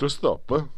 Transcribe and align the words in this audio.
Detto 0.00 0.08
stop? 0.08 0.68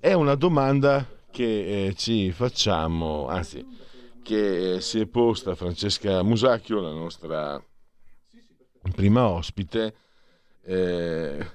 È 0.00 0.12
una 0.14 0.34
domanda 0.36 1.06
che 1.30 1.86
eh, 1.86 1.94
ci 1.94 2.32
facciamo, 2.32 3.28
anzi, 3.28 3.66
che 4.22 4.74
eh, 4.74 4.80
si 4.80 5.00
è 5.00 5.06
posta 5.06 5.54
Francesca 5.54 6.22
Musacchio, 6.22 6.80
la 6.80 6.92
nostra 6.92 7.62
prima 8.94 9.28
ospite, 9.28 9.96
eh, 10.62 11.46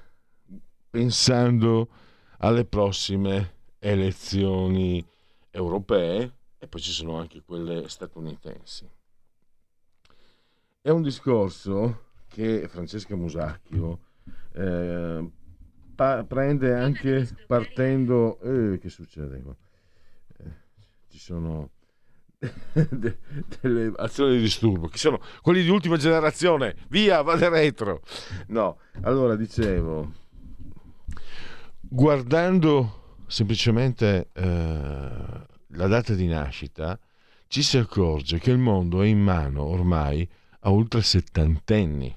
pensando 0.88 1.88
alle 2.38 2.64
prossime 2.64 3.54
elezioni 3.80 5.04
europee 5.50 6.32
e 6.58 6.68
poi 6.68 6.80
ci 6.80 6.92
sono 6.92 7.18
anche 7.18 7.42
quelle 7.42 7.88
statunitensi. 7.88 8.88
È 10.80 10.90
un 10.90 11.02
discorso 11.02 12.04
che 12.28 12.68
Francesca 12.68 13.16
Musacchio 13.16 13.98
eh, 14.52 15.30
pa- 16.00 16.24
prende 16.24 16.72
anche 16.72 17.28
partendo... 17.46 18.40
Eh, 18.40 18.78
che 18.78 18.88
succede 18.88 19.42
qua? 19.42 19.54
Eh, 20.38 20.50
ci 21.10 21.18
sono 21.18 21.72
de- 22.38 23.18
delle 23.60 23.92
azioni 23.96 24.36
di 24.36 24.40
disturbo, 24.40 24.88
che 24.88 24.96
sono 24.96 25.20
quelli 25.42 25.62
di 25.62 25.68
ultima 25.68 25.98
generazione. 25.98 26.74
Via, 26.88 27.20
vade 27.20 27.50
retro. 27.50 28.00
No, 28.46 28.78
allora 29.02 29.36
dicevo, 29.36 30.10
guardando 31.80 33.18
semplicemente 33.26 34.30
eh, 34.32 34.42
la 34.42 35.86
data 35.86 36.14
di 36.14 36.26
nascita, 36.28 36.98
ci 37.46 37.62
si 37.62 37.76
accorge 37.76 38.38
che 38.38 38.50
il 38.50 38.58
mondo 38.58 39.02
è 39.02 39.06
in 39.06 39.20
mano 39.20 39.64
ormai 39.64 40.26
a 40.60 40.72
oltre 40.72 41.02
settantenni 41.02 42.16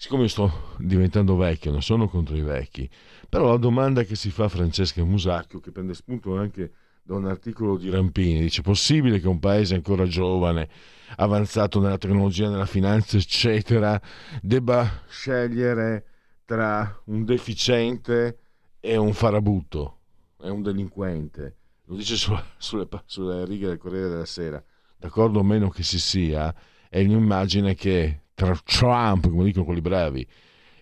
siccome 0.00 0.28
sto 0.28 0.76
diventando 0.78 1.36
vecchio, 1.36 1.70
non 1.70 1.82
sono 1.82 2.08
contro 2.08 2.34
i 2.34 2.40
vecchi, 2.40 2.88
però 3.28 3.50
la 3.50 3.58
domanda 3.58 4.02
che 4.02 4.16
si 4.16 4.30
fa 4.30 4.48
Francesca 4.48 5.04
Musacchio, 5.04 5.60
che 5.60 5.72
prende 5.72 5.92
spunto 5.92 6.38
anche 6.38 6.72
da 7.02 7.16
un 7.16 7.26
articolo 7.26 7.76
di 7.76 7.90
Rampini, 7.90 8.40
dice 8.40 8.62
possibile 8.62 9.20
che 9.20 9.28
un 9.28 9.38
paese 9.38 9.74
ancora 9.74 10.06
giovane, 10.06 10.70
avanzato 11.16 11.80
nella 11.80 11.98
tecnologia, 11.98 12.48
nella 12.48 12.64
finanza, 12.64 13.18
eccetera, 13.18 14.00
debba 14.40 15.02
scegliere 15.06 16.06
tra 16.46 17.02
un 17.04 17.26
deficiente 17.26 18.38
e 18.80 18.96
un 18.96 19.12
farabutto, 19.12 19.98
e 20.40 20.48
un 20.48 20.62
delinquente. 20.62 21.56
Lo 21.84 21.96
dice 21.96 22.16
su, 22.16 22.34
sulle, 22.56 22.88
sulle 23.04 23.44
righe 23.44 23.66
del 23.66 23.76
Corriere 23.76 24.08
della 24.08 24.24
Sera. 24.24 24.64
D'accordo 24.96 25.40
o 25.40 25.42
meno 25.42 25.68
che 25.68 25.82
si 25.82 26.00
sia, 26.00 26.54
è 26.88 27.02
un'immagine 27.02 27.74
che 27.74 28.22
tra 28.40 28.58
Trump, 28.64 29.28
come 29.28 29.44
dicono 29.44 29.66
quelli 29.66 29.82
bravi, 29.82 30.26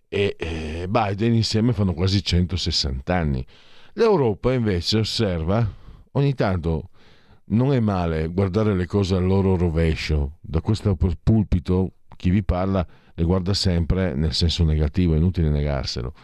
e 0.08 0.86
Biden 0.88 1.34
insieme 1.34 1.72
fanno 1.72 1.92
quasi 1.92 2.22
160 2.22 3.12
anni. 3.12 3.44
L'Europa 3.94 4.52
invece 4.52 4.98
osserva, 4.98 5.68
ogni 6.12 6.34
tanto 6.34 6.90
non 7.46 7.72
è 7.72 7.80
male 7.80 8.28
guardare 8.28 8.76
le 8.76 8.86
cose 8.86 9.16
al 9.16 9.24
loro 9.24 9.56
rovescio. 9.56 10.36
Da 10.40 10.60
questo 10.60 10.96
pulpito 11.20 11.94
chi 12.16 12.30
vi 12.30 12.44
parla 12.44 12.86
le 13.12 13.24
guarda 13.24 13.54
sempre 13.54 14.14
nel 14.14 14.34
senso 14.34 14.62
negativo, 14.62 15.14
è 15.14 15.16
inutile 15.16 15.48
negarselo, 15.48 16.14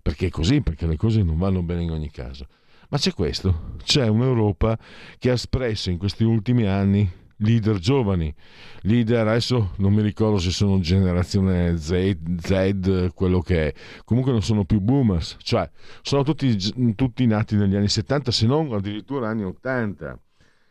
perché 0.00 0.26
è 0.26 0.30
così, 0.30 0.60
perché 0.60 0.86
le 0.86 0.96
cose 0.96 1.24
non 1.24 1.38
vanno 1.38 1.62
bene 1.64 1.82
in 1.82 1.90
ogni 1.90 2.10
caso. 2.12 2.46
Ma 2.88 2.98
c'è 2.98 3.12
questo, 3.12 3.74
c'è 3.82 4.06
un'Europa 4.06 4.78
che 5.18 5.30
ha 5.30 5.32
espresso 5.32 5.90
in 5.90 5.98
questi 5.98 6.22
ultimi 6.22 6.66
anni 6.66 7.10
leader 7.44 7.78
giovani, 7.78 8.34
leader 8.82 9.28
adesso 9.28 9.72
non 9.76 9.92
mi 9.92 10.02
ricordo 10.02 10.38
se 10.38 10.50
sono 10.50 10.80
generazione 10.80 11.76
Z, 11.76 12.16
Z, 12.40 13.10
quello 13.14 13.40
che 13.40 13.68
è, 13.68 13.74
comunque 14.04 14.32
non 14.32 14.42
sono 14.42 14.64
più 14.64 14.80
boomers, 14.80 15.36
cioè 15.42 15.70
sono 16.02 16.22
tutti, 16.22 16.94
tutti 16.94 17.26
nati 17.26 17.56
negli 17.56 17.76
anni 17.76 17.88
70 17.88 18.30
se 18.30 18.46
non 18.46 18.72
addirittura 18.72 19.28
anni 19.28 19.44
80. 19.44 20.18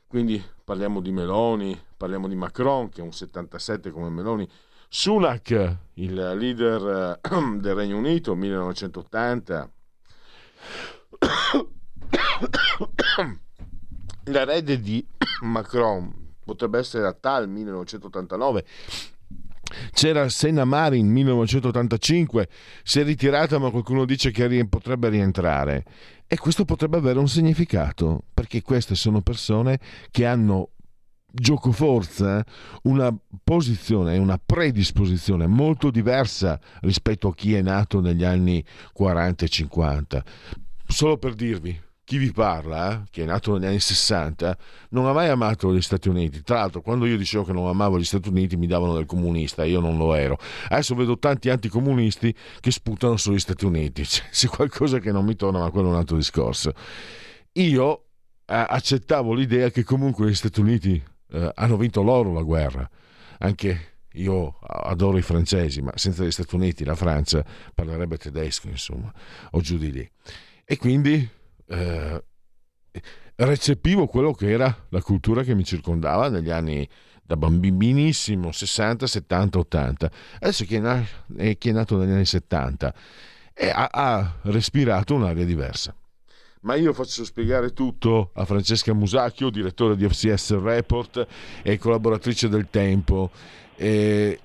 Quindi 0.07 0.43
parliamo 0.63 0.99
di 0.99 1.11
Meloni, 1.11 1.79
parliamo 1.97 2.27
di 2.27 2.35
Macron 2.35 2.89
che 2.89 3.01
è 3.01 3.03
un 3.03 3.13
77 3.13 3.91
come 3.91 4.09
Meloni, 4.09 4.47
Sunak, 4.89 5.77
il 5.95 6.13
leader 6.13 7.19
del 7.57 7.73
Regno 7.73 7.97
Unito, 7.97 8.35
1980. 8.35 9.71
L'erede 14.25 14.79
di 14.81 15.03
Macron 15.41 16.22
potrebbe 16.43 16.79
essere 16.79 17.07
a 17.07 17.13
Tal 17.13 17.49
1989 17.49 18.65
c'era 19.91 20.29
Senna 20.29 20.65
Marin 20.65 21.07
1985 21.07 22.47
si 22.83 22.99
è 22.99 23.03
ritirata 23.03 23.57
ma 23.57 23.71
qualcuno 23.71 24.05
dice 24.05 24.31
che 24.31 24.67
potrebbe 24.67 25.09
rientrare. 25.09 25.83
E 26.27 26.37
questo 26.37 26.65
potrebbe 26.65 26.97
avere 26.97 27.19
un 27.19 27.27
significato 27.27 28.23
perché 28.33 28.61
queste 28.61 28.95
sono 28.95 29.21
persone 29.21 29.79
che 30.09 30.25
hanno 30.25 30.69
gioco 31.35 31.71
forza 31.71 32.45
una 32.83 33.11
posizione 33.43 34.19
una 34.19 34.39
predisposizione 34.43 35.47
molto 35.47 35.89
diversa 35.89 36.59
rispetto 36.81 37.29
a 37.29 37.33
chi 37.33 37.55
è 37.55 37.61
nato 37.63 38.01
negli 38.01 38.23
anni 38.23 38.63
40 38.93 39.43
e 39.43 39.47
50 39.47 40.23
solo 40.85 41.17
per 41.17 41.33
dirvi 41.33 41.75
chi 42.05 42.17
vi 42.17 42.31
parla, 42.31 42.93
eh, 42.93 43.03
che 43.09 43.23
è 43.23 43.25
nato 43.25 43.53
negli 43.53 43.65
anni 43.65 43.79
60, 43.79 44.57
non 44.89 45.05
ha 45.05 45.13
mai 45.13 45.29
amato 45.29 45.73
gli 45.73 45.81
Stati 45.81 46.09
Uniti. 46.09 46.43
Tra 46.43 46.57
l'altro, 46.57 46.81
quando 46.81 47.05
io 47.05 47.17
dicevo 47.17 47.45
che 47.45 47.53
non 47.53 47.67
amavo 47.67 47.97
gli 47.97 48.03
Stati 48.03 48.27
Uniti, 48.29 48.57
mi 48.57 48.67
davano 48.67 48.93
del 48.93 49.05
comunista, 49.05 49.63
io 49.63 49.79
non 49.79 49.97
lo 49.97 50.13
ero. 50.13 50.37
Adesso 50.67 50.95
vedo 50.95 51.17
tanti 51.17 51.49
anticomunisti 51.49 52.35
che 52.59 52.71
sputano 52.71 53.15
sugli 53.15 53.39
Stati 53.39 53.65
Uniti. 53.65 54.03
C'è, 54.03 54.47
qualcosa 54.47 54.99
che 54.99 55.11
non 55.11 55.23
mi 55.25 55.35
torna, 55.35 55.59
ma 55.59 55.71
quello 55.71 55.87
è 55.87 55.91
un 55.91 55.97
altro 55.97 56.17
discorso. 56.17 56.73
Io 57.53 58.05
eh, 58.45 58.65
accettavo 58.67 59.33
l'idea 59.33 59.69
che 59.69 59.83
comunque 59.83 60.29
gli 60.29 60.35
Stati 60.35 60.59
Uniti 60.59 61.01
eh, 61.31 61.51
hanno 61.55 61.77
vinto 61.77 62.01
loro 62.01 62.33
la 62.33 62.41
guerra. 62.41 62.89
Anche 63.39 63.91
io 64.15 64.59
adoro 64.59 65.17
i 65.17 65.21
francesi, 65.21 65.81
ma 65.81 65.91
senza 65.95 66.25
gli 66.25 66.31
Stati 66.31 66.53
Uniti 66.55 66.83
la 66.83 66.95
Francia 66.95 67.45
parlerebbe 67.73 68.17
tedesco, 68.17 68.67
insomma, 68.67 69.11
o 69.51 69.61
giù 69.61 69.77
di 69.77 69.91
lì. 69.91 70.11
E 70.65 70.77
quindi 70.77 71.27
eh, 71.67 72.23
recepivo 73.35 74.07
quello 74.07 74.33
che 74.33 74.51
era 74.51 74.85
la 74.89 75.01
cultura 75.01 75.43
che 75.43 75.55
mi 75.55 75.63
circondava 75.63 76.29
negli 76.29 76.49
anni 76.49 76.87
da 77.25 77.37
bambinissimo, 77.37 78.51
60, 78.51 79.07
70, 79.07 79.59
80. 79.59 80.11
Adesso 80.39 80.65
chi 80.65 80.75
è, 80.75 80.79
na- 80.79 81.05
chi 81.57 81.69
è 81.69 81.71
nato 81.71 81.97
negli 81.97 82.11
anni 82.11 82.25
70 82.25 82.93
e 83.53 83.69
ha, 83.69 83.89
ha 83.91 84.35
respirato 84.43 85.15
un'aria 85.15 85.45
diversa. 85.45 85.95
Ma 86.61 86.75
io 86.75 86.93
faccio 86.93 87.25
spiegare 87.25 87.73
tutto 87.73 88.31
a 88.35 88.45
Francesca 88.45 88.93
Musacchio, 88.93 89.49
direttore 89.49 89.97
di 89.97 90.07
FCS 90.07 90.61
Report 90.61 91.27
e 91.61 91.77
collaboratrice 91.77 92.47
del 92.47 92.67
Tempo. 92.69 93.31
E 93.75 94.39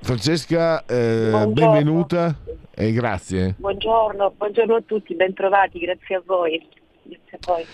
Francesca, 0.00 0.84
eh, 0.84 1.46
benvenuta 1.48 2.38
e 2.74 2.92
grazie. 2.92 3.54
Buongiorno, 3.56 4.32
buongiorno 4.36 4.74
a 4.76 4.82
tutti, 4.82 5.14
bentrovati, 5.14 5.78
grazie 5.78 6.16
a 6.16 6.22
voi. 6.24 6.66
Grazie 7.02 7.38
a 7.38 7.46
voi. 7.46 7.64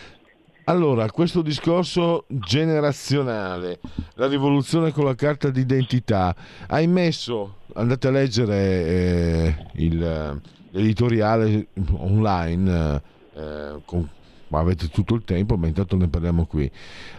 Allora, 0.65 1.11
questo 1.11 1.43
discorso 1.43 2.27
generazionale, 2.29 3.81
la 4.15 4.29
rivoluzione 4.29 4.93
con 4.93 5.05
la 5.05 5.15
carta 5.15 5.51
d'identità, 5.51 6.35
hai 6.69 6.87
messo, 6.87 7.57
andate 7.75 8.07
a 8.07 8.11
leggere 8.13 8.57
eh, 8.57 9.55
il, 9.77 10.41
l'editoriale 10.71 11.67
online, 11.97 13.03
eh, 13.35 13.81
con, 13.85 14.09
avete 14.51 14.89
tutto 14.89 15.15
il 15.15 15.25
tempo, 15.25 15.57
ma 15.57 15.67
intanto 15.67 15.97
ne 15.97 16.09
parliamo 16.09 16.47
qui, 16.47 16.71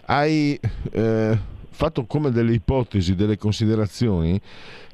hai 0.06 0.58
eh, 0.92 1.38
fatto 1.72 2.06
come 2.06 2.32
delle 2.32 2.54
ipotesi, 2.54 3.16
delle 3.16 3.38
considerazioni 3.38 4.40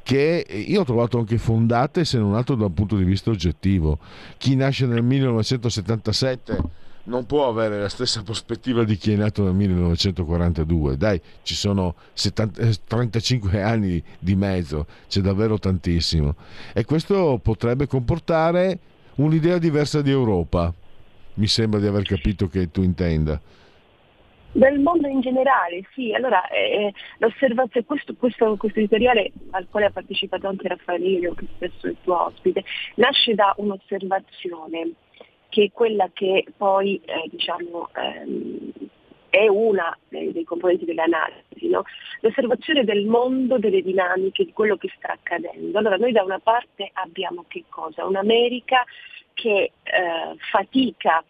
che 0.04 0.46
io 0.50 0.82
ho 0.82 0.86
trovato 0.86 1.18
anche 1.18 1.38
fondate 1.38 2.06
se 2.06 2.18
non 2.18 2.36
altro 2.36 2.56
da 2.56 2.66
un 2.66 2.74
punto 2.74 2.96
di 2.96 3.04
vista 3.04 3.30
oggettivo. 3.30 4.00
Chi 4.38 4.56
nasce 4.56 4.86
nel 4.86 5.04
1977 5.04 6.86
non 7.08 7.26
può 7.26 7.48
avere 7.48 7.82
la 7.82 7.90
stessa 7.90 8.24
prospettiva 8.24 8.84
di 8.84 8.96
chi 8.96 9.12
è 9.12 9.16
nato 9.16 9.44
nel 9.44 9.54
1942. 9.54 10.98
Dai, 10.98 11.20
ci 11.42 11.56
sono 11.56 11.96
70, 12.14 12.72
35 12.88 13.52
eh, 13.52 13.60
anni 13.62 14.04
di 14.20 14.36
mezzo, 14.36 14.86
c'è 15.08 15.20
davvero 15.22 15.60
tantissimo. 15.60 16.36
E 16.74 16.86
questo 16.86 17.40
potrebbe 17.42 17.88
comportare 17.88 18.80
un'idea 19.16 19.58
diversa 19.58 20.02
di 20.02 20.12
Europa. 20.12 20.74
Mi 21.36 21.48
sembra 21.48 21.80
di 21.80 21.88
aver 21.88 22.04
capito 22.04 22.48
che 22.48 22.72
tu 22.72 22.82
intenda. 22.82 23.40
Del 24.52 24.80
mondo 24.80 25.08
in 25.08 25.22
generale, 25.22 25.84
sì. 25.94 26.14
Allora, 26.14 26.48
eh, 26.48 26.92
l'osservazione, 27.20 27.86
questo, 27.86 28.16
questo, 28.16 28.56
questo, 28.58 28.80
editoriale 28.80 29.32
al 29.52 29.68
quale 29.70 29.88
ha 29.88 29.92
partecipato 29.92 30.48
anche 30.48 30.68
Raffaele, 30.68 31.34
che 31.36 31.46
spesso 31.56 31.88
è 31.88 31.90
il 31.92 31.98
tuo 32.02 32.26
ospite, 32.26 32.64
nasce 32.96 33.36
da 33.36 33.54
un'osservazione 33.58 34.94
che 35.50 35.66
è 35.66 35.72
quella 35.72 36.10
che 36.14 36.46
poi 36.56 37.00
eh, 37.06 37.28
diciamo, 37.30 37.90
ehm, 37.96 38.72
è 39.30 39.48
una 39.48 39.96
dei, 40.10 40.32
dei 40.32 40.44
componenti 40.44 40.86
dell'analisi, 40.86 41.68
no? 41.70 41.84
l'osservazione 42.22 42.84
del 42.84 43.06
mondo, 43.06 43.58
delle 43.58 43.82
dinamiche, 43.82 44.46
di 44.46 44.54
quello 44.54 44.78
che 44.78 44.92
sta 44.96 45.12
accadendo. 45.12 45.78
Allora 45.78 45.98
noi 45.98 46.12
da 46.12 46.24
una 46.24 46.40
parte 46.40 46.90
abbiamo 46.94 47.46
che 47.48 47.66
cosa? 47.70 48.06
Un'America 48.06 48.84
che 49.34 49.72
eh, 49.84 50.36
fatica 50.52 51.24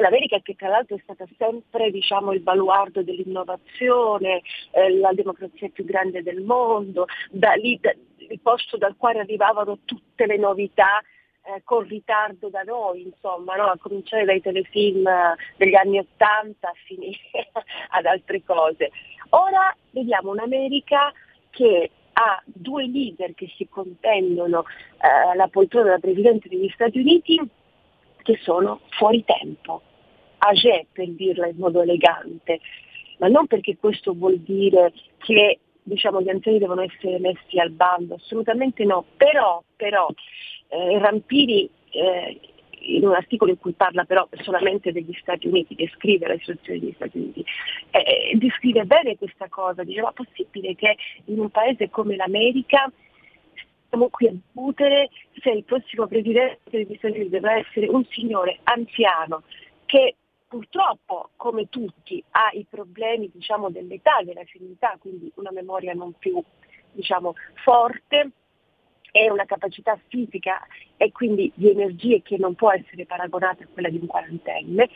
l'America 0.00 0.38
che 0.40 0.54
tra 0.54 0.68
l'altro 0.68 0.96
è 0.96 1.00
stata 1.02 1.26
sempre 1.36 1.90
diciamo, 1.90 2.32
il 2.32 2.40
baluardo 2.40 3.02
dell'innovazione, 3.02 4.42
eh, 4.70 4.94
la 4.96 5.12
democrazia 5.12 5.68
più 5.68 5.84
grande 5.84 6.22
del 6.22 6.42
mondo, 6.42 7.06
da 7.30 7.52
lì, 7.52 7.78
da, 7.80 7.92
il 8.16 8.40
posto 8.40 8.76
dal 8.76 8.96
quale 8.96 9.20
arrivavano 9.20 9.80
tutte 9.84 10.26
le 10.26 10.36
novità 10.36 11.00
eh, 11.44 11.62
con 11.64 11.86
ritardo 11.86 12.48
da 12.48 12.62
noi, 12.62 13.02
insomma, 13.02 13.56
no? 13.56 13.64
a 13.64 13.78
cominciare 13.78 14.24
dai 14.24 14.40
telefilm 14.40 15.06
eh, 15.06 15.34
degli 15.56 15.74
anni 15.74 15.98
Ottanta 15.98 16.68
a 16.68 16.74
finire 16.84 17.18
ad 17.90 18.06
altre 18.06 18.42
cose. 18.44 18.90
Ora 19.30 19.74
vediamo 19.90 20.30
un'America 20.30 21.12
che 21.50 21.90
ha 22.14 22.42
due 22.44 22.86
leader 22.86 23.34
che 23.34 23.50
si 23.56 23.66
contendono 23.68 24.64
eh, 25.00 25.36
la 25.36 25.48
poltrona 25.48 25.86
della 25.86 25.98
Presidente 25.98 26.48
degli 26.48 26.68
Stati 26.68 26.98
Uniti 26.98 27.40
che 28.22 28.38
sono 28.42 28.80
fuori 28.90 29.24
tempo, 29.24 29.82
age 30.38 30.86
per 30.92 31.08
dirla 31.10 31.46
in 31.46 31.56
modo 31.56 31.82
elegante, 31.82 32.60
ma 33.18 33.28
non 33.28 33.46
perché 33.46 33.76
questo 33.76 34.14
vuol 34.14 34.38
dire 34.38 34.92
che 35.18 35.58
diciamo, 35.82 36.22
gli 36.22 36.28
anziani 36.28 36.58
devono 36.58 36.82
essere 36.82 37.18
messi 37.18 37.58
al 37.58 37.70
bando, 37.70 38.14
assolutamente 38.14 38.84
no, 38.84 39.04
però, 39.16 39.62
però 39.76 40.08
eh, 40.68 40.98
Rampini 40.98 41.68
eh, 41.90 42.40
in 42.84 43.06
un 43.06 43.14
articolo 43.14 43.50
in 43.50 43.58
cui 43.58 43.72
parla 43.72 44.04
però 44.04 44.28
solamente 44.42 44.92
degli 44.92 45.12
Stati 45.20 45.46
Uniti, 45.46 45.74
descrive 45.74 46.26
la 46.26 46.36
situazione 46.38 46.80
degli 46.80 46.92
Stati 46.94 47.18
Uniti, 47.18 47.44
eh, 47.90 48.36
descrive 48.36 48.84
bene 48.84 49.16
questa 49.16 49.48
cosa, 49.48 49.84
diceva 49.84 50.12
possibile 50.12 50.74
che 50.74 50.96
in 51.26 51.38
un 51.38 51.50
paese 51.50 51.90
come 51.90 52.16
l'America 52.16 52.90
stiamo 53.92 54.08
qui 54.08 54.26
a 54.26 54.30
discutere 54.30 55.10
se 55.42 55.50
il 55.50 55.64
prossimo 55.64 56.06
presidente 56.06 56.60
degli 56.70 56.96
Stati 56.96 57.18
Uniti 57.18 57.28
dovrà 57.28 57.58
essere 57.58 57.88
un 57.88 58.02
signore 58.06 58.58
anziano 58.62 59.42
che 59.84 60.16
purtroppo, 60.48 61.30
come 61.36 61.68
tutti, 61.68 62.22
ha 62.30 62.48
i 62.52 62.66
problemi 62.68 63.30
diciamo, 63.32 63.70
dell'età, 63.70 64.22
della 64.24 64.42
senilità, 64.50 64.96
quindi 64.98 65.30
una 65.36 65.50
memoria 65.50 65.92
non 65.92 66.14
più 66.18 66.42
diciamo, 66.92 67.34
forte, 67.62 68.30
e 69.14 69.30
una 69.30 69.44
capacità 69.44 70.00
fisica 70.08 70.66
e 70.96 71.12
quindi 71.12 71.52
di 71.54 71.68
energie 71.68 72.22
che 72.22 72.38
non 72.38 72.54
può 72.54 72.72
essere 72.72 73.04
paragonata 73.04 73.64
a 73.64 73.66
quella 73.70 73.90
di 73.90 73.98
un 74.00 74.06
quarantenne. 74.06 74.88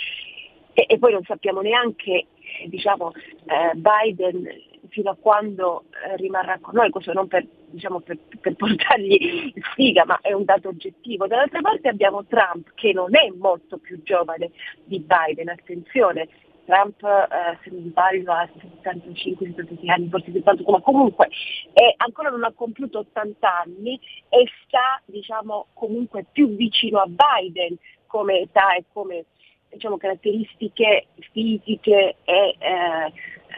E, 0.77 0.85
e 0.87 0.99
poi 0.99 1.13
non 1.13 1.23
sappiamo 1.25 1.63
neanche 1.63 2.27
diciamo, 2.67 3.13
eh, 3.47 3.75
Biden 3.75 4.47
fino 4.91 5.11
a 5.11 5.17
quando 5.19 5.85
eh, 5.91 6.17
rimarrà 6.17 6.59
con 6.61 6.75
noi, 6.75 6.91
questo 6.91 7.15
non 7.15 7.29
per, 7.29 7.47
diciamo, 7.71 8.01
per, 8.01 8.19
per 8.41 8.55
portargli 8.57 9.53
sfiga, 9.73 10.05
ma 10.05 10.19
è 10.21 10.33
un 10.33 10.45
dato 10.45 10.69
oggettivo. 10.69 11.27
Dall'altra 11.27 11.63
parte 11.63 11.89
abbiamo 11.89 12.27
Trump 12.27 12.73
che 12.75 12.93
non 12.93 13.17
è 13.17 13.31
molto 13.35 13.79
più 13.79 14.03
giovane 14.03 14.51
di 14.85 15.01
Biden, 15.01 15.49
attenzione, 15.49 16.29
Trump 16.67 17.03
eh, 17.03 17.59
se 17.63 17.71
non 17.71 17.89
sbaglio 17.89 18.33
ha 18.33 18.47
75-76 18.85 19.91
anni, 19.91 20.09
forse 20.11 20.31
70, 20.31 20.71
ma 20.71 20.81
comunque 20.81 21.29
è, 21.73 21.95
ancora 21.97 22.29
non 22.29 22.45
ha 22.45 22.53
compiuto 22.53 22.99
80 22.99 23.61
anni 23.63 23.99
e 24.29 24.45
sta 24.67 25.01
diciamo, 25.07 25.69
comunque 25.73 26.27
più 26.31 26.55
vicino 26.55 26.99
a 26.99 27.07
Biden 27.07 27.79
come 28.07 28.41
età 28.41 28.75
e 28.75 28.85
come 28.93 29.27
diciamo, 29.71 29.97
caratteristiche 29.97 31.07
fisiche 31.33 32.17
e 32.25 32.57
eh, 32.59 33.13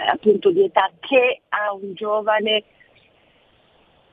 appunto 0.08 0.50
di 0.50 0.64
età 0.64 0.90
che 1.00 1.42
ha 1.48 1.72
un 1.72 1.94
giovane 1.94 2.64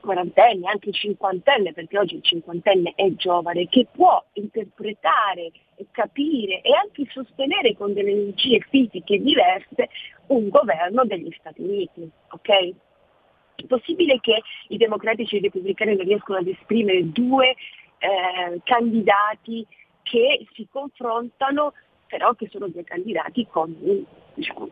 quarantenne, 0.06 0.68
anche 0.68 0.92
cinquantenne, 0.92 1.72
perché 1.72 1.98
oggi 1.98 2.14
il 2.14 2.22
cinquantenne 2.22 2.92
è 2.94 3.10
giovane, 3.14 3.66
che 3.68 3.88
può 3.90 4.24
interpretare, 4.34 5.50
capire 5.90 6.60
e 6.62 6.72
anche 6.72 7.04
sostenere 7.10 7.74
con 7.74 7.92
delle 7.92 8.12
energie 8.12 8.60
fisiche 8.70 9.18
diverse 9.18 9.88
un 10.28 10.48
governo 10.48 11.04
degli 11.04 11.34
Stati 11.38 11.60
Uniti. 11.60 12.08
Okay? 12.30 12.74
È 13.56 13.64
possibile 13.64 14.20
che 14.20 14.40
i 14.68 14.76
democratici 14.76 15.34
e 15.34 15.38
i 15.38 15.42
repubblicani 15.42 15.96
non 15.96 16.06
riescono 16.06 16.38
ad 16.38 16.46
esprimere 16.46 17.10
due 17.10 17.56
eh, 17.98 18.60
candidati 18.62 19.66
che 20.02 20.46
si 20.54 20.68
confrontano, 20.70 21.72
però 22.06 22.34
che 22.34 22.48
sono 22.50 22.68
due 22.68 22.84
candidati 22.84 23.46
con, 23.46 23.74
diciamo, 24.34 24.68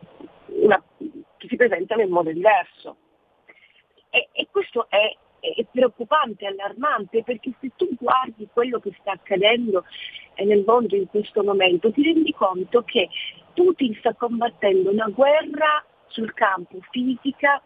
una, 0.47 0.81
che 1.37 1.47
si 1.47 1.55
presentano 1.55 2.01
in 2.01 2.09
modo 2.09 2.31
diverso. 2.31 2.97
E, 4.09 4.29
e 4.31 4.47
questo 4.49 4.89
è 4.89 5.17
è 5.53 5.65
preoccupante, 5.71 6.47
allarmante, 6.47 7.23
perché 7.23 7.53
se 7.59 7.71
tu 7.75 7.89
guardi 7.99 8.47
quello 8.51 8.79
che 8.79 8.95
sta 8.99 9.11
accadendo 9.11 9.83
eh, 10.35 10.45
nel 10.45 10.63
mondo 10.65 10.95
in 10.95 11.07
questo 11.07 11.43
momento, 11.43 11.91
ti 11.91 12.03
rendi 12.03 12.33
conto 12.33 12.83
che 12.83 13.09
Putin 13.53 13.93
sta 13.95 14.13
combattendo 14.13 14.89
una 14.89 15.07
guerra 15.09 15.85
sul 16.07 16.33
campo 16.33 16.79
fisica 16.89 17.61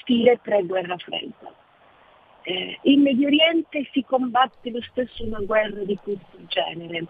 stile 0.00 0.38
pre-guerra 0.38 0.96
fredda. 0.96 1.54
Eh, 2.42 2.78
in 2.82 3.02
Medio 3.02 3.26
Oriente 3.26 3.86
si 3.92 4.02
combatte 4.02 4.70
lo 4.70 4.80
stesso 4.80 5.24
una 5.24 5.40
guerra 5.40 5.84
di 5.84 5.96
questo 5.96 6.38
genere. 6.46 7.06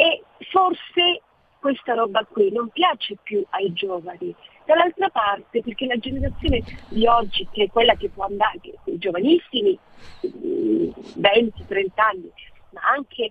E 0.00 0.22
forse 0.50 1.20
questa 1.60 1.92
roba 1.92 2.24
qui 2.24 2.50
non 2.50 2.70
piace 2.70 3.18
più 3.22 3.44
ai 3.50 3.70
giovani, 3.74 4.34
dall'altra 4.64 5.10
parte 5.10 5.60
perché 5.60 5.84
la 5.84 5.98
generazione 5.98 6.62
di 6.88 7.06
oggi, 7.06 7.46
che 7.52 7.64
è 7.64 7.68
quella 7.68 7.94
che 7.96 8.08
può 8.08 8.24
andare, 8.24 8.60
i 8.84 8.96
giovanissimi, 8.96 9.78
20-30 10.22 11.88
anni, 11.96 12.32
ma 12.70 12.80
anche 12.96 13.28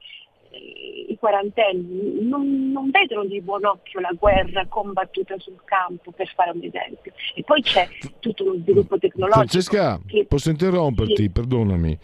eh, 0.51 1.05
i 1.09 1.17
quarantenni, 1.17 2.23
non, 2.27 2.71
non, 2.71 2.91
vedono 2.91 3.25
di 3.25 3.41
buon 3.41 3.65
occhio 3.65 3.99
la 3.99 4.13
guerra 4.13 4.67
combattuta 4.67 5.39
sul 5.39 5.59
campo, 5.65 6.11
per 6.11 6.31
fare 6.35 6.51
un 6.51 6.61
esempio. 6.63 7.13
E 7.33 7.41
poi 7.41 7.63
c'è 7.63 7.87
tutto 8.19 8.43
lo 8.43 8.53
sviluppo 8.59 8.99
tecnologico. 8.99 9.39
Francesca, 9.39 9.99
che... 10.05 10.25
posso 10.27 10.51
interromperti? 10.51 11.15
Sì. 11.15 11.29
Perdonami, 11.31 11.97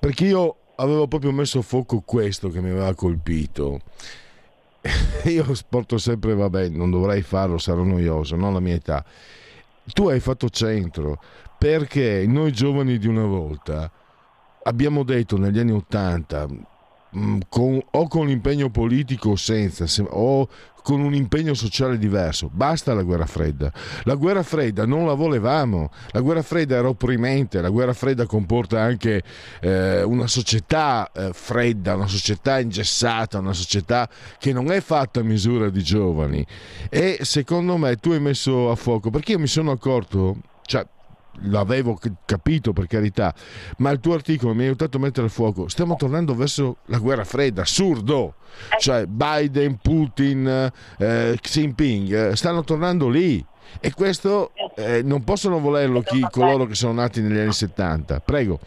perché 0.00 0.24
io 0.24 0.56
avevo 0.76 1.06
proprio 1.06 1.32
messo 1.32 1.60
a 1.60 1.62
fuoco 1.62 2.00
questo 2.00 2.48
che 2.48 2.60
mi 2.60 2.70
aveva 2.70 2.94
colpito 2.94 3.80
io 5.24 5.44
porto 5.68 5.98
sempre, 5.98 6.34
vabbè, 6.34 6.68
non 6.68 6.90
dovrei 6.90 7.22
farlo, 7.22 7.58
sarò 7.58 7.82
noioso, 7.82 8.36
non 8.36 8.52
la 8.52 8.60
mia 8.60 8.74
età. 8.74 9.04
Tu 9.84 10.08
hai 10.08 10.20
fatto 10.20 10.48
centro 10.48 11.20
perché 11.58 12.24
noi 12.26 12.52
giovani 12.52 12.98
di 12.98 13.06
una 13.06 13.24
volta 13.24 13.90
abbiamo 14.62 15.02
detto 15.04 15.38
negli 15.38 15.58
anni 15.58 15.72
Ottanta 15.72 16.46
Mm, 16.46 16.60
con, 17.48 17.80
o 17.90 18.08
con 18.08 18.26
l'impegno 18.26 18.70
politico 18.70 19.30
o 19.30 19.36
senza, 19.36 19.86
se, 19.86 20.04
o 20.08 20.48
con 20.86 21.00
un 21.00 21.14
impegno 21.14 21.52
sociale 21.54 21.98
diverso. 21.98 22.48
Basta 22.48 22.94
la 22.94 23.02
guerra 23.02 23.26
fredda. 23.26 23.72
La 24.04 24.14
guerra 24.14 24.44
fredda 24.44 24.86
non 24.86 25.04
la 25.04 25.14
volevamo. 25.14 25.90
La 26.12 26.20
guerra 26.20 26.42
fredda 26.42 26.76
era 26.76 26.88
opprimente. 26.88 27.60
La 27.60 27.70
guerra 27.70 27.92
fredda 27.92 28.24
comporta 28.24 28.80
anche 28.80 29.20
eh, 29.60 30.04
una 30.04 30.28
società 30.28 31.10
eh, 31.12 31.30
fredda, 31.32 31.96
una 31.96 32.06
società 32.06 32.60
ingessata, 32.60 33.40
una 33.40 33.52
società 33.52 34.08
che 34.38 34.52
non 34.52 34.70
è 34.70 34.80
fatta 34.80 35.18
a 35.18 35.24
misura 35.24 35.70
di 35.70 35.82
giovani. 35.82 36.46
E 36.88 37.18
secondo 37.22 37.76
me 37.76 37.96
tu 37.96 38.12
hai 38.12 38.20
messo 38.20 38.70
a 38.70 38.76
fuoco 38.76 39.10
perché 39.10 39.32
io 39.32 39.40
mi 39.40 39.48
sono 39.48 39.72
accorto. 39.72 40.36
Cioè, 40.62 40.86
l'avevo 41.42 41.98
capito 42.24 42.72
per 42.72 42.86
carità, 42.86 43.34
ma 43.78 43.90
il 43.90 44.00
tuo 44.00 44.14
articolo 44.14 44.54
mi 44.54 44.62
ha 44.62 44.66
aiutato 44.66 44.96
a 44.96 45.00
mettere 45.00 45.26
a 45.26 45.30
fuoco. 45.30 45.68
Stiamo 45.68 45.96
tornando 45.96 46.34
verso 46.34 46.78
la 46.86 46.98
guerra 46.98 47.24
fredda, 47.24 47.62
assurdo. 47.62 48.36
Eh. 48.72 48.78
Cioè 48.78 49.06
Biden, 49.06 49.78
Putin, 49.78 50.72
eh, 50.98 51.38
Xi 51.40 51.66
Jinping 51.66 52.30
eh, 52.30 52.36
stanno 52.36 52.62
tornando 52.64 53.08
lì. 53.08 53.44
E 53.80 53.92
questo 53.92 54.52
eh, 54.76 55.02
non 55.02 55.24
possono 55.24 55.58
volerlo 55.58 56.00
chi, 56.00 56.20
coloro 56.30 56.66
che 56.66 56.74
sono 56.74 56.92
nati 56.92 57.20
negli 57.20 57.38
anni 57.38 57.52
70. 57.52 58.20
Prego. 58.20 58.60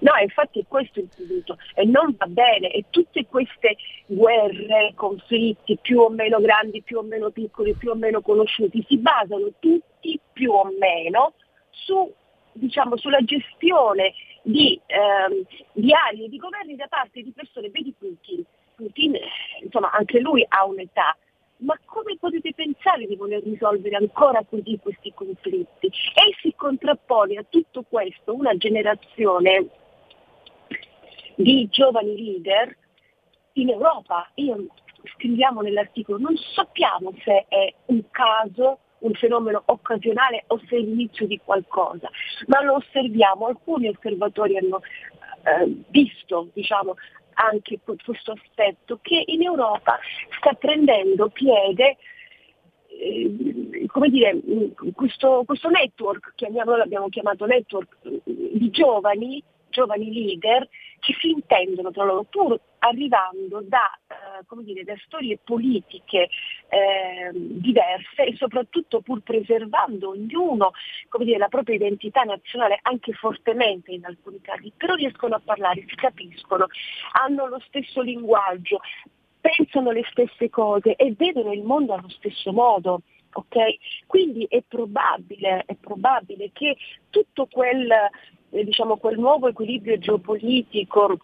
No, 0.00 0.10
infatti 0.20 0.58
è 0.58 0.64
questo 0.66 0.98
il 0.98 1.08
punto 1.14 1.56
e 1.74 1.84
non 1.84 2.14
va 2.18 2.26
bene 2.26 2.72
e 2.72 2.86
tutte 2.90 3.24
queste 3.26 3.76
guerre, 4.06 4.92
conflitti 4.96 5.78
più 5.80 6.00
o 6.00 6.10
meno 6.10 6.40
grandi, 6.40 6.82
più 6.82 6.98
o 6.98 7.02
meno 7.02 7.30
piccoli, 7.30 7.74
più 7.74 7.90
o 7.90 7.94
meno 7.94 8.20
conosciuti, 8.20 8.84
si 8.88 8.98
basano 8.98 9.52
tutti 9.60 9.91
più 10.32 10.52
o 10.52 10.68
meno 10.78 11.34
su, 11.70 12.12
diciamo, 12.52 12.96
sulla 12.96 13.22
gestione 13.22 14.12
di, 14.42 14.80
ehm, 14.86 15.44
di 15.72 15.92
aree 15.92 16.28
di 16.28 16.36
governi 16.36 16.76
da 16.76 16.86
parte 16.88 17.22
di 17.22 17.32
persone, 17.32 17.70
vedi 17.70 17.94
Putin, 17.96 18.44
Putin 18.74 19.16
insomma 19.62 19.90
anche 19.92 20.20
lui 20.20 20.44
ha 20.48 20.64
un'età, 20.64 21.16
ma 21.58 21.78
come 21.84 22.16
potete 22.18 22.52
pensare 22.54 23.06
di 23.06 23.16
voler 23.16 23.42
risolvere 23.42 23.96
ancora 23.96 24.44
così 24.44 24.78
questi 24.82 25.12
conflitti? 25.14 25.86
E 25.86 26.34
si 26.40 26.52
contrappone 26.56 27.36
a 27.36 27.44
tutto 27.48 27.84
questo 27.88 28.34
una 28.34 28.56
generazione 28.56 29.68
di 31.36 31.68
giovani 31.70 32.16
leader 32.16 32.76
in 33.54 33.70
Europa. 33.70 34.30
Io 34.34 34.66
scriviamo 35.14 35.60
nell'articolo, 35.60 36.18
non 36.18 36.36
sappiamo 36.36 37.12
se 37.22 37.46
è 37.48 37.72
un 37.86 38.02
caso, 38.10 38.78
un 39.02 39.12
fenomeno 39.14 39.62
occasionale 39.66 40.44
o 40.48 40.60
se 40.68 40.76
è 40.76 40.80
l'inizio 40.80 41.26
di 41.26 41.40
qualcosa, 41.42 42.10
ma 42.46 42.62
lo 42.62 42.74
osserviamo, 42.74 43.46
alcuni 43.46 43.88
osservatori 43.88 44.56
hanno 44.56 44.80
eh, 45.44 45.82
visto 45.88 46.48
diciamo, 46.52 46.94
anche 47.34 47.78
questo 47.82 48.32
aspetto 48.32 48.98
che 49.00 49.22
in 49.26 49.42
Europa 49.42 49.98
sta 50.38 50.52
prendendo 50.54 51.28
piede 51.28 51.96
eh, 52.88 53.86
come 53.86 54.08
dire, 54.08 54.38
questo, 54.94 55.42
questo 55.44 55.68
network, 55.68 56.34
chiamiamolo, 56.34 56.76
l'abbiamo 56.76 57.08
chiamato 57.08 57.46
network 57.46 57.96
di 58.24 58.70
giovani, 58.70 59.42
giovani 59.70 60.12
leader 60.12 60.68
che 61.00 61.14
si 61.20 61.30
intendono 61.30 61.90
tra 61.90 62.04
loro, 62.04 62.24
pur 62.24 62.60
arrivando 62.82 63.62
da, 63.62 63.98
eh, 64.08 64.62
dire, 64.62 64.84
da 64.84 64.94
storie 65.04 65.38
politiche 65.42 66.28
eh, 66.68 67.30
diverse 67.32 68.24
e 68.24 68.36
soprattutto 68.36 69.00
pur 69.00 69.20
preservando 69.22 70.10
ognuno 70.10 70.72
dire, 71.20 71.38
la 71.38 71.48
propria 71.48 71.76
identità 71.76 72.22
nazionale 72.22 72.78
anche 72.82 73.12
fortemente 73.12 73.92
in 73.92 74.04
alcuni 74.04 74.40
casi, 74.40 74.72
però 74.76 74.94
riescono 74.94 75.36
a 75.36 75.42
parlare, 75.44 75.84
si 75.86 75.94
capiscono, 75.94 76.66
hanno 77.12 77.46
lo 77.46 77.60
stesso 77.66 78.00
linguaggio, 78.00 78.80
pensano 79.40 79.90
le 79.90 80.04
stesse 80.10 80.50
cose 80.50 80.96
e 80.96 81.14
vedono 81.16 81.52
il 81.52 81.62
mondo 81.62 81.94
allo 81.94 82.08
stesso 82.08 82.52
modo. 82.52 83.02
Okay? 83.34 83.78
Quindi 84.06 84.46
è 84.50 84.62
probabile, 84.66 85.62
è 85.64 85.74
probabile 85.76 86.50
che 86.52 86.76
tutto 87.08 87.46
quel 87.46 87.90
eh, 88.52 88.64
diciamo, 88.64 88.98
quel 88.98 89.18
nuovo 89.18 89.48
equilibrio 89.48 89.98
geopolitico 89.98 91.18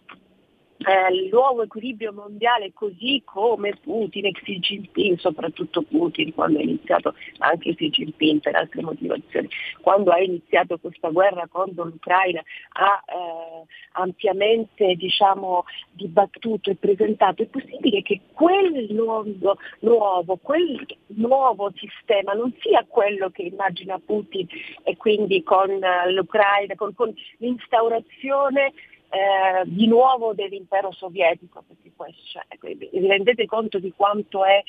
eh, 0.85 1.13
il 1.13 1.29
nuovo 1.29 1.63
equilibrio 1.63 2.13
mondiale 2.13 2.71
così 2.73 3.21
come 3.25 3.75
Putin 3.81 4.27
e 4.27 4.31
Xi 4.31 4.59
Jinping, 4.59 5.17
soprattutto 5.17 5.81
Putin 5.81 6.33
quando 6.33 6.59
ha 6.59 6.61
iniziato, 6.61 7.13
anche 7.39 7.75
Xi 7.75 7.89
Jinping 7.89 8.39
per 8.39 8.55
altre 8.55 8.81
motivazioni, 8.81 9.49
quando 9.81 10.11
ha 10.11 10.21
iniziato 10.21 10.77
questa 10.77 11.09
guerra 11.09 11.47
contro 11.47 11.83
l'Ucraina 11.83 12.41
ha 12.73 13.03
eh, 13.07 13.65
ampiamente 13.93 14.95
diciamo, 14.95 15.65
dibattuto 15.91 16.69
e 16.69 16.75
presentato, 16.75 17.41
è 17.41 17.47
possibile 17.47 18.01
che 18.01 18.21
quel 18.33 18.87
nuovo, 18.91 19.57
nuovo, 19.79 20.37
quel 20.37 20.85
nuovo 21.07 21.73
sistema 21.75 22.31
non 22.33 22.53
sia 22.59 22.85
quello 22.87 23.29
che 23.31 23.41
immagina 23.41 23.99
Putin 23.99 24.47
e 24.83 24.95
quindi 24.95 25.43
con 25.43 25.69
uh, 25.69 26.09
l'Ucraina, 26.11 26.75
con, 26.75 26.93
con 26.93 27.13
l'instaurazione 27.39 28.71
eh, 29.09 29.63
di 29.65 29.87
nuovo 29.87 30.33
dell'impero 30.33 30.91
sovietico, 30.91 31.63
perché 31.67 31.91
questo, 31.95 32.21
cioè, 32.25 32.75
vi 32.75 33.07
rendete 33.07 33.45
conto 33.45 33.79
di 33.79 33.91
quanto 33.95 34.45
è 34.45 34.61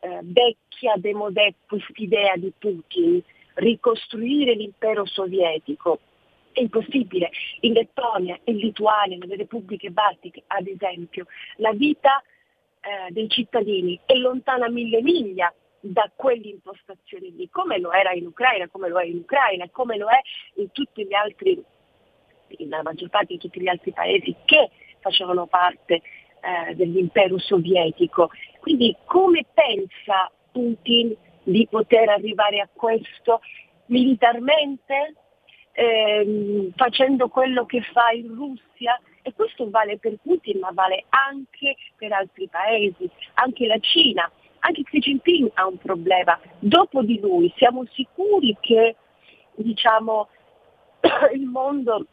eh, 0.00 0.20
vecchia, 0.22 0.94
demodè, 0.96 1.54
quest'idea 1.66 2.36
di 2.36 2.52
Putin, 2.58 3.22
ricostruire 3.54 4.54
l'impero 4.54 5.04
sovietico. 5.04 6.00
È 6.52 6.60
impossibile. 6.60 7.30
In 7.60 7.72
Lettonia, 7.72 8.38
in 8.44 8.56
Lituania, 8.56 9.16
nelle 9.16 9.36
repubbliche 9.36 9.90
baltiche, 9.90 10.42
ad 10.48 10.66
esempio, 10.66 11.26
la 11.56 11.72
vita 11.72 12.22
eh, 12.80 13.10
dei 13.10 13.28
cittadini 13.28 13.98
è 14.04 14.14
lontana 14.14 14.68
mille 14.68 15.00
miglia 15.00 15.52
da 15.80 16.10
quell'impostazione 16.14 17.28
lì, 17.28 17.48
come 17.48 17.78
lo 17.78 17.92
era 17.92 18.12
in 18.12 18.26
Ucraina, 18.26 18.68
come 18.68 18.88
lo 18.88 18.98
è 18.98 19.04
in 19.04 19.18
Ucraina, 19.18 19.68
come 19.70 19.96
lo 19.96 20.08
è 20.08 20.20
in 20.56 20.70
tutti 20.72 21.06
gli 21.06 21.14
altri 21.14 21.62
nella 22.60 22.82
maggior 22.82 23.08
parte 23.08 23.34
di 23.34 23.38
tutti 23.38 23.60
gli 23.60 23.68
altri 23.68 23.92
paesi 23.92 24.34
che 24.44 24.70
facevano 25.00 25.46
parte 25.46 25.94
eh, 26.40 26.74
dell'impero 26.74 27.38
sovietico. 27.38 28.30
Quindi 28.60 28.96
come 29.04 29.44
pensa 29.52 30.30
Putin 30.50 31.14
di 31.44 31.66
poter 31.68 32.08
arrivare 32.08 32.60
a 32.60 32.68
questo 32.72 33.40
militarmente, 33.86 35.14
ehm, 35.72 36.72
facendo 36.76 37.28
quello 37.28 37.64
che 37.66 37.82
fa 37.92 38.10
in 38.10 38.34
Russia? 38.34 39.00
E 39.24 39.32
questo 39.34 39.70
vale 39.70 39.98
per 39.98 40.16
Putin, 40.20 40.58
ma 40.58 40.70
vale 40.72 41.04
anche 41.10 41.76
per 41.96 42.12
altri 42.12 42.48
paesi, 42.48 43.08
anche 43.34 43.66
la 43.66 43.78
Cina. 43.78 44.30
Anche 44.64 44.82
Xi 44.82 44.98
Jinping 44.98 45.50
ha 45.54 45.66
un 45.66 45.78
problema. 45.78 46.38
Dopo 46.58 47.02
di 47.02 47.18
lui 47.20 47.52
siamo 47.56 47.84
sicuri 47.92 48.56
che 48.60 48.96
diciamo, 49.54 50.28
il 51.34 51.46
mondo 51.46 52.06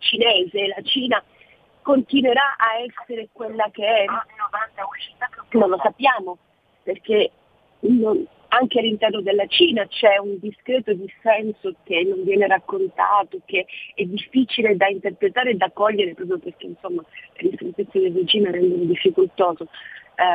cinese, 0.00 0.66
la 0.66 0.82
Cina 0.82 1.22
continuerà 1.82 2.56
a 2.58 2.78
essere 2.80 3.28
quella 3.32 3.68
che 3.70 3.86
è? 3.86 4.04
Non 5.52 5.68
lo 5.68 5.78
sappiamo, 5.82 6.36
perché 6.82 7.30
non, 7.80 8.26
anche 8.48 8.78
all'interno 8.78 9.20
della 9.20 9.46
Cina 9.46 9.86
c'è 9.86 10.18
un 10.18 10.38
discreto 10.38 10.92
dissenso 10.92 11.74
che 11.84 12.02
non 12.02 12.24
viene 12.24 12.46
raccontato, 12.46 13.40
che 13.44 13.66
è 13.94 14.04
difficile 14.04 14.76
da 14.76 14.88
interpretare 14.88 15.50
e 15.50 15.54
da 15.54 15.70
cogliere 15.70 16.14
proprio 16.14 16.38
perché 16.38 16.66
insomma, 16.66 17.02
le 17.36 17.50
ristrettezze 17.50 18.00
del 18.00 18.14
regime 18.14 18.50
rendono 18.50 18.84
difficoltoso 18.84 19.68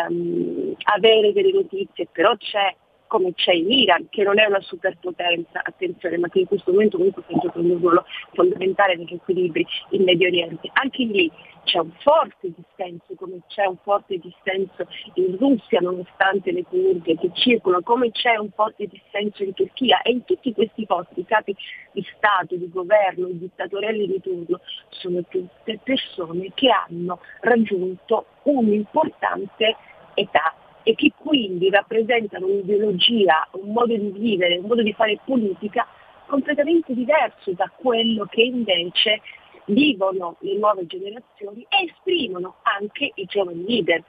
um, 0.09 0.75
avere 0.83 1.33
delle 1.33 1.51
notizie, 1.51 2.07
però 2.11 2.35
c'è 2.37 2.75
come 3.07 3.33
c'è 3.33 3.53
in 3.53 3.71
Iran, 3.71 4.07
che 4.09 4.23
non 4.23 4.39
è 4.39 4.45
una 4.45 4.61
superpotenza, 4.61 5.61
attenzione, 5.63 6.17
ma 6.17 6.27
che 6.29 6.39
in 6.39 6.47
questo 6.47 6.71
momento 6.71 6.97
comunque 6.97 7.23
sta 7.23 7.37
giocando 7.39 7.73
un 7.73 7.79
ruolo 7.79 8.05
fondamentale 8.33 8.95
negli 8.95 9.13
equilibri 9.13 9.65
in 9.89 10.03
Medio 10.03 10.27
Oriente. 10.27 10.69
Anche 10.73 11.03
lì 11.03 11.31
c'è 11.65 11.79
un 11.79 11.91
forte 11.99 12.51
dissenso, 12.55 13.15
come 13.15 13.41
c'è 13.47 13.65
un 13.65 13.77
forte 13.81 14.17
dissenso 14.17 14.87
in 15.15 15.35
Russia 15.37 15.79
nonostante 15.81 16.51
le 16.51 16.63
curve 16.63 17.17
che 17.17 17.31
circolano, 17.33 17.83
come 17.83 18.11
c'è 18.11 18.37
un 18.37 18.49
forte 18.51 18.87
dissenso 18.87 19.43
in 19.43 19.53
Turchia 19.53 20.01
e 20.01 20.11
in 20.11 20.23
tutti 20.23 20.53
questi 20.53 20.85
posti 20.85 21.21
i 21.21 21.25
capi 21.25 21.55
di 21.91 22.05
Stato, 22.15 22.55
di 22.55 22.69
governo, 22.69 23.27
i 23.27 23.37
dittatorelli 23.37 24.07
di 24.07 24.21
turno 24.21 24.59
sono 24.89 25.23
tutte 25.27 25.79
persone 25.83 26.51
che 26.53 26.69
hanno 26.69 27.19
raggiunto 27.41 28.25
un'importante 28.43 29.75
età 30.13 30.53
e 30.87 30.93
che 30.93 31.11
quindi 31.17 31.71
rappresentano 31.71 32.45
un'ideologia, 32.45 33.47
un 33.53 33.71
modo 33.71 33.97
di 33.97 34.11
vivere, 34.11 34.59
un 34.59 34.67
modo 34.67 34.83
di 34.83 34.93
fare 34.93 35.19
politica 35.25 35.87
completamente 36.27 36.93
diverso 36.93 37.53
da 37.53 37.71
quello 37.75 38.25
che 38.25 38.43
invece 38.43 39.21
vivono 39.65 40.35
le 40.41 40.55
nuove 40.57 40.85
generazioni 40.85 41.65
e 41.67 41.85
esprimono 41.85 42.57
anche 42.61 43.11
i 43.15 43.25
giovani 43.25 43.65
leader. 43.65 44.03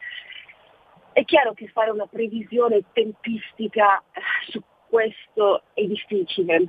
È 1.12 1.24
chiaro 1.24 1.54
che 1.54 1.66
fare 1.68 1.90
una 1.90 2.04
previsione 2.04 2.82
tempistica 2.92 4.02
eh, 4.12 4.20
su 4.50 4.62
questo 4.86 5.62
è 5.72 5.82
difficile, 5.82 6.68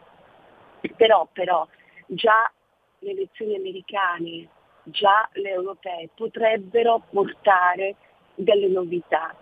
però, 0.95 1.27
però 1.33 1.67
già 2.05 2.49
le 2.99 3.11
elezioni 3.11 3.55
americane, 3.57 4.47
già 4.83 5.27
le 5.33 5.49
europee 5.49 6.11
potrebbero 6.15 7.03
portare 7.11 7.95
delle 8.35 8.69
novità 8.69 9.35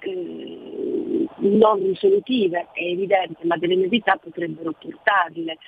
eh, 0.00 1.26
non 1.38 1.82
risolutive, 1.82 2.68
è 2.72 2.82
evidente, 2.82 3.44
ma 3.44 3.56
delle 3.56 3.76
novità 3.76 4.16
potrebbero 4.16 4.72
portarle. 4.72 5.58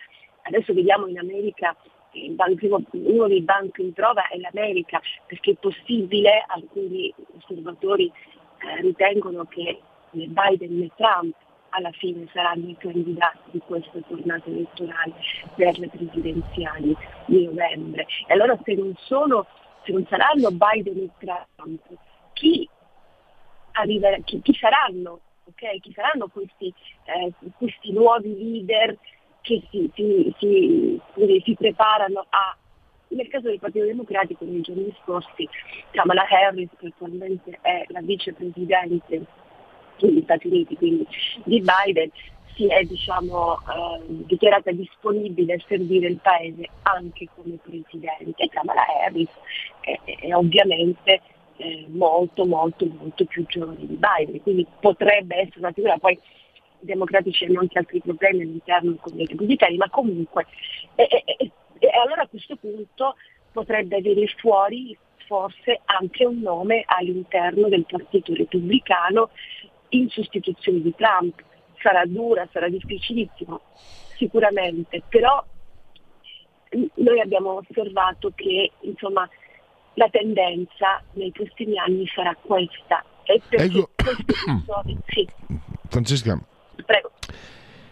Adesso 0.42 0.72
vediamo 0.72 1.06
in 1.06 1.18
America 1.18 1.76
uno 2.12 3.28
dei 3.28 3.42
banchi 3.42 3.82
in 3.82 3.92
prova 3.92 4.26
è 4.28 4.36
l'America, 4.38 5.00
perché 5.26 5.52
è 5.52 5.54
possibile, 5.54 6.44
alcuni 6.46 7.12
osservatori 7.36 8.06
eh, 8.06 8.80
ritengono 8.80 9.44
che 9.44 9.80
né 10.10 10.26
Biden 10.26 10.78
né 10.78 10.90
Trump 10.96 11.34
alla 11.70 11.92
fine 11.92 12.26
saranno 12.32 12.68
i 12.68 12.76
candidati 12.76 13.50
di 13.52 13.60
questa 13.64 14.00
tornata 14.08 14.48
elettorale 14.50 15.14
per 15.54 15.78
le 15.78 15.88
presidenziali 15.88 16.96
di 17.26 17.44
novembre. 17.44 18.06
E 18.26 18.32
allora 18.32 18.58
se 18.64 18.74
non, 18.74 18.92
sono, 18.96 19.46
se 19.84 19.92
non 19.92 20.04
saranno 20.08 20.50
Biden 20.50 20.98
e 20.98 21.10
Trump, 21.18 21.80
chi 22.32 22.68
arrivere, 23.80 24.22
chi, 24.24 24.40
chi 24.42 24.54
saranno, 24.54 25.20
okay? 25.44 25.80
chi 25.80 25.92
saranno 25.92 26.28
questi, 26.28 26.72
eh, 27.04 27.32
questi, 27.58 27.92
nuovi 27.92 28.36
leader 28.36 28.96
che 29.40 29.62
si, 29.70 29.90
si, 29.94 30.34
si, 30.38 31.00
si 31.44 31.54
preparano 31.54 32.26
a 32.28 32.56
nel 33.10 33.28
caso 33.28 33.48
del 33.48 33.58
Partito 33.58 33.84
Democratico 33.84 34.44
nei 34.44 34.60
giorni 34.60 34.94
scorsi 35.02 35.48
Kamala 35.90 36.26
Harris, 36.28 36.68
che 36.78 36.88
attualmente 36.88 37.58
è 37.60 37.84
la 37.88 38.00
vicepresidente 38.02 39.26
degli 39.98 40.22
Stati 40.22 40.46
Uniti, 40.46 40.76
quindi 40.76 41.06
di 41.44 41.60
Biden, 41.60 42.10
si 42.54 42.66
è 42.66 42.82
diciamo, 42.84 43.58
eh, 43.58 44.02
dichiarata 44.26 44.70
disponibile 44.72 45.54
a 45.54 45.64
servire 45.66 46.08
il 46.08 46.18
Paese 46.18 46.68
anche 46.82 47.28
come 47.34 47.58
Presidente. 47.62 48.48
Kamala 48.48 48.84
Harris 49.04 49.30
è, 49.80 49.98
è 50.04 50.34
ovviamente 50.34 51.20
eh, 51.60 51.86
molto 51.88 52.46
molto 52.46 52.86
molto 52.86 53.24
più 53.24 53.44
giovane 53.46 53.86
di 53.86 53.98
Biden, 53.98 54.42
quindi 54.42 54.66
potrebbe 54.80 55.36
essere 55.36 55.58
una 55.58 55.72
figura, 55.72 55.98
poi 55.98 56.12
i 56.12 56.86
democratici 56.86 57.44
hanno 57.44 57.60
anche 57.60 57.78
altri 57.78 58.00
problemi 58.00 58.42
all'interno 58.42 58.96
con 58.96 59.18
i 59.18 59.26
repubblicani, 59.26 59.76
ma 59.76 59.90
comunque 59.90 60.46
e, 60.94 61.06
e, 61.24 61.50
e 61.78 61.88
allora 62.02 62.22
a 62.22 62.28
questo 62.28 62.56
punto 62.56 63.16
potrebbe 63.52 63.96
avere 63.96 64.26
fuori 64.38 64.96
forse 65.26 65.80
anche 65.84 66.24
un 66.24 66.40
nome 66.40 66.82
all'interno 66.86 67.68
del 67.68 67.86
Partito 67.86 68.34
Repubblicano 68.34 69.30
in 69.90 70.08
sostituzione 70.08 70.80
di 70.80 70.92
Trump. 70.96 71.42
Sarà 71.80 72.04
dura, 72.04 72.48
sarà 72.50 72.68
difficilissimo, 72.68 73.60
sicuramente, 74.16 75.02
però 75.08 75.42
noi 76.94 77.20
abbiamo 77.20 77.62
osservato 77.64 78.32
che 78.34 78.72
insomma, 78.80 79.28
la 79.94 80.08
tendenza 80.10 81.02
nei 81.12 81.30
prossimi 81.32 81.78
anni 81.78 82.06
sarà 82.14 82.36
questa. 82.40 83.04
E 83.24 83.40
ecco. 83.48 83.90
persone, 83.94 84.98
sì. 85.08 85.28
Francesca, 85.88 86.40
Prego. 86.84 87.12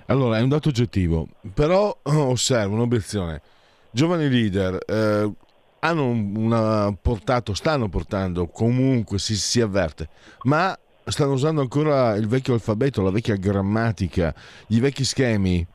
Allora, 0.07 0.38
è 0.38 0.40
un 0.40 0.49
dato 0.49 0.69
oggettivo, 0.71 1.28
però 1.52 1.97
osservo 2.02 2.75
un'obiezione. 2.75 3.43
Giovani 3.90 4.28
leader 4.28 4.78
eh, 4.87 5.33
hanno 5.81 6.07
una, 6.07 6.97
portato, 7.00 7.55
stanno 7.55 7.88
portando, 7.88 8.47
comunque 8.47 9.19
si, 9.19 9.37
si 9.37 9.61
avverte, 9.61 10.09
ma 10.45 10.76
stanno 11.05 11.33
usando 11.33 11.61
ancora 11.61 12.14
il 12.14 12.26
vecchio 12.26 12.55
alfabeto, 12.55 13.02
la 13.02 13.11
vecchia 13.11 13.37
grammatica, 13.37 14.35
i 14.69 14.81
vecchi 14.81 15.05
schemi. 15.05 15.67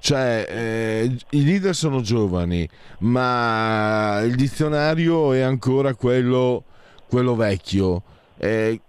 Cioè, 0.00 0.46
eh, 0.48 1.16
i 1.30 1.44
leader 1.44 1.74
sono 1.74 2.00
giovani, 2.00 2.68
ma 3.00 4.20
il 4.22 4.34
dizionario 4.36 5.32
è 5.32 5.40
ancora 5.40 5.94
quello, 5.94 6.64
quello 7.08 7.34
vecchio. 7.34 8.02
Eh, 8.38 8.80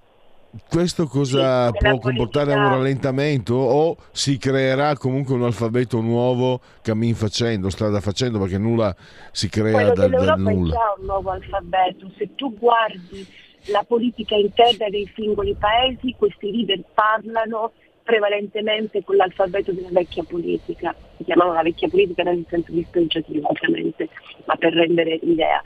questo 0.67 1.05
cosa 1.05 1.67
sì, 1.67 1.77
può 1.77 1.99
comportare 1.99 2.53
un 2.53 2.69
rallentamento 2.69 3.53
o 3.53 3.97
si 4.11 4.37
creerà 4.37 4.95
comunque 4.95 5.35
un 5.35 5.43
alfabeto 5.43 6.01
nuovo 6.01 6.59
cammin 6.81 7.13
facendo, 7.13 7.69
strada 7.69 7.99
facendo, 7.99 8.39
perché 8.39 8.57
nulla 8.57 8.95
si 9.31 9.47
crea 9.47 9.91
dal, 9.91 10.09
dal 10.09 10.39
nulla? 10.39 10.73
È 10.73 10.77
già 10.77 10.95
un 10.97 11.05
nuovo 11.05 11.29
alfabeto, 11.29 12.11
se 12.17 12.33
tu 12.35 12.57
guardi 12.57 13.25
la 13.65 13.83
politica 13.87 14.35
interna 14.35 14.89
dei 14.89 15.09
singoli 15.13 15.55
paesi, 15.55 16.15
questi 16.17 16.51
leader 16.51 16.83
parlano 16.93 17.73
prevalentemente 18.09 19.03
con 19.03 19.17
l'alfabeto 19.17 19.71
della 19.71 19.91
vecchia 19.91 20.23
politica, 20.23 20.95
si 21.17 21.23
chiamano 21.25 21.53
la 21.53 21.61
vecchia 21.61 21.87
politica 21.87 22.23
nel 22.23 22.43
senso 22.49 22.71
dispregiativo 22.71 23.47
ovviamente, 23.47 24.09
ma 24.45 24.55
per 24.55 24.73
rendere 24.73 25.19
l'idea. 25.21 25.61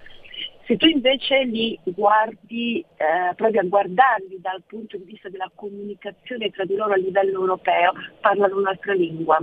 Se 0.65 0.75
tu 0.75 0.85
invece 0.87 1.43
li 1.45 1.79
guardi, 1.85 2.83
eh, 2.97 3.33
provi 3.35 3.59
a 3.59 3.63
guardarli 3.63 4.41
dal 4.41 4.61
punto 4.67 4.97
di 4.97 5.05
vista 5.05 5.29
della 5.29 5.49
comunicazione 5.55 6.49
tra 6.49 6.65
di 6.65 6.75
loro 6.75 6.91
a 6.91 6.97
livello 6.97 7.39
europeo, 7.39 7.93
parlano 8.19 8.57
un'altra 8.57 8.91
lingua. 8.91 9.41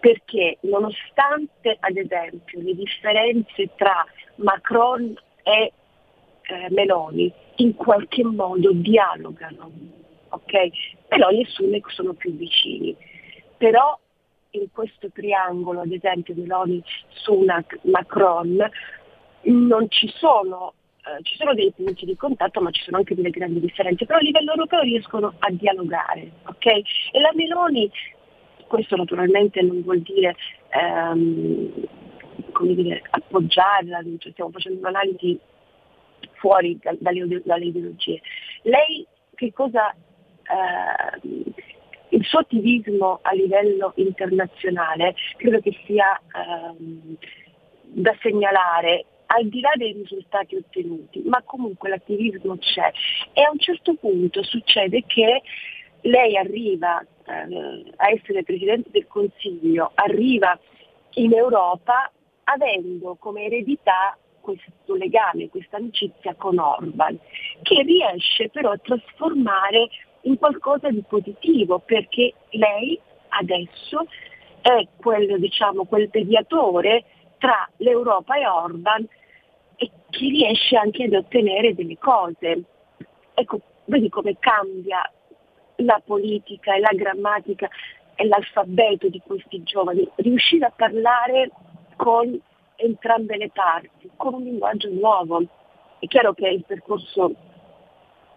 Perché 0.00 0.58
nonostante 0.62 1.76
ad 1.78 1.96
esempio 1.96 2.60
le 2.60 2.74
differenze 2.74 3.70
tra 3.76 4.04
Macron 4.36 5.14
e 5.44 5.72
eh, 6.42 6.66
Meloni 6.70 7.32
in 7.56 7.74
qualche 7.76 8.24
modo 8.24 8.72
dialogano, 8.72 9.70
ok? 10.30 10.98
Meloni 11.10 11.42
e 11.42 11.46
Sunak 11.46 11.90
sono 11.90 12.12
più 12.14 12.34
vicini, 12.36 12.96
però 13.56 13.98
in 14.50 14.66
questo 14.72 15.10
triangolo, 15.12 15.80
ad 15.80 15.92
esempio 15.92 16.34
Meloni, 16.36 16.82
Sunak, 17.08 17.78
Macron, 17.82 18.68
non 19.42 19.88
ci 19.90 20.08
sono, 20.16 20.74
eh, 21.04 21.22
ci 21.22 21.36
sono 21.36 21.54
dei 21.54 21.72
punti 21.74 22.04
di 22.04 22.16
contatto 22.16 22.60
ma 22.60 22.70
ci 22.70 22.82
sono 22.82 22.98
anche 22.98 23.14
delle 23.14 23.30
grandi 23.30 23.60
differenze, 23.60 24.06
però 24.06 24.18
a 24.18 24.22
livello 24.22 24.52
europeo 24.52 24.80
riescono 24.80 25.34
a 25.38 25.50
dialogare, 25.50 26.30
ok? 26.46 26.66
E 26.66 27.20
la 27.20 27.30
Meloni, 27.34 27.90
questo 28.66 28.96
naturalmente 28.96 29.60
non 29.62 29.82
vuol 29.82 30.00
dire, 30.00 30.36
ehm, 30.70 31.72
come 32.52 32.74
dire 32.74 33.02
appoggiarla, 33.10 34.02
cioè 34.18 34.32
stiamo 34.32 34.50
facendo 34.50 34.78
un'analisi 34.78 35.38
fuori 36.34 36.78
da, 36.80 36.94
dalle, 36.98 37.42
dalle, 37.44 37.64
ideologie. 37.64 38.20
Lei 38.62 39.06
che 39.34 39.52
cosa... 39.52 39.94
Eh, 40.42 41.48
il 42.10 42.24
suo 42.24 42.40
attivismo 42.40 43.20
a 43.22 43.32
livello 43.32 43.92
internazionale 43.96 45.14
credo 45.36 45.60
che 45.60 45.76
sia 45.86 46.20
ehm, 46.34 47.16
da 47.82 48.16
segnalare 48.20 49.04
al 49.26 49.46
di 49.46 49.60
là 49.60 49.70
dei 49.76 49.92
risultati 49.92 50.56
ottenuti, 50.56 51.22
ma 51.24 51.40
comunque 51.44 51.88
l'attivismo 51.88 52.58
c'è. 52.58 52.90
E 53.32 53.42
a 53.42 53.50
un 53.50 53.58
certo 53.58 53.94
punto 53.94 54.42
succede 54.42 55.04
che 55.06 55.42
lei 56.02 56.36
arriva 56.36 57.00
eh, 57.00 57.84
a 57.96 58.10
essere 58.10 58.42
Presidente 58.42 58.90
del 58.90 59.06
Consiglio, 59.06 59.92
arriva 59.94 60.58
in 61.14 61.32
Europa 61.32 62.10
avendo 62.44 63.16
come 63.20 63.44
eredità 63.44 64.16
questo 64.40 64.94
legame, 64.96 65.48
questa 65.48 65.76
amicizia 65.76 66.34
con 66.34 66.58
Orban, 66.58 67.16
che 67.62 67.82
riesce 67.82 68.48
però 68.48 68.70
a 68.70 68.78
trasformare 68.78 69.88
in 70.22 70.38
qualcosa 70.38 70.90
di 70.90 71.02
positivo, 71.06 71.78
perché 71.78 72.34
lei 72.50 72.98
adesso 73.28 74.06
è 74.60 74.86
quel, 74.96 75.38
diciamo, 75.38 75.84
quel 75.84 76.08
mediatore 76.12 77.04
tra 77.38 77.68
l'Europa 77.78 78.36
e 78.36 78.46
Orban 78.46 79.08
e 79.76 79.90
chi 80.10 80.28
riesce 80.28 80.76
anche 80.76 81.04
ad 81.04 81.14
ottenere 81.14 81.74
delle 81.74 81.96
cose. 81.98 82.62
Ecco, 83.34 83.60
vedi 83.86 84.08
come 84.08 84.36
cambia 84.38 85.10
la 85.76 86.02
politica 86.04 86.74
e 86.74 86.80
la 86.80 86.92
grammatica 86.92 87.68
e 88.14 88.26
l'alfabeto 88.26 89.08
di 89.08 89.22
questi 89.24 89.62
giovani, 89.62 90.06
riuscire 90.16 90.66
a 90.66 90.72
parlare 90.74 91.50
con 91.96 92.38
entrambe 92.76 93.36
le 93.36 93.50
parti, 93.50 94.10
con 94.16 94.34
un 94.34 94.42
linguaggio 94.42 94.90
nuovo. 94.90 95.42
È 95.98 96.06
chiaro 96.06 96.34
che 96.34 96.48
il 96.48 96.64
percorso 96.66 97.34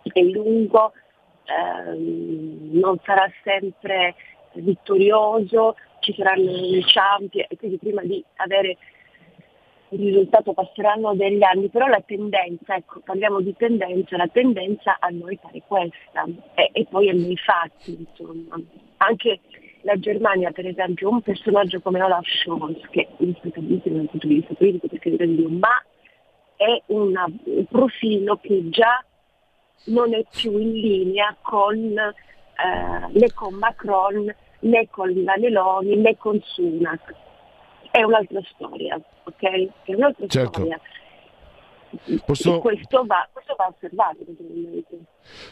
è 0.03 0.21
lungo, 0.21 0.93
ehm, 1.45 2.69
non 2.79 2.97
sarà 3.03 3.29
sempre 3.43 4.15
vittorioso, 4.53 5.75
ci 5.99 6.13
saranno 6.15 6.49
inciampi 6.51 7.39
e 7.39 7.55
quindi 7.57 7.77
prima 7.77 8.01
di 8.01 8.23
avere 8.35 8.77
il 9.89 9.99
risultato 9.99 10.53
passeranno 10.53 11.13
degli 11.13 11.43
anni, 11.43 11.69
però 11.69 11.87
la 11.87 12.01
tendenza, 12.05 12.75
ecco, 12.75 13.01
parliamo 13.01 13.41
di 13.41 13.55
tendenza, 13.55 14.17
la 14.17 14.27
tendenza 14.27 14.97
a 14.99 15.09
noi 15.09 15.37
fare 15.41 15.61
questa 15.67 16.25
e, 16.55 16.69
e 16.71 16.85
poi 16.89 17.09
a 17.09 17.13
noi 17.13 17.37
fatti, 17.37 17.97
insomma. 17.97 18.59
Anche 18.97 19.39
la 19.81 19.97
Germania, 19.99 20.51
per 20.51 20.65
esempio, 20.65 21.09
un 21.09 21.21
personaggio 21.21 21.79
come 21.79 22.01
Olaf 22.01 22.25
Scholz, 22.25 22.87
che 22.89 23.01
è 23.01 23.07
rispettabilissimo 23.17 23.97
dal 23.97 24.09
punto 24.09 24.27
di 24.27 24.35
vista 24.35 24.53
politico, 24.55 24.87
perché 24.87 25.15
Dio, 25.27 25.49
ma 25.49 25.83
è 26.55 26.81
una, 26.87 27.25
un 27.25 27.65
profilo 27.65 28.37
che 28.37 28.69
già 28.69 29.03
non 29.85 30.13
è 30.13 30.23
più 30.29 30.57
in 30.57 30.71
linea 30.71 31.35
con, 31.41 31.75
eh, 31.77 33.07
né 33.11 33.33
con 33.33 33.53
Macron 33.55 34.33
né 34.59 34.87
con 34.89 35.11
la 35.23 35.35
Meloni 35.37 35.97
né 35.97 36.15
con 36.17 36.39
Sunak 36.41 37.13
è 37.93 38.01
un'altra 38.01 38.41
storia, 38.55 38.95
ok? 38.95 39.83
È 39.83 39.93
un'altra 39.93 40.25
certo. 40.25 40.51
storia. 40.51 40.79
Posso... 42.25 42.57
Questo 42.59 43.03
va, 43.05 43.29
questo, 43.31 43.55
va, 43.55 43.67
osservato. 43.67 44.25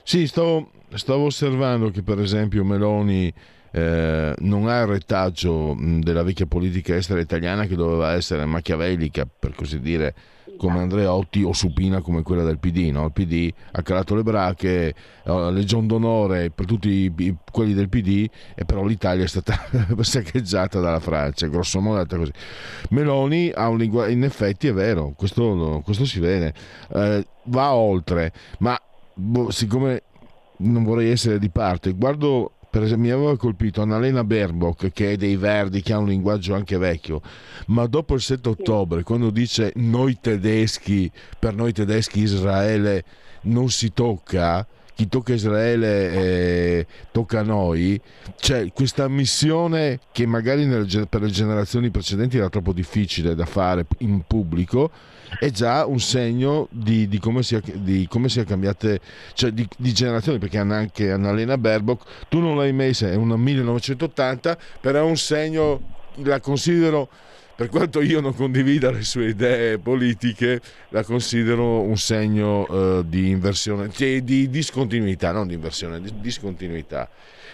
Sì, 0.02 0.26
stavo, 0.26 0.72
stavo 0.96 1.26
osservando 1.26 1.92
che 1.92 2.02
per 2.02 2.20
esempio 2.20 2.64
Meloni 2.64 3.32
eh, 3.72 4.34
non 4.36 4.68
ha 4.68 4.82
il 4.82 4.88
retaggio 4.88 5.76
della 5.78 6.24
vecchia 6.24 6.48
politica 6.48 6.96
estera 6.96 7.20
italiana 7.20 7.66
che 7.66 7.76
doveva 7.76 8.14
essere 8.14 8.44
machiavellica, 8.46 9.28
per 9.28 9.54
così 9.54 9.80
dire, 9.80 10.16
come 10.62 10.78
Andreotti 10.78 11.42
o 11.42 11.54
supina 11.54 12.02
come 12.02 12.22
quella 12.22 12.44
del 12.44 12.60
PD. 12.60 12.92
No? 12.92 13.06
Il 13.06 13.12
PD 13.14 13.52
ha 13.72 13.82
calato 13.82 14.14
le 14.14 14.22
brache, 14.22 14.94
eh, 15.24 15.52
legion 15.52 15.88
d'onore 15.88 16.52
per 16.52 16.68
tutti 16.68 17.12
quelli 17.52 17.74
del 17.74 17.90
PD, 17.90 18.30
e 18.54 18.64
però 18.64 18.86
l'Italia 18.86 19.24
è 19.24 19.28
stata 19.28 19.60
saccheggiata 20.02 20.80
dalla 20.80 21.00
Francia, 21.00 21.48
grosso 21.48 21.82
modo 21.82 22.02
è 22.02 22.06
così. 22.06 22.32
Meloni 22.90 23.52
ha 23.52 23.70
un 23.70 23.80
linguaggio, 23.80 24.12
in 24.12 24.24
effetti 24.24 24.68
è 24.68 24.74
vero, 24.74 25.14
questo, 25.16 25.82
questo 25.84 26.06
si 26.06 26.20
vede, 26.20 26.54
eh, 26.94 27.26
va 27.46 27.74
oltre, 27.74 28.32
ma 28.60 28.80
boh, 29.16 29.50
siccome 29.50 30.04
non 30.58 30.84
vorrei 30.84 31.10
essere 31.10 31.40
di 31.40 31.50
parte, 31.50 31.92
guardo 31.94 32.52
per 32.72 32.84
esempio, 32.84 33.06
mi 33.06 33.12
aveva 33.12 33.38
colpito 33.38 33.82
Annalena 33.82 34.24
Baerbock, 34.24 34.94
che 34.94 35.12
è 35.12 35.16
dei 35.18 35.36
Verdi, 35.36 35.82
che 35.82 35.92
ha 35.92 35.98
un 35.98 36.08
linguaggio 36.08 36.56
anche 36.56 36.78
vecchio, 36.78 37.22
ma 37.68 37.86
dopo 37.86 38.16
il 38.16 38.22
7 38.22 38.48
ottobre, 38.48 39.04
quando 39.04 39.30
dice 39.30 39.74
noi 39.76 40.18
tedeschi, 40.22 41.12
per 41.38 41.54
noi 41.54 41.74
tedeschi 41.74 42.22
Israele 42.22 43.04
non 43.42 43.70
si 43.70 43.92
tocca, 43.92 44.66
chi 44.96 45.10
tocca 45.10 45.34
Israele 45.34 46.12
eh, 46.14 46.88
tocca 47.12 47.40
a 47.40 47.44
noi, 47.44 48.00
c'è 48.38 48.72
questa 48.72 49.10
missione 49.10 50.00
che 50.14 50.26
magari 50.26 50.66
nelle, 50.66 51.08
per 51.08 51.24
le 51.24 51.30
generazioni 51.30 51.90
precedenti 51.90 52.38
era 52.38 52.48
troppo 52.48 52.72
difficile 52.72 53.36
da 53.36 53.46
fare 53.46 53.86
in 53.98 54.22
pubblico, 54.26 54.92
è 55.40 55.50
già 55.50 55.86
un 55.86 56.00
segno 56.00 56.68
di, 56.72 57.08
di, 57.08 57.20
come, 57.20 57.44
sia, 57.44 57.62
di 57.64 58.08
come 58.10 58.30
sia 58.30 58.44
cambiate, 58.44 59.00
cioè 59.34 59.52
di, 59.52 59.68
di, 59.78 59.94
generazioni, 59.94 60.40
perché 60.40 60.58
anche 60.58 61.12
Annalena 61.12 61.58
Baerbock, 61.58 62.28
tu 62.28 62.40
non 62.40 62.58
l'hai 62.58 62.74
messa, 62.74 63.10
è 63.10 63.16
una 63.16 63.38
1980, 63.38 64.58
però 64.80 65.00
è 65.00 65.04
un 65.04 65.18
segno, 65.18 65.82
la 66.24 66.40
considero 66.40 67.10
per 67.56 67.70
quanto 67.70 68.02
io 68.02 68.22
non 68.22 68.34
condivida 68.34 68.90
le 68.90 69.04
sue 69.04 69.28
idee 69.28 69.78
politiche, 69.78 70.60
la 70.90 71.04
considero 71.04 71.82
un 71.82 71.98
segno 71.98 72.64
uh, 72.64 73.04
di 73.04 73.30
inversione, 73.30 73.90
di, 73.96 74.24
di 74.24 74.50
discontinuità, 74.50 75.32
non 75.32 75.48
di 75.48 75.54
inversione, 75.54 76.02
di 76.02 76.12
discontinuità. 76.20 77.08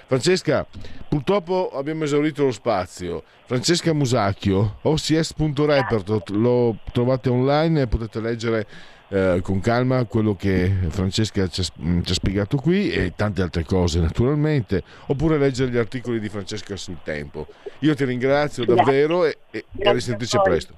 Francesca, 0.07 0.65
purtroppo 1.09 1.69
abbiamo 1.73 2.05
esaurito 2.05 2.45
lo 2.45 2.51
spazio. 2.51 3.23
Francesca 3.45 3.91
Musacchio, 3.91 4.77
ocs.report, 4.81 6.29
lo 6.29 6.77
trovate 6.93 7.27
online 7.27 7.81
e 7.81 7.87
potete 7.87 8.21
leggere 8.21 8.65
eh, 9.09 9.41
con 9.43 9.59
calma 9.59 10.05
quello 10.05 10.33
che 10.33 10.71
Francesca 10.87 11.45
ci 11.47 11.59
ha, 11.59 11.65
mm, 11.81 12.03
ci 12.03 12.11
ha, 12.11 12.15
spiegato 12.15 12.55
qui 12.55 12.89
e 12.89 13.13
tante 13.17 13.41
altre 13.41 13.65
cose 13.65 13.99
naturalmente, 13.99 14.81
oppure 15.07 15.37
leggere 15.37 15.71
gli 15.71 15.77
articoli 15.77 16.21
di 16.21 16.29
Francesca 16.29 16.77
sul 16.77 16.99
tempo. 17.03 17.47
Io 17.79 17.93
ti 17.93 18.05
ringrazio 18.05 18.63
davvero 18.63 19.25
e, 19.25 19.39
e 19.51 19.65
a 19.83 19.91
risentirci 19.91 20.39
presto. 20.41 20.73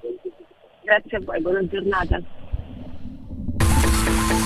Grazie 0.82 1.18
a 1.18 1.20
voi, 1.20 1.40
buona 1.40 1.64
giornata. 1.68 2.20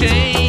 change. 0.00 0.39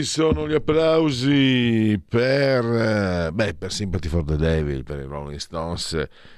Questi 0.00 0.04
sono 0.04 0.48
gli 0.48 0.54
applausi 0.54 2.00
per, 2.08 3.30
beh, 3.32 3.54
per 3.54 3.70
Sympathy 3.70 4.08
for 4.08 4.24
the 4.24 4.36
Devil, 4.36 4.82
per 4.82 4.98
i 5.00 5.04
Rolling 5.04 5.38
Stones 5.38 5.92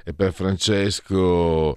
e 0.05 0.13
per 0.15 0.33
Francesco, 0.33 1.77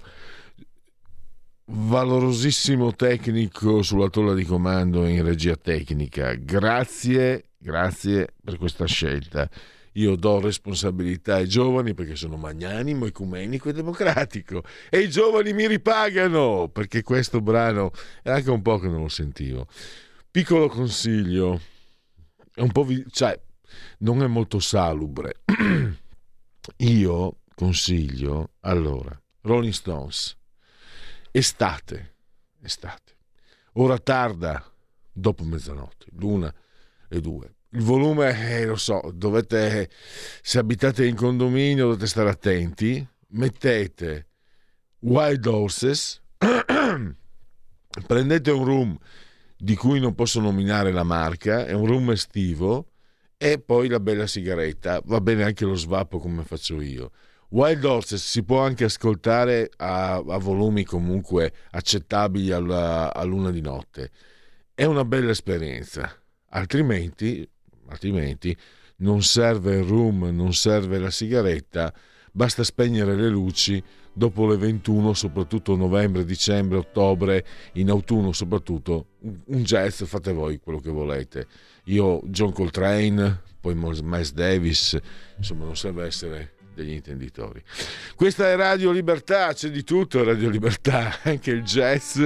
valorosissimo 1.66 2.92
tecnico 2.94 3.82
sulla 3.82 4.08
tolla 4.08 4.34
di 4.34 4.44
comando 4.44 5.06
in 5.06 5.24
regia 5.24 5.54
tecnica. 5.54 6.34
Grazie, 6.34 7.50
grazie 7.56 8.34
per 8.42 8.58
questa 8.58 8.86
scelta 8.86 9.48
io 9.92 10.14
do 10.14 10.40
responsabilità 10.40 11.36
ai 11.36 11.48
giovani 11.48 11.94
perché 11.94 12.16
sono 12.16 12.36
magnanimo, 12.36 13.06
ecumenico 13.06 13.70
e 13.70 13.72
democratico 13.72 14.62
e 14.90 14.98
i 14.98 15.08
giovani 15.08 15.54
mi 15.54 15.66
ripagano 15.66 16.68
perché 16.70 17.02
questo 17.02 17.40
brano 17.40 17.92
è 18.22 18.30
anche 18.30 18.50
un 18.50 18.60
po' 18.60 18.78
che 18.78 18.88
non 18.88 19.00
lo 19.00 19.08
sentivo. 19.08 19.66
Piccolo 20.30 20.68
consiglio, 20.68 21.58
è 22.56 22.62
un 22.62 22.72
po' 22.72 22.84
vi- 22.84 23.04
cioè 23.10 23.38
non 23.98 24.22
è 24.22 24.26
molto 24.26 24.60
salubre. 24.60 25.42
io 26.78 27.36
consiglio 27.54 28.52
allora 28.60 29.20
Rolling 29.42 29.74
Stones. 29.74 30.34
Estate, 31.30 32.14
estate, 32.62 33.16
ora 33.74 33.98
tarda 33.98 34.72
dopo 35.12 35.44
mezzanotte, 35.44 36.06
l'una 36.12 36.52
e 37.10 37.20
due. 37.20 37.56
Il 37.72 37.82
volume, 37.82 38.30
eh, 38.30 38.64
lo 38.64 38.76
so, 38.76 39.10
dovete, 39.12 39.90
se 40.40 40.58
abitate 40.58 41.04
in 41.04 41.14
condominio 41.14 41.88
dovete 41.88 42.06
stare 42.06 42.30
attenti, 42.30 43.06
mettete 43.32 44.28
Wild 45.00 45.44
Horses, 45.44 46.22
prendete 48.06 48.50
un 48.50 48.64
room 48.64 48.98
di 49.56 49.74
cui 49.76 50.00
non 50.00 50.14
posso 50.14 50.40
nominare 50.40 50.92
la 50.92 51.02
marca, 51.02 51.66
è 51.66 51.72
un 51.72 51.86
room 51.86 52.10
estivo, 52.10 52.90
e 53.36 53.58
poi 53.58 53.88
la 53.88 54.00
bella 54.00 54.26
sigaretta, 54.26 55.00
va 55.04 55.20
bene 55.20 55.44
anche 55.44 55.64
lo 55.64 55.74
svappo 55.74 56.18
come 56.18 56.42
faccio 56.42 56.80
io. 56.80 57.10
Wild 57.48 57.84
Horses 57.84 58.24
si 58.24 58.42
può 58.42 58.60
anche 58.60 58.84
ascoltare 58.84 59.70
a, 59.76 60.14
a 60.14 60.38
volumi 60.38 60.84
comunque 60.84 61.52
accettabili 61.70 62.50
alla, 62.50 63.14
a 63.14 63.22
luna 63.24 63.50
di 63.50 63.60
notte. 63.60 64.10
È 64.74 64.84
una 64.84 65.04
bella 65.04 65.30
esperienza. 65.30 66.12
Altrimenti 66.50 67.48
altrimenti 67.88 68.56
non 68.98 69.22
serve 69.22 69.76
il 69.76 69.84
room, 69.84 70.24
non 70.34 70.54
serve 70.54 70.98
la 70.98 71.10
sigaretta, 71.10 71.92
basta 72.36 72.62
spegnere 72.64 73.16
le 73.16 73.30
luci 73.30 73.82
dopo 74.12 74.46
le 74.46 74.58
21, 74.58 75.14
soprattutto 75.14 75.74
novembre, 75.74 76.26
dicembre, 76.26 76.76
ottobre, 76.76 77.46
in 77.74 77.88
autunno 77.88 78.32
soprattutto, 78.32 79.06
un 79.20 79.62
jazz, 79.62 80.02
fate 80.04 80.34
voi 80.34 80.60
quello 80.60 80.78
che 80.78 80.90
volete. 80.90 81.46
Io 81.84 82.20
John 82.24 82.52
Coltrane, 82.52 83.40
poi 83.58 83.74
Miles 83.74 84.32
Davis, 84.34 84.98
insomma 85.38 85.64
non 85.64 85.76
serve 85.76 86.04
essere 86.04 86.52
degli 86.74 86.92
intenditori. 86.92 87.62
Questa 88.14 88.50
è 88.50 88.54
Radio 88.54 88.90
Libertà, 88.90 89.54
c'è 89.54 89.70
di 89.70 89.82
tutto 89.82 90.22
Radio 90.22 90.50
Libertà, 90.50 91.20
anche 91.24 91.52
il 91.52 91.62
jazz. 91.62 92.20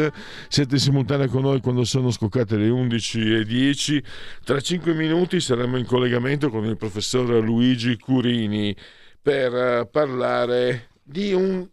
Siete 0.48 0.74
in 0.74 0.80
simultanea 0.80 1.28
con 1.28 1.42
noi 1.42 1.60
quando 1.60 1.84
sono 1.84 2.10
scoccate 2.10 2.56
le 2.56 2.68
11.10. 2.68 4.02
Tra 4.42 4.60
5 4.60 4.92
minuti 4.92 5.38
saremo 5.38 5.78
in 5.78 5.86
collegamento 5.86 6.50
con 6.50 6.64
il 6.64 6.76
professor 6.76 7.28
Luigi 7.44 7.96
Curini 7.96 8.76
per 9.22 9.54
eh, 9.54 9.86
parlare 9.90 10.88
di 11.02 11.32
un 11.32 11.68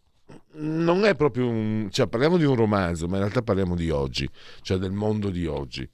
non 0.60 1.06
è 1.06 1.16
proprio 1.16 1.48
un 1.48 1.88
cioè 1.92 2.08
parliamo 2.08 2.38
di 2.38 2.44
un 2.44 2.56
romanzo, 2.56 3.08
ma 3.08 3.16
in 3.16 3.22
realtà 3.22 3.42
parliamo 3.42 3.76
di 3.76 3.90
oggi, 3.90 4.28
cioè 4.62 4.78
del 4.78 4.92
mondo 4.92 5.30
di 5.30 5.46
oggi. 5.46 5.88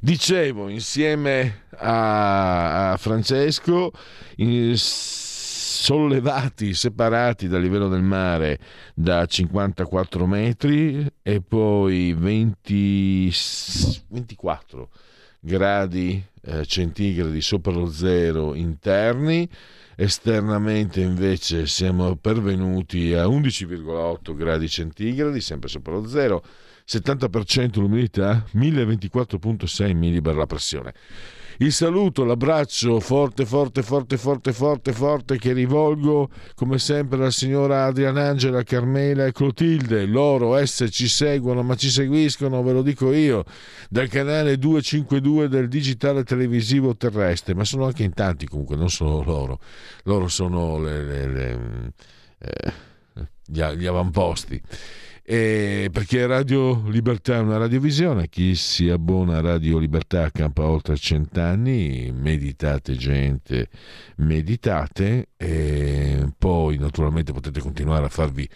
Dicevo, 0.00 0.68
insieme 0.68 1.66
a, 1.76 2.96
Francesco, 2.98 3.92
in, 4.36 4.74
sollevati, 5.84 6.74
separati 6.74 7.48
dal 7.48 7.62
livello 7.62 7.88
del 7.88 8.02
mare 8.02 8.58
da 8.94 9.24
54 9.24 10.26
metri 10.26 11.06
e 11.22 11.40
poi 11.40 12.12
20, 12.12 13.32
24 14.08 14.88
gradi 15.40 16.24
eh, 16.42 16.64
centigradi 16.64 17.40
sopra 17.40 17.72
lo 17.72 17.90
zero 17.90 18.54
interni, 18.54 19.48
esternamente 19.96 21.00
invece 21.00 21.66
siamo 21.66 22.16
pervenuti 22.16 23.14
a 23.14 23.24
11,8 23.26 24.34
gradi 24.34 24.68
centigradi, 24.68 25.40
sempre 25.40 25.68
sopra 25.68 25.94
lo 25.94 26.06
zero, 26.06 26.44
70% 26.86 27.78
l'umidità, 27.78 28.44
1024,6 28.54 29.94
millibar 29.96 30.36
la 30.36 30.46
pressione 30.46 30.94
il 31.58 31.72
saluto, 31.72 32.24
l'abbraccio 32.24 32.98
forte, 33.00 33.46
forte, 33.46 33.82
forte, 33.82 34.16
forte, 34.16 34.52
forte, 34.52 34.92
forte 34.92 35.38
che 35.38 35.52
rivolgo 35.52 36.28
come 36.54 36.78
sempre 36.78 37.18
alla 37.18 37.30
signora 37.30 37.84
Adriana 37.84 38.28
Angela, 38.28 38.62
Carmela 38.62 39.26
e 39.26 39.32
Clotilde. 39.32 40.06
Loro, 40.06 40.56
esse 40.56 40.90
ci 40.90 41.08
seguono, 41.08 41.62
ma 41.62 41.76
ci 41.76 41.90
seguiscono, 41.90 42.62
ve 42.62 42.72
lo 42.72 42.82
dico 42.82 43.12
io, 43.12 43.44
dal 43.88 44.08
canale 44.08 44.58
252 44.58 45.48
del 45.48 45.68
digitale 45.68 46.24
televisivo 46.24 46.96
terrestre, 46.96 47.54
ma 47.54 47.64
sono 47.64 47.84
anche 47.86 48.02
in 48.02 48.14
tanti 48.14 48.46
comunque, 48.46 48.76
non 48.76 48.90
solo 48.90 49.22
loro. 49.22 49.60
Loro 50.04 50.28
sono 50.28 50.80
le, 50.80 51.02
le, 51.04 51.26
le, 51.26 51.92
eh, 52.38 52.72
gli, 53.46 53.62
gli 53.62 53.86
avamposti 53.86 54.60
eh, 55.26 55.88
perché 55.90 56.26
Radio 56.26 56.86
Libertà 56.88 57.36
è 57.36 57.38
una 57.38 57.56
radiovisione, 57.56 58.28
chi 58.28 58.54
si 58.54 58.90
abbona 58.90 59.38
a 59.38 59.40
Radio 59.40 59.78
Libertà 59.78 60.30
campa 60.30 60.66
oltre 60.66 60.98
cent'anni, 60.98 62.12
meditate 62.12 62.94
gente, 62.94 63.70
meditate 64.16 65.28
e 65.38 66.30
poi 66.36 66.76
naturalmente 66.76 67.32
potete 67.32 67.60
continuare 67.60 68.04
a 68.04 68.10
farvi 68.10 68.46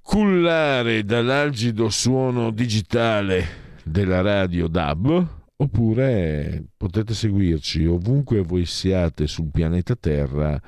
cullare 0.00 1.04
dall'algido 1.04 1.90
suono 1.90 2.50
digitale 2.50 3.68
della 3.84 4.22
radio 4.22 4.66
DAB 4.66 5.26
oppure 5.56 6.64
potete 6.74 7.12
seguirci 7.12 7.84
ovunque 7.84 8.40
voi 8.40 8.64
siate 8.64 9.26
sul 9.26 9.50
pianeta 9.52 9.94
Terra 9.94 10.58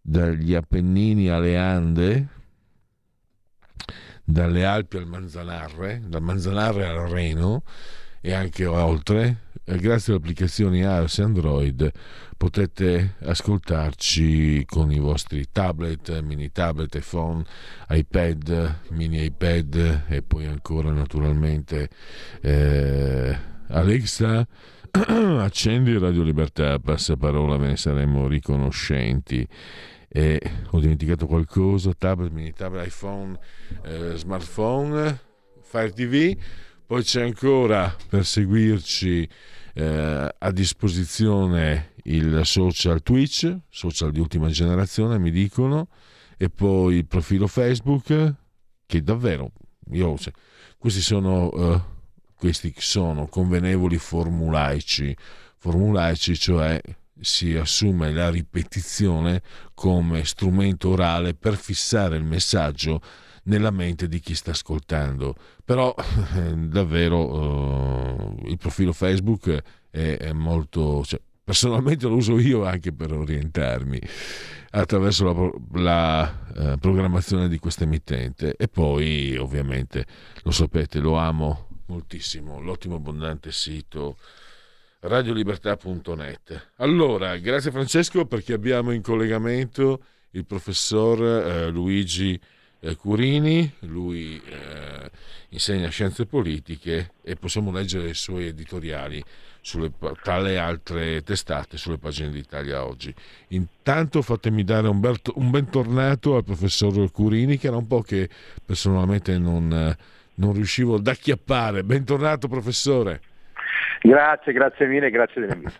dagli 0.00 0.54
Appennini 0.54 1.28
alle 1.28 1.58
Ande 1.58 2.28
dalle 4.24 4.64
Alpi 4.64 4.96
al 4.96 5.06
Manzanarre, 5.06 6.02
dal 6.06 6.22
Manzanarre 6.22 6.86
al 6.86 7.08
Reno 7.08 7.62
e 8.20 8.32
anche 8.32 8.66
oltre, 8.66 9.42
grazie 9.64 10.12
alle 10.12 10.22
applicazioni 10.22 10.78
iOS 10.78 11.18
e 11.18 11.22
Android 11.22 11.92
potete 12.42 13.14
ascoltarci 13.20 14.64
con 14.66 14.90
i 14.90 14.98
vostri 14.98 15.46
tablet, 15.52 16.20
mini 16.22 16.50
tablet, 16.50 16.92
iPhone, 16.96 17.44
iPad, 17.88 18.78
mini 18.90 19.22
iPad 19.26 20.06
e 20.08 20.22
poi 20.22 20.46
ancora 20.46 20.90
naturalmente 20.90 21.88
eh, 22.40 23.38
Alexa. 23.68 24.44
Accendi 24.90 25.96
Radio 25.96 26.24
Libertà, 26.24 26.80
passaparola, 26.80 27.56
ve 27.58 27.68
ne 27.68 27.76
saremo 27.76 28.26
riconoscenti 28.26 29.46
e 30.14 30.38
ho 30.70 30.78
dimenticato 30.78 31.26
qualcosa, 31.26 31.94
tablet, 31.94 32.30
mini 32.30 32.52
tablet, 32.52 32.86
iPhone, 32.86 33.38
eh, 33.84 34.12
smartphone, 34.16 35.18
Fire 35.62 35.90
TV, 35.90 36.36
poi 36.84 37.02
c'è 37.02 37.22
ancora 37.22 37.96
per 38.08 38.26
seguirci 38.26 39.26
eh, 39.74 40.34
a 40.38 40.50
disposizione 40.50 41.94
il 42.04 42.42
social 42.44 43.02
Twitch, 43.02 43.56
social 43.70 44.10
di 44.12 44.20
ultima 44.20 44.48
generazione 44.48 45.18
mi 45.18 45.30
dicono, 45.30 45.88
e 46.36 46.50
poi 46.50 46.96
il 46.96 47.06
profilo 47.06 47.46
Facebook 47.46 48.34
che 48.84 49.02
davvero 49.02 49.52
io, 49.92 50.18
cioè, 50.18 50.32
questi 50.76 51.00
sono 51.00 51.48
uh, 51.48 51.80
questi 52.42 52.74
sono 52.76 53.28
convenevoli 53.28 53.98
formulaici. 53.98 55.16
Formulaici 55.56 56.36
cioè 56.36 56.80
si 57.22 57.54
assume 57.54 58.12
la 58.12 58.30
ripetizione 58.30 59.42
come 59.74 60.24
strumento 60.24 60.90
orale 60.90 61.34
per 61.34 61.56
fissare 61.56 62.16
il 62.16 62.24
messaggio 62.24 63.00
nella 63.44 63.70
mente 63.70 64.08
di 64.08 64.20
chi 64.20 64.34
sta 64.34 64.50
ascoltando. 64.50 65.34
Però 65.64 65.94
davvero 66.54 68.36
uh, 68.38 68.46
il 68.46 68.58
profilo 68.58 68.92
Facebook 68.92 69.62
è, 69.90 70.16
è 70.18 70.32
molto... 70.32 71.04
Cioè, 71.04 71.20
personalmente 71.44 72.06
lo 72.06 72.16
uso 72.16 72.38
io 72.38 72.64
anche 72.64 72.92
per 72.92 73.12
orientarmi 73.12 74.00
attraverso 74.70 75.24
la, 75.72 75.80
la 75.80 76.72
uh, 76.72 76.78
programmazione 76.78 77.48
di 77.48 77.58
questa 77.58 77.84
emittente 77.84 78.54
e 78.56 78.68
poi 78.68 79.36
ovviamente 79.36 80.06
lo 80.44 80.50
sapete 80.52 81.00
lo 81.00 81.16
amo 81.16 81.68
moltissimo 81.86 82.60
l'ottimo 82.60 82.94
abbondante 82.94 83.50
sito 83.50 84.16
radiolibertà.net. 85.02 86.70
Allora, 86.76 87.36
grazie 87.38 87.70
Francesco 87.70 88.24
perché 88.26 88.52
abbiamo 88.52 88.92
in 88.92 89.02
collegamento 89.02 90.02
il 90.30 90.44
professor 90.44 91.22
eh, 91.22 91.68
Luigi 91.70 92.38
eh, 92.80 92.96
Curini, 92.96 93.70
lui 93.80 94.40
eh, 94.44 95.10
insegna 95.50 95.88
scienze 95.88 96.26
politiche 96.26 97.14
e 97.22 97.36
possiamo 97.36 97.72
leggere 97.72 98.10
i 98.10 98.14
suoi 98.14 98.46
editoriali 98.46 99.22
sulle, 99.60 99.92
tra 100.22 100.38
le 100.40 100.58
altre 100.58 101.22
testate 101.22 101.76
sulle 101.76 101.98
pagine 101.98 102.30
d'Italia 102.30 102.84
oggi. 102.84 103.12
Intanto 103.48 104.22
fatemi 104.22 104.62
dare 104.62 104.88
un, 104.88 105.00
bel, 105.00 105.20
un 105.34 105.50
bentornato 105.50 106.36
al 106.36 106.44
professor 106.44 107.10
Curini 107.10 107.58
che 107.58 107.66
era 107.66 107.76
un 107.76 107.86
po' 107.86 108.02
che 108.02 108.28
personalmente 108.64 109.36
non, 109.36 109.96
non 110.34 110.52
riuscivo 110.52 110.94
ad 110.94 111.06
acchiappare. 111.06 111.84
Bentornato 111.84 112.46
professore. 112.46 113.20
Grazie, 114.00 114.52
grazie 114.52 114.86
mille, 114.86 115.10
grazie 115.10 115.40
dell'invito. 115.40 115.78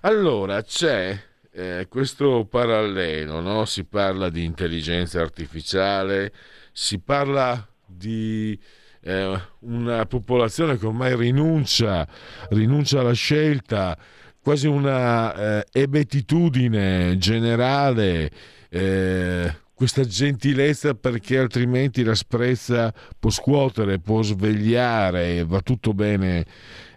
Allora, 0.00 0.62
c'è 0.62 1.18
eh, 1.52 1.86
questo 1.88 2.44
parallelo, 2.44 3.40
no? 3.40 3.64
si 3.64 3.84
parla 3.84 4.28
di 4.28 4.44
intelligenza 4.44 5.20
artificiale, 5.20 6.32
si 6.72 6.98
parla 6.98 7.66
di 7.86 8.58
eh, 9.02 9.40
una 9.60 10.04
popolazione 10.06 10.76
che 10.76 10.86
ormai 10.86 11.16
rinuncia, 11.16 12.06
rinuncia 12.50 13.00
alla 13.00 13.12
scelta, 13.12 13.96
quasi 14.42 14.66
una 14.66 15.60
eh, 15.60 15.66
ebetitudine 15.72 17.16
generale, 17.16 18.30
eh, 18.68 19.54
questa 19.74 20.04
gentilezza 20.04 20.94
perché 20.94 21.38
altrimenti 21.38 22.02
la 22.04 22.14
sprezza 22.14 22.94
può 23.18 23.30
scuotere, 23.30 23.98
può 23.98 24.22
svegliare, 24.22 25.44
va 25.44 25.60
tutto 25.60 25.92
bene 25.92 26.46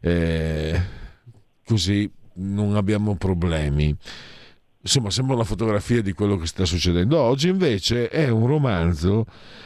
eh, 0.02 0.82
così 1.66 2.10
non 2.36 2.76
abbiamo 2.76 3.16
problemi 3.16 3.96
insomma 4.88 5.10
sembra 5.10 5.36
una 5.36 5.44
fotografia 5.44 6.02
di 6.02 6.14
quello 6.14 6.38
che 6.38 6.48
sta 6.48 6.64
succedendo 6.64 7.20
oggi, 7.20 7.50
invece 7.50 8.08
è 8.08 8.30
un 8.30 8.48
romanzo 8.48 9.26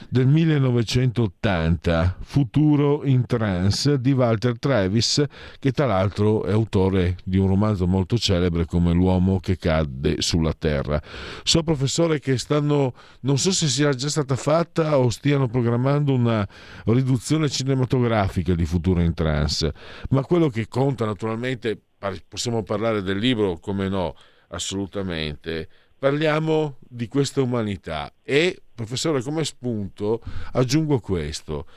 del 0.09 0.25
1980, 0.25 2.17
Futuro 2.21 3.05
in 3.05 3.27
Trance 3.27 4.01
di 4.01 4.13
Walter 4.13 4.57
Travis, 4.57 5.23
che 5.59 5.71
tra 5.71 5.85
l'altro 5.85 6.43
è 6.45 6.51
autore 6.51 7.17
di 7.23 7.37
un 7.37 7.47
romanzo 7.47 7.85
molto 7.85 8.17
celebre 8.17 8.65
come 8.65 8.93
L'uomo 8.93 9.39
che 9.39 9.57
cadde 9.57 10.23
sulla 10.23 10.53
terra. 10.53 10.99
So 11.43 11.61
professore 11.61 12.19
che 12.19 12.39
stanno, 12.39 12.95
non 13.21 13.37
so 13.37 13.51
se 13.51 13.67
sia 13.67 13.93
già 13.93 14.09
stata 14.09 14.35
fatta 14.35 14.97
o 14.97 15.11
stiano 15.11 15.47
programmando 15.47 16.13
una 16.13 16.47
riduzione 16.85 17.47
cinematografica 17.47 18.55
di 18.55 18.65
Futuro 18.65 19.01
in 19.01 19.13
Trance, 19.13 19.71
ma 20.09 20.23
quello 20.23 20.49
che 20.49 20.67
conta 20.67 21.05
naturalmente, 21.05 21.79
possiamo 22.27 22.63
parlare 22.63 23.03
del 23.03 23.19
libro, 23.19 23.59
come 23.59 23.87
no, 23.87 24.15
assolutamente. 24.51 25.67
Parliamo 25.97 26.77
di 26.81 27.07
questa 27.07 27.41
umanità 27.41 28.11
e, 28.23 28.61
professore, 28.73 29.21
come 29.21 29.43
spunto 29.43 30.21
aggiungo 30.53 30.99
questo. 30.99 31.67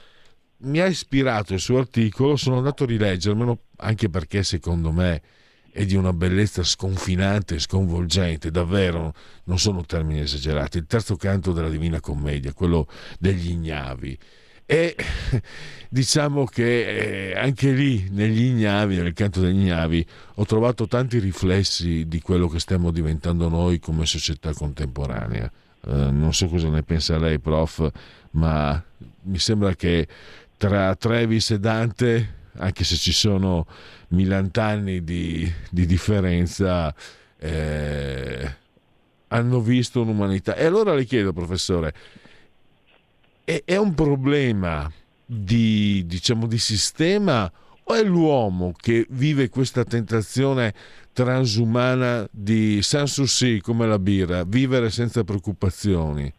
Mi 0.59 0.81
ha 0.81 0.87
ispirato 0.87 1.53
il 1.53 1.61
suo 1.61 1.79
articolo, 1.79 2.37
sono 2.37 2.57
andato 2.57 2.85
a 2.85 2.87
rileggermelo 2.87 3.59
anche 3.77 4.09
perché 4.09 4.43
secondo 4.43 4.93
me 4.93 5.21
è 5.71 5.85
di 5.85 5.97
una 5.97 6.13
bellezza 6.13 6.63
sconfinante 6.63 7.59
sconvolgente, 7.59 8.51
davvero 8.51 9.13
non 9.45 9.59
sono 9.59 9.85
termini 9.85 10.21
esagerati. 10.21 10.79
Il 10.79 10.87
terzo 10.87 11.17
canto 11.17 11.53
della 11.53 11.69
Divina 11.69 12.01
Commedia, 12.01 12.53
quello 12.53 12.87
degli 13.19 13.51
ignavi 13.51 14.19
e 14.67 14.97
diciamo 15.89 16.45
che 16.45 17.31
eh, 17.31 17.39
anche 17.39 17.71
lì 17.73 18.09
negli 18.11 18.43
ignavi, 18.43 18.97
nel 18.97 19.13
canto 19.13 19.41
degli 19.41 19.61
ignavi, 19.61 20.07
ho 20.35 20.45
trovato 20.45 20.87
tanti 20.87 21.19
riflessi 21.19 22.07
di 22.09 22.21
quello 22.21 22.49
che 22.49 22.59
stiamo 22.59 22.91
diventando 22.91 23.49
noi 23.49 23.79
come 23.79 24.07
società 24.07 24.53
contemporanea. 24.53 25.51
Eh, 25.87 26.11
non 26.11 26.33
so 26.33 26.49
cosa 26.49 26.69
ne 26.69 26.83
pensa 26.83 27.19
lei, 27.19 27.39
prof, 27.39 27.91
ma 28.33 28.83
mi 29.23 29.39
sembra 29.39 29.75
che 29.75 30.07
tra 30.57 30.95
Travis 30.95 31.51
e 31.51 31.59
Dante, 31.59 32.35
anche 32.57 32.85
se 32.85 32.97
ci 32.97 33.13
sono 33.13 33.67
millant'anni 34.09 35.05
di, 35.05 35.51
di 35.71 35.85
differenza, 35.87 36.95
eh, 37.39 38.57
hanno 39.29 39.61
visto 39.61 40.01
un'umanità. 40.01 40.55
E 40.55 40.65
allora 40.65 40.95
le 40.95 41.05
chiedo, 41.05 41.33
professore, 41.33 41.93
è, 43.45 43.63
è 43.65 43.77
un 43.77 43.95
problema 43.95 44.91
di, 45.25 46.05
diciamo, 46.07 46.47
di 46.47 46.59
sistema 46.59 47.51
o 47.85 47.95
è 47.95 48.03
l'uomo 48.03 48.73
che 48.77 49.07
vive 49.11 49.49
questa 49.49 49.85
tentazione 49.85 50.73
transumana 51.13 52.27
di 52.31 52.83
Sanssouci 52.83 53.61
come 53.61 53.87
la 53.87 53.99
birra, 53.99 54.45
vivere 54.45 54.91
senza 54.91 55.23
preoccupazioni? 55.23 56.33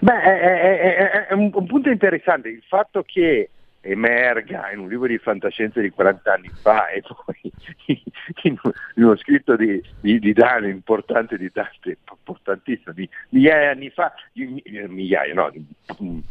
Beh, 0.00 0.20
è, 0.20 0.38
è, 0.40 1.26
è 1.28 1.32
un, 1.32 1.50
un, 1.54 1.66
punto 1.66 1.88
interessante 1.88 2.48
il 2.48 2.64
fatto 2.66 3.04
che 3.06 3.50
emerga 3.82 4.70
in 4.70 4.78
un 4.78 4.88
libro 4.88 5.08
di 5.08 5.18
fantascienza 5.18 5.80
di 5.80 5.90
40 5.90 6.32
anni 6.32 6.50
fa 6.62 6.88
e 6.88 7.02
poi 7.02 7.52
in, 8.44 8.56
uno 8.94 9.16
scritto 9.16 9.56
di, 9.56 9.82
di, 10.00 10.18
di 10.18 10.32
Dante, 10.32 10.68
importante 10.68 11.36
di 11.36 11.50
Dante, 11.52 11.98
importantissimo, 12.08 12.94
di 12.94 13.08
migliaia 13.30 13.74
di 13.74 13.80
anni 13.80 13.90
fa, 13.90 14.14
di, 14.32 14.62
migliaia, 14.88 15.34
no, 15.34 15.52
un 15.98 16.22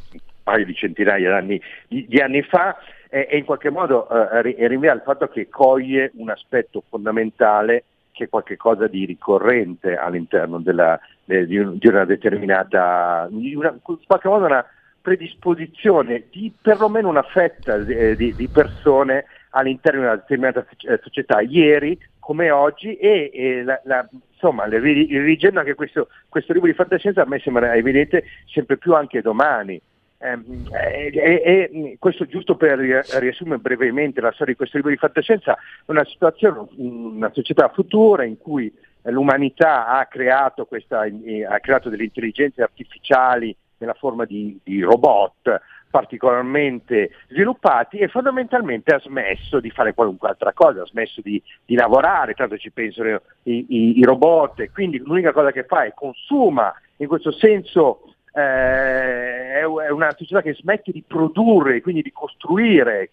paio 0.44 0.66
di 0.66 0.74
centinaia 0.74 1.30
di 1.30 1.36
anni, 1.36 1.62
di, 1.88 2.20
anni 2.20 2.42
fa, 2.42 2.78
e, 3.10 3.28
e, 3.30 3.38
in 3.38 3.46
qualche 3.46 3.70
modo 3.70 4.08
eh, 4.10 4.68
rinvia 4.68 4.94
al 4.94 5.04
fatto 5.04 5.28
che 5.28 5.50
coglie 5.50 6.12
un 6.16 6.30
aspetto 6.30 6.84
fondamentale 6.88 7.84
che 8.12 8.26
è 8.26 8.30
qualcosa 8.30 8.88
di 8.88 9.06
ricorrente 9.06 9.96
all'interno 9.96 10.60
della, 10.60 11.00
eh, 11.26 11.46
di, 11.46 11.58
un, 11.58 11.78
di, 11.78 11.88
una 11.88 12.06
determinata, 12.06 13.28
di 13.30 13.52
in 13.52 13.80
qualche 13.82 14.28
modo 14.28 14.46
una 14.46 14.66
predisposizione 15.02 16.26
di 16.30 16.54
perlomeno 16.62 17.10
una 17.10 17.24
fetta 17.24 17.78
di, 17.78 18.16
di, 18.16 18.36
di 18.36 18.48
persone 18.48 19.26
all'interno 19.52 20.00
di 20.00 20.06
una 20.06 20.16
determinata 20.16 20.66
eh, 20.88 21.00
società, 21.02 21.42
ieri 21.42 21.98
come 22.20 22.52
oggi, 22.52 22.96
e, 22.96 23.32
e 23.34 23.64
la, 23.64 23.82
la, 23.86 24.08
insomma, 24.32 24.66
rileggendo 24.66 25.60
anche 25.60 25.76
questo, 25.76 26.08
questo, 26.30 26.54
libro 26.54 26.70
di 26.70 26.76
fantascienza 26.76 27.22
a 27.22 27.26
me 27.26 27.40
sembra 27.40 27.76
evidente 27.76 28.26
sempre 28.46 28.78
più 28.78 28.94
anche 28.94 29.22
domani. 29.22 29.82
Ehm, 30.20 30.68
e, 30.72 31.12
e, 31.14 31.42
e, 31.44 31.96
questo 32.00 32.26
giusto 32.28 32.56
per 32.56 32.78
riassumere 32.78 33.60
brevemente 33.60 34.22
la 34.22 34.32
storia 34.32 34.54
di 34.54 34.58
questo 34.58 34.78
libro 34.78 34.92
di 34.92 34.98
fantascienza, 34.98 35.58
una 35.86 36.06
situazione, 36.06 36.68
una 36.78 37.32
società 37.34 37.70
futura 37.70 38.24
in 38.24 38.38
cui 38.38 38.72
l'umanità 39.04 39.88
ha 39.88 40.06
creato, 40.06 40.66
questa, 40.66 41.02
ha 41.02 41.60
creato 41.60 41.90
delle 41.90 42.04
intelligenze 42.04 42.62
artificiali 42.62 43.56
nella 43.82 43.94
forma 43.94 44.26
di, 44.26 44.58
di 44.64 44.82
robot 44.82 45.60
particolarmente 45.92 47.12
sviluppati 47.28 47.98
e 47.98 48.08
fondamentalmente 48.08 48.94
ha 48.96 49.00
smesso 49.00 49.60
di 49.60 49.70
fare 49.70 49.94
qualunque 49.94 50.30
altra 50.30 50.54
cosa, 50.54 50.84
ha 50.84 50.86
smesso 50.86 51.20
di, 51.22 51.42
di 51.66 51.76
lavorare, 51.76 52.34
tanto 52.34 52.58
ci 52.58 52.72
pensano 52.72 53.22
i, 53.44 53.66
i, 53.68 54.00
i, 54.00 54.04
robot 54.04 54.72
quindi 54.72 55.00
l'unica 55.00 55.34
cosa 55.34 55.52
che 55.52 55.66
fa 55.66 55.84
è 55.84 55.94
consuma, 55.94 56.74
in 56.98 57.08
questo 57.08 57.32
senso 57.32 58.14
eh, 58.34 59.60
è 59.60 59.90
una 59.90 60.16
società 60.18 60.42
che 60.42 60.54
smette 60.54 60.92
di 60.92 61.04
produrre, 61.06 61.82
quindi 61.82 62.02
di 62.02 62.12
costruire, 62.12 63.10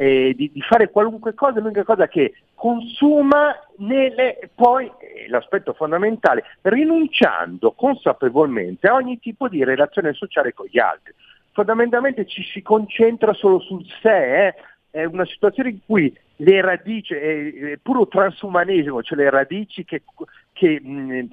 eh, 0.00 0.32
di, 0.36 0.48
di, 0.52 0.60
fare 0.60 0.90
qualunque 0.90 1.34
cosa, 1.34 1.58
l'unica 1.58 1.82
cosa 1.82 2.06
che 2.06 2.34
consuma 2.54 3.52
nelle, 3.78 4.48
poi 4.54 4.86
eh, 4.86 5.28
l'aspetto 5.28 5.72
fondamentale, 5.72 6.44
rinunciando 6.62 7.72
consapevolmente 7.72 8.86
a 8.86 8.94
ogni 8.94 9.18
tipo 9.18 9.48
di 9.48 9.64
relazione 9.64 10.12
sociale 10.12 10.54
con 10.54 10.66
gli 10.70 10.78
altri. 10.78 11.12
Fondamentalmente 11.50 12.26
ci 12.26 12.44
si 12.44 12.62
concentra 12.62 13.32
solo 13.32 13.58
sul 13.58 13.84
sé, 14.00 14.46
eh? 14.46 14.54
è 14.90 15.02
una 15.02 15.26
situazione 15.26 15.70
in 15.70 15.78
cui 15.84 16.16
le 16.36 16.60
radici, 16.60 17.14
è, 17.14 17.76
puro 17.82 18.06
transumanesimo, 18.06 19.02
cioè 19.02 19.18
le 19.18 19.30
radici 19.30 19.84
che, 19.84 20.02
che, 20.58 21.28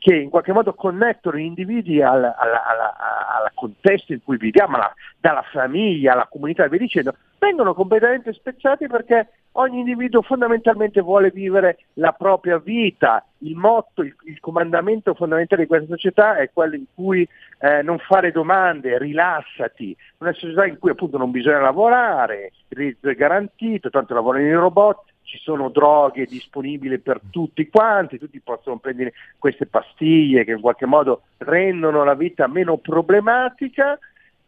che, 0.00 0.14
in 0.16 0.28
qualche 0.28 0.52
modo 0.52 0.74
connettono 0.74 1.36
gli 1.36 1.42
individui 1.42 2.02
al, 2.02 2.24
al, 2.24 2.34
al, 2.36 3.44
al 3.44 3.50
contesto 3.54 4.12
in 4.12 4.24
cui 4.24 4.38
viviamo, 4.38 4.74
alla, 4.74 4.92
dalla 5.20 5.44
famiglia 5.52 6.14
alla 6.14 6.26
comunità 6.28 6.66
via 6.66 6.80
dicendo, 6.80 7.14
vengono 7.38 7.74
completamente 7.74 8.32
spezzati 8.32 8.88
perché 8.88 9.28
ogni 9.52 9.78
individuo 9.78 10.22
fondamentalmente 10.22 11.00
vuole 11.00 11.30
vivere 11.30 11.78
la 11.94 12.10
propria 12.10 12.58
vita. 12.58 13.24
Il 13.38 13.54
motto, 13.54 14.02
il, 14.02 14.16
il 14.24 14.40
comandamento 14.40 15.14
fondamentale 15.14 15.62
di 15.62 15.68
questa 15.68 15.86
società 15.86 16.36
è 16.36 16.50
quello 16.52 16.74
in 16.74 16.86
cui 16.92 17.26
eh, 17.60 17.82
non 17.82 17.98
fare 17.98 18.32
domande, 18.32 18.98
rilassati. 18.98 19.96
Una 20.18 20.32
società 20.32 20.66
in 20.66 20.76
cui 20.78 20.90
appunto 20.90 21.18
non 21.18 21.30
bisogna 21.30 21.60
lavorare, 21.60 22.50
il 22.68 22.76
reddito 22.76 23.08
è 23.08 23.14
garantito, 23.14 23.90
tanto 23.90 24.12
lavorano 24.12 24.44
i 24.44 24.52
robot, 24.52 25.04
ci 25.30 25.38
sono 25.38 25.68
droghe 25.68 26.26
disponibili 26.26 26.98
per 26.98 27.20
tutti 27.30 27.68
quanti, 27.68 28.18
tutti 28.18 28.40
possono 28.40 28.78
prendere 28.78 29.12
queste 29.38 29.66
pastiglie 29.66 30.42
che 30.42 30.50
in 30.50 30.60
qualche 30.60 30.86
modo 30.86 31.22
rendono 31.38 32.02
la 32.02 32.14
vita 32.14 32.48
meno 32.48 32.78
problematica 32.78 33.96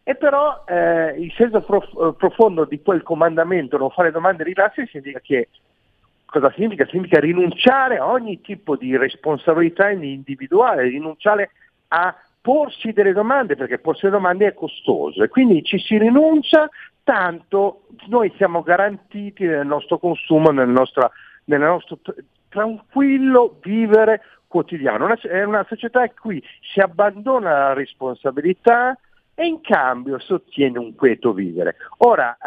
e 0.03 0.15
però 0.15 0.65
eh, 0.67 1.15
il 1.17 1.31
senso 1.37 1.61
prof- 1.61 2.17
profondo 2.17 2.65
di 2.65 2.81
quel 2.81 3.01
comandamento, 3.01 3.77
non 3.77 3.91
fare 3.91 4.11
domande 4.11 4.43
rilassi, 4.43 4.85
significa 4.87 5.21
che 5.21 5.47
cosa 6.25 6.51
significa? 6.51 6.85
Significa 6.87 7.21
rinunciare 7.21 7.99
a 7.99 8.07
ogni 8.07 8.41
tipo 8.41 8.75
di 8.75 8.97
responsabilità 8.97 9.89
individuale, 9.89 10.83
rinunciare 10.83 11.51
a 11.87 12.13
porsi 12.43 12.91
delle 12.91 13.13
domande, 13.13 13.55
perché 13.55 13.79
porsi 13.79 14.03
le 14.05 14.11
domande 14.11 14.47
è 14.47 14.53
costoso 14.53 15.23
e 15.23 15.29
quindi 15.29 15.63
ci 15.63 15.79
si 15.79 15.97
rinuncia, 15.97 16.69
tanto 17.01 17.83
noi 18.07 18.33
siamo 18.35 18.61
garantiti 18.63 19.45
nel 19.45 19.65
nostro 19.65 19.97
consumo, 19.97 20.51
nel 20.51 20.67
nostro, 20.67 21.11
nel 21.45 21.61
nostro 21.61 21.99
tranquillo 22.49 23.59
vivere 23.63 24.21
quotidiano. 24.45 25.07
è 25.21 25.43
una 25.43 25.65
società 25.69 26.03
in 26.03 26.11
cui 26.19 26.43
si 26.73 26.81
abbandona 26.81 27.49
la 27.49 27.73
responsabilità 27.73 28.97
e 29.35 29.45
in 29.45 29.61
cambio 29.61 30.19
si 30.19 30.33
ottiene 30.33 30.77
un 30.77 30.95
quieto 30.95 31.31
vivere. 31.31 31.77
Ora, 31.99 32.37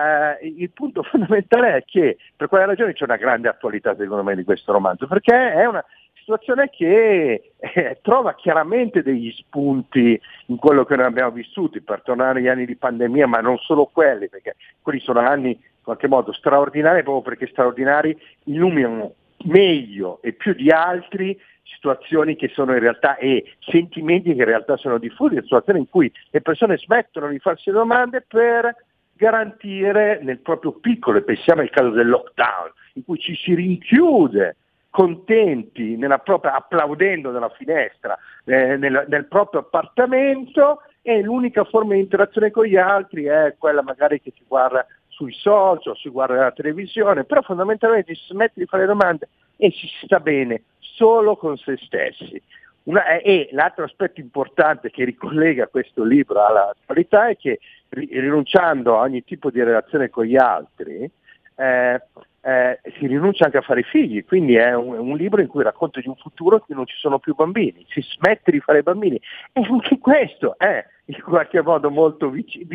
eh, 0.41 0.47
il 0.47 0.71
punto 0.73 1.03
fondamentale 1.09 1.75
è 1.75 1.85
che 1.87 2.19
per 2.37 2.49
quale 2.49 2.67
ragione 2.67 2.93
c'è 2.93 3.05
una 3.05 3.17
grande 3.17 3.49
attualità 3.49 3.97
secondo 3.97 4.23
me 4.23 4.37
di 4.37 4.45
questo 4.45 4.73
romanzo, 4.73 5.07
perché 5.07 5.55
è 5.55 5.65
una 5.65 5.83
situazione 6.27 6.71
che 6.71 7.53
eh, 7.57 7.99
trova 8.03 8.35
chiaramente 8.35 9.01
degli 9.03 9.31
spunti 9.31 10.21
in 10.47 10.57
quello 10.57 10.85
che 10.85 10.97
noi 10.97 11.07
abbiamo 11.07 11.31
vissuto, 11.31 11.81
per 11.85 12.03
tornare 12.03 12.41
agli 12.41 12.49
anni 12.49 12.67
di 12.67 12.75
pandemia, 12.75 13.29
ma 13.29 13.39
non 13.39 13.59
solo 13.59 13.87
quelli, 13.87 14.29
perché 14.29 14.57
quelli 14.83 14.99
sono 14.99 15.21
anni 15.21 15.51
in 15.51 15.83
qualche 15.85 16.09
modo 16.09 16.33
straordinari, 16.33 17.05
proprio 17.05 17.23
perché 17.23 17.47
straordinari 17.53 18.19
illuminano 18.45 19.15
meglio 19.45 20.19
e 20.21 20.33
più 20.33 20.53
di 20.55 20.71
altri 20.71 21.39
situazioni 21.63 22.35
che 22.35 22.49
sono 22.49 22.73
in 22.73 22.81
realtà 22.81 23.17
e 23.17 23.45
sentimenti 23.61 24.35
che 24.35 24.41
in 24.41 24.45
realtà 24.47 24.77
sono 24.77 24.99
diffusi, 24.99 25.41
situazioni 25.43 25.79
in 25.79 25.89
cui 25.89 26.11
le 26.31 26.41
persone 26.41 26.77
smettono 26.77 27.29
di 27.29 27.39
farsi 27.39 27.71
domande 27.71 28.25
per 28.27 28.75
garantire 29.13 30.19
nel 30.23 30.41
proprio 30.41 30.73
piccolo, 30.73 31.19
e 31.19 31.23
pensiamo 31.23 31.61
al 31.61 31.71
caso 31.71 31.91
del 31.91 32.09
lockdown, 32.09 32.73
in 32.95 33.05
cui 33.05 33.19
ci 33.19 33.37
si 33.37 33.55
rinchiude 33.55 34.57
contenti, 34.97 35.99
propria, 36.25 36.55
applaudendo 36.55 37.31
dalla 37.31 37.51
finestra, 37.51 38.17
eh, 38.45 38.79
nel, 38.79 39.05
nel, 39.09 39.27
proprio 39.27 39.61
appartamento 39.61 40.81
e 41.03 41.21
l'unica 41.21 41.65
forma 41.65 41.93
di 41.93 42.01
interazione 42.01 42.51
con 42.51 42.65
gli 42.65 42.79
altri 42.79 43.25
è 43.25 43.57
quella 43.59 43.83
magari 43.83 44.23
che 44.23 44.33
si 44.35 44.43
guarda 44.49 44.87
sui 45.09 45.35
social, 45.35 45.95
si 45.99 46.09
guarda 46.09 46.37
la 46.37 46.51
televisione, 46.51 47.25
però 47.25 47.43
fondamentalmente 47.43 48.15
si 48.15 48.25
smette 48.29 48.61
di 48.61 48.65
fare 48.65 48.87
domande 48.87 49.29
e 49.59 49.71
si 49.71 49.87
sta 50.03 50.19
bene 50.19 50.63
solo 50.79 51.37
con 51.37 51.59
se 51.59 51.77
stessi. 51.77 52.41
Una, 52.85 53.19
e 53.19 53.51
l'altro 53.53 53.85
aspetto 53.85 54.23
importante 54.23 54.91
che 54.91 55.05
ricollega 55.05 55.67
questo 55.67 56.05
libro 56.05 56.43
alla 56.43 56.71
attualità 56.71 57.29
è 57.29 57.37
che 57.37 57.59
rinunciando 57.91 58.97
a 58.97 59.03
ogni 59.03 59.23
tipo 59.25 59.51
di 59.51 59.63
relazione 59.63 60.09
con 60.09 60.25
gli 60.25 60.37
altri, 60.37 61.11
eh, 61.57 62.01
eh, 62.47 62.79
si 62.97 63.09
rinuncia 63.09 63.47
anche 63.47 63.57
a 63.57 63.63
fare 63.63 63.83
figli, 63.83 64.25
quindi 64.25 64.55
è 64.55 64.73
un, 64.73 64.97
un, 64.97 65.17
libro 65.17 65.41
in 65.41 65.49
cui 65.49 65.65
racconta 65.65 65.99
di 65.99 66.07
un 66.07 66.15
futuro 66.15 66.55
in 66.55 66.61
cui 66.63 66.77
non 66.77 66.87
ci 66.87 66.97
sono 66.97 67.19
più 67.19 67.35
bambini, 67.35 67.85
si 67.89 68.01
smette 68.03 68.53
di 68.53 68.61
fare 68.61 68.85
bambini 68.85 69.21
e 69.53 69.67
anche 69.69 69.99
questo 69.99 70.57
è 70.57 70.87
in 71.07 71.21
qualche 71.23 71.61
modo 71.61 71.91
molto 71.91 72.31
vicino. 72.31 72.69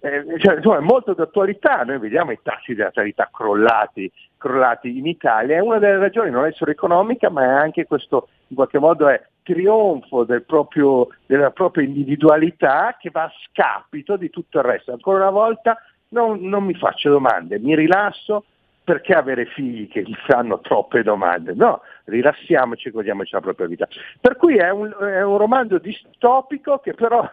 Eh, 0.00 0.24
cioè, 0.38 0.56
insomma, 0.56 0.80
molto 0.80 1.14
d'attualità, 1.14 1.84
noi 1.84 2.00
vediamo 2.00 2.32
i 2.32 2.40
tassi 2.42 2.74
di 2.74 2.80
natalità 2.80 3.30
crollati, 3.32 4.10
crollati 4.36 4.98
in 4.98 5.06
Italia, 5.06 5.56
e 5.56 5.60
una 5.60 5.78
delle 5.78 5.98
ragioni 5.98 6.30
non 6.30 6.44
è 6.44 6.50
solo 6.50 6.72
economica, 6.72 7.30
ma 7.30 7.44
è 7.44 7.48
anche 7.48 7.86
questo, 7.86 8.28
in 8.48 8.56
qualche 8.56 8.80
modo, 8.80 9.08
è 9.08 9.24
trionfo 9.44 10.24
del 10.24 10.42
proprio, 10.42 11.08
della 11.26 11.50
propria 11.50 11.86
individualità 11.86 12.96
che 12.98 13.10
va 13.10 13.22
a 13.22 13.32
scapito 13.48 14.16
di 14.16 14.30
tutto 14.30 14.58
il 14.58 14.64
resto. 14.64 14.90
Ancora 14.90 15.18
una 15.18 15.30
volta 15.30 15.76
non, 16.08 16.40
non 16.40 16.64
mi 16.64 16.74
faccio 16.74 17.08
domande, 17.08 17.60
mi 17.60 17.76
rilasso, 17.76 18.44
perché 18.86 19.14
avere 19.14 19.46
figli 19.46 19.88
che 19.88 20.02
gli 20.02 20.14
fanno 20.28 20.60
troppe 20.60 21.02
domande? 21.02 21.54
No, 21.54 21.80
rilassiamoci 22.04 22.86
e 22.86 22.90
godiamoci 22.92 23.34
la 23.34 23.40
propria 23.40 23.66
vita. 23.66 23.88
Per 24.20 24.36
cui 24.36 24.58
è 24.58 24.70
un, 24.70 24.94
è 25.00 25.24
un 25.24 25.38
romanzo 25.38 25.78
distopico 25.78 26.78
che 26.78 26.94
però, 26.94 27.28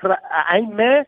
ahimè, 0.50 1.06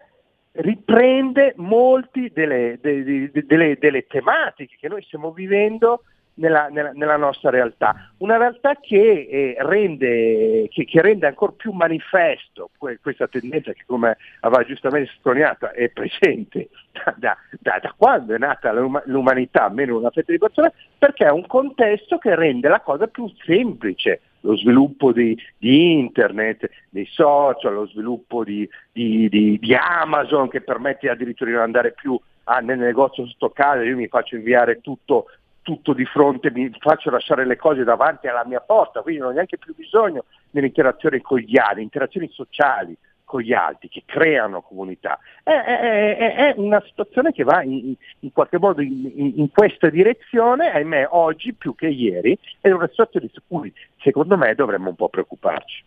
riprende 0.51 1.53
molti 1.57 2.29
delle, 2.31 2.77
delle, 2.79 3.31
delle, 3.33 3.77
delle 3.79 4.05
tematiche 4.05 4.75
che 4.79 4.87
noi 4.87 5.01
stiamo 5.01 5.31
vivendo 5.31 6.03
nella, 6.35 6.67
nella, 6.67 6.91
nella, 6.91 7.17
nostra 7.17 7.49
realtà. 7.49 8.11
Una 8.17 8.37
realtà 8.37 8.75
che, 8.79 9.27
eh, 9.29 9.55
rende, 9.59 10.67
che, 10.69 10.85
che 10.85 11.01
rende 11.01 11.27
ancora 11.27 11.53
più 11.55 11.71
manifesto 11.71 12.69
que- 12.77 12.99
questa 13.01 13.27
tendenza 13.27 13.71
che, 13.73 13.83
come 13.85 14.17
aveva 14.41 14.63
giustamente 14.63 15.11
sottolineato, 15.15 15.71
è 15.71 15.89
presente 15.89 16.69
da, 17.17 17.37
da, 17.59 17.79
da 17.79 17.93
quando 17.95 18.33
è 18.33 18.37
nata 18.37 18.71
l'um- 18.71 19.01
l'umanità, 19.05 19.65
almeno 19.65 19.97
una 19.97 20.09
fetta 20.09 20.31
di 20.31 20.37
persone, 20.37 20.73
perché 20.97 21.25
è 21.25 21.31
un 21.31 21.45
contesto 21.45 22.17
che 22.17 22.35
rende 22.35 22.67
la 22.67 22.81
cosa 22.81 23.07
più 23.07 23.27
semplice, 23.45 24.21
lo 24.41 24.55
sviluppo 24.57 25.11
di, 25.11 25.37
di, 25.57 25.93
internet, 25.93 26.69
dei 26.89 27.07
social, 27.07 27.73
lo 27.73 27.87
sviluppo 27.87 28.43
di, 28.43 28.67
di, 28.91 29.27
di, 29.29 29.75
Amazon 29.75 30.49
che 30.49 30.61
permette 30.61 31.09
addirittura 31.09 31.49
di 31.49 31.55
non 31.55 31.65
andare 31.65 31.93
più 31.93 32.19
a, 32.43 32.59
nel 32.59 32.77
negozio 32.77 33.25
sotto 33.25 33.49
casa, 33.49 33.81
io 33.81 33.95
mi 33.95 34.07
faccio 34.07 34.35
inviare 34.35 34.81
tutto 34.81 35.25
tutto 35.65 35.93
di 35.93 36.05
fronte, 36.05 36.51
mi 36.51 36.71
faccio 36.79 37.09
lasciare 37.09 37.43
le 37.43 37.57
cose 37.57 37.83
davanti 37.83 38.27
alla 38.27 38.45
mia 38.45 38.59
porta, 38.59 39.01
quindi 39.01 39.21
non 39.21 39.31
ho 39.31 39.33
neanche 39.33 39.57
più 39.57 39.73
bisogno 39.75 40.25
dell'interazione 40.51 41.21
con 41.21 41.39
gli 41.39 41.57
altri, 41.57 41.81
interazioni 41.81 42.29
sociali 42.31 42.95
con 43.23 43.41
gli 43.41 43.51
altri 43.51 43.89
che 43.89 44.03
creano 44.05 44.61
comunità. 44.61 45.17
È, 45.41 45.49
è, 45.49 46.35
è, 46.35 46.53
una 46.57 46.79
situazione 46.85 47.31
che 47.31 47.43
va 47.43 47.63
in, 47.63 47.95
in 48.19 48.31
qualche 48.31 48.59
modo 48.59 48.81
in, 48.81 49.33
in, 49.37 49.49
questa 49.49 49.89
direzione, 49.89 50.71
ahimè, 50.71 51.07
oggi 51.09 51.53
più 51.53 51.73
che 51.73 51.87
ieri, 51.87 52.37
è 52.61 52.69
una 52.69 52.87
situazione 52.87 53.27
su 53.33 53.41
cui 53.47 53.73
secondo 54.01 54.37
me 54.37 54.53
dovremmo 54.53 54.89
un 54.89 54.95
po' 54.95 55.09
preoccuparci. 55.09 55.83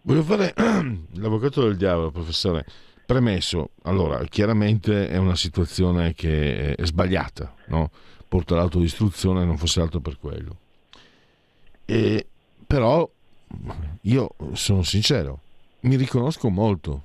Voglio 0.00 0.22
fare 0.22 0.54
l'avvocato 1.20 1.64
del 1.64 1.76
diavolo, 1.76 2.10
professore. 2.10 2.64
Premesso, 3.04 3.72
allora, 3.82 4.24
chiaramente 4.24 5.08
è 5.08 5.18
una 5.18 5.36
situazione 5.36 6.14
che 6.14 6.74
è 6.74 6.86
sbagliata, 6.86 7.52
no? 7.66 7.90
Porta 8.34 8.54
all'autodistruzione 8.54 9.44
non 9.44 9.56
fosse 9.56 9.80
altro 9.80 10.00
per 10.00 10.18
quello. 10.18 10.56
E, 11.84 12.26
però 12.66 13.08
io 14.00 14.34
sono 14.54 14.82
sincero, 14.82 15.40
mi 15.82 15.94
riconosco 15.94 16.48
molto. 16.48 17.04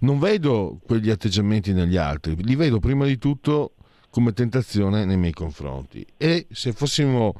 Non 0.00 0.20
vedo 0.20 0.78
quegli 0.86 1.10
atteggiamenti 1.10 1.72
negli 1.72 1.96
altri, 1.96 2.36
li 2.44 2.54
vedo 2.54 2.78
prima 2.78 3.06
di 3.06 3.18
tutto 3.18 3.72
come 4.10 4.32
tentazione 4.32 5.04
nei 5.04 5.16
miei 5.16 5.32
confronti. 5.32 6.06
E 6.16 6.46
se 6.52 6.72
fossimo 6.72 7.34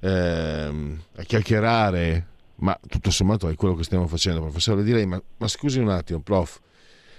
eh, 0.00 0.96
a 1.16 1.22
chiacchierare, 1.24 2.26
ma 2.56 2.78
tutto 2.88 3.10
sommato 3.10 3.50
è 3.50 3.54
quello 3.54 3.74
che 3.74 3.84
stiamo 3.84 4.06
facendo, 4.06 4.40
professore, 4.40 4.82
direi, 4.82 5.04
ma, 5.04 5.22
ma 5.36 5.46
scusi 5.46 5.78
un 5.78 5.90
attimo, 5.90 6.20
prof, 6.20 6.58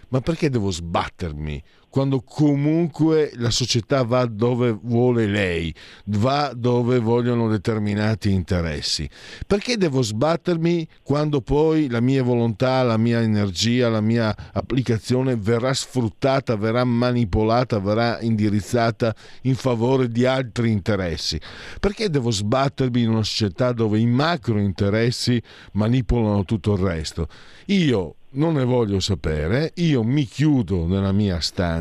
ma 0.07 0.19
perché 0.19 0.49
devo 0.49 0.71
sbattermi 0.71 1.61
quando 1.89 2.21
comunque 2.21 3.31
la 3.35 3.49
società 3.49 4.03
va 4.03 4.25
dove 4.25 4.77
vuole 4.81 5.25
lei, 5.25 5.73
va 6.05 6.53
dove 6.55 6.99
vogliono 6.99 7.49
determinati 7.49 8.31
interessi. 8.31 9.09
Perché 9.45 9.77
devo 9.77 10.01
sbattermi 10.01 10.87
quando 11.03 11.41
poi 11.41 11.89
la 11.89 11.99
mia 11.99 12.23
volontà, 12.23 12.83
la 12.83 12.97
mia 12.97 13.21
energia, 13.21 13.89
la 13.89 14.01
mia 14.01 14.35
applicazione 14.53 15.35
verrà 15.35 15.73
sfruttata, 15.73 16.55
verrà 16.55 16.83
manipolata, 16.83 17.79
verrà 17.79 18.19
indirizzata 18.21 19.15
in 19.43 19.55
favore 19.55 20.09
di 20.09 20.25
altri 20.25 20.71
interessi? 20.71 21.39
Perché 21.79 22.09
devo 22.09 22.31
sbattermi 22.31 23.01
in 23.01 23.09
una 23.09 23.23
società 23.23 23.71
dove 23.71 23.99
i 23.99 24.05
macro 24.05 24.59
interessi 24.59 25.41
manipolano 25.73 26.45
tutto 26.45 26.73
il 26.73 26.79
resto? 26.79 27.27
Io 27.67 28.15
non 28.31 28.53
ne 28.53 28.63
voglio 28.63 28.99
sapere, 28.99 29.71
io 29.75 30.03
mi 30.03 30.25
chiudo 30.25 30.85
nella 30.85 31.11
mia 31.11 31.39
stanza, 31.39 31.78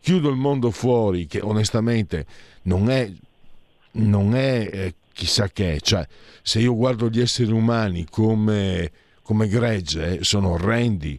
chiudo 0.00 0.28
il 0.28 0.36
mondo 0.36 0.70
fuori 0.70 1.26
che 1.26 1.40
onestamente 1.40 2.26
non 2.62 2.90
è, 2.90 3.10
non 3.92 4.34
è 4.34 4.68
eh, 4.72 4.94
chissà 5.12 5.48
che, 5.48 5.80
cioè 5.80 6.06
se 6.42 6.60
io 6.60 6.74
guardo 6.74 7.08
gli 7.08 7.20
esseri 7.20 7.52
umani 7.52 8.06
come, 8.08 8.90
come 9.22 9.48
gregge 9.48 10.18
eh, 10.18 10.24
sono 10.24 10.50
orrendi, 10.50 11.18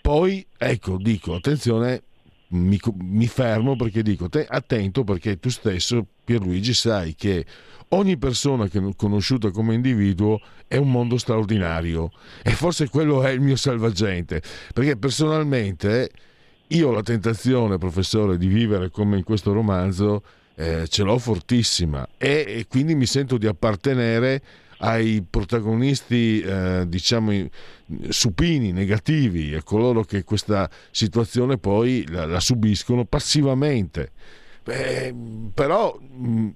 poi 0.00 0.46
ecco 0.56 0.98
dico 0.98 1.34
attenzione, 1.34 2.02
mi, 2.48 2.78
mi 2.98 3.26
fermo 3.26 3.76
perché 3.76 4.02
dico 4.02 4.28
te, 4.28 4.46
attento 4.48 5.02
perché 5.04 5.38
tu 5.38 5.48
stesso 5.48 6.06
Pierluigi 6.24 6.74
sai 6.74 7.14
che 7.14 7.44
ogni 7.90 8.16
persona 8.16 8.68
che 8.68 8.78
ho 8.78 8.94
conosciuto 8.94 9.50
come 9.50 9.74
individuo 9.74 10.40
è 10.66 10.76
un 10.76 10.90
mondo 10.90 11.18
straordinario. 11.18 12.10
E 12.42 12.50
forse 12.50 12.88
quello 12.88 13.22
è 13.22 13.30
il 13.30 13.40
mio 13.40 13.56
salvagente, 13.56 14.42
perché 14.72 14.96
personalmente 14.96 16.10
io 16.68 16.88
ho 16.88 16.92
la 16.92 17.02
tentazione, 17.02 17.78
professore, 17.78 18.38
di 18.38 18.48
vivere 18.48 18.90
come 18.90 19.16
in 19.18 19.24
questo 19.24 19.52
romanzo, 19.52 20.22
eh, 20.56 20.86
ce 20.88 21.02
l'ho 21.02 21.18
fortissima 21.18 22.08
e, 22.16 22.44
e, 22.46 22.66
quindi 22.66 22.94
mi 22.94 23.04
sento 23.04 23.36
di 23.36 23.46
appartenere 23.46 24.42
ai 24.78 25.24
protagonisti, 25.28 26.40
eh, 26.40 26.84
diciamo, 26.86 27.48
supini, 28.08 28.72
negativi, 28.72 29.54
a 29.54 29.62
coloro 29.62 30.02
che 30.02 30.24
questa 30.24 30.68
situazione 30.90 31.56
poi 31.56 32.06
la, 32.08 32.26
la 32.26 32.40
subiscono 32.40 33.04
passivamente. 33.04 34.10
Eh, 34.64 35.14
però 35.54 35.96
mh, 35.98 36.48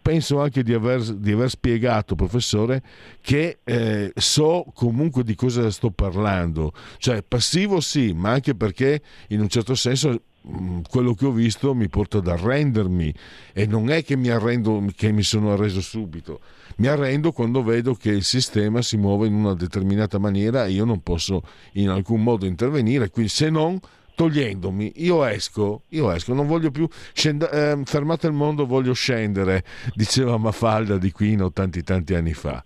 penso 0.00 0.40
anche 0.40 0.62
di 0.62 0.72
aver, 0.72 1.02
di 1.02 1.32
aver, 1.32 1.50
spiegato, 1.50 2.14
professore, 2.14 2.82
che 3.20 3.58
eh, 3.64 4.12
so 4.14 4.64
comunque 4.74 5.24
di 5.24 5.34
cosa 5.34 5.70
sto 5.70 5.90
parlando. 5.90 6.72
Cioè, 6.98 7.22
passivo 7.22 7.80
sì, 7.80 8.12
ma 8.12 8.30
anche 8.30 8.54
perché 8.54 9.02
in 9.28 9.40
un 9.40 9.48
certo 9.48 9.74
senso 9.74 10.22
mm, 10.48 10.80
quello 10.88 11.14
che 11.14 11.26
ho 11.26 11.32
visto 11.32 11.74
mi 11.74 11.88
porta 11.88 12.18
ad 12.18 12.28
arrendermi. 12.28 13.12
E 13.52 13.66
non 13.66 13.90
è 13.90 14.02
che 14.02 14.16
mi 14.16 14.28
arrendo 14.28 14.84
che 14.94 15.12
mi 15.12 15.22
sono 15.22 15.52
arreso 15.52 15.80
subito. 15.80 16.40
Mi 16.76 16.86
arrendo 16.86 17.32
quando 17.32 17.62
vedo 17.62 17.94
che 17.94 18.10
il 18.10 18.24
sistema 18.24 18.82
si 18.82 18.96
muove 18.96 19.26
in 19.26 19.34
una 19.34 19.54
determinata 19.54 20.18
maniera 20.18 20.66
e 20.66 20.70
io 20.70 20.84
non 20.84 21.02
posso 21.02 21.42
in 21.72 21.88
alcun 21.88 22.22
modo 22.22 22.46
intervenire. 22.46 23.10
Quindi 23.10 23.30
se 23.30 23.50
non 23.50 23.78
togliendomi, 24.18 24.94
io 24.96 25.24
esco, 25.24 25.82
io 25.90 26.10
esco, 26.10 26.34
non 26.34 26.48
voglio 26.48 26.72
più 26.72 26.88
scend- 27.12 27.48
eh, 27.52 27.80
fermate 27.84 28.26
il 28.26 28.32
mondo, 28.32 28.66
voglio 28.66 28.92
scendere, 28.92 29.62
diceva 29.94 30.36
Mafalda 30.36 30.98
di 30.98 31.12
Quino 31.12 31.52
tanti 31.52 31.84
tanti 31.84 32.14
anni 32.14 32.34
fa. 32.34 32.64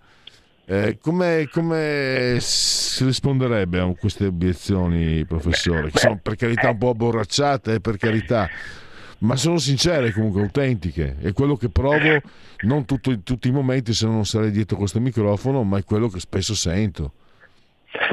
Eh, 0.64 0.96
come, 0.98 1.50
come, 1.52 2.38
si 2.40 3.04
risponderebbe 3.04 3.80
a 3.80 3.94
queste 3.94 4.24
obiezioni, 4.24 5.26
professore? 5.26 5.90
Che 5.90 5.98
sono 5.98 6.18
per 6.22 6.36
carità 6.36 6.70
un 6.70 6.78
po' 6.78 6.88
abborracciate, 6.88 7.80
per 7.80 7.98
carità, 7.98 8.48
ma 9.18 9.36
sono 9.36 9.58
sincere 9.58 10.10
comunque, 10.10 10.40
autentiche. 10.40 11.18
È 11.20 11.34
quello 11.34 11.56
che 11.56 11.68
provo, 11.68 12.18
non 12.60 12.86
tutto, 12.86 13.20
tutti 13.22 13.48
i 13.48 13.52
momenti, 13.52 13.92
se 13.92 14.06
non 14.06 14.24
sarei 14.24 14.50
dietro 14.50 14.78
questo 14.78 15.00
microfono, 15.00 15.62
ma 15.64 15.76
è 15.76 15.84
quello 15.84 16.08
che 16.08 16.18
spesso 16.18 16.54
sento. 16.54 17.12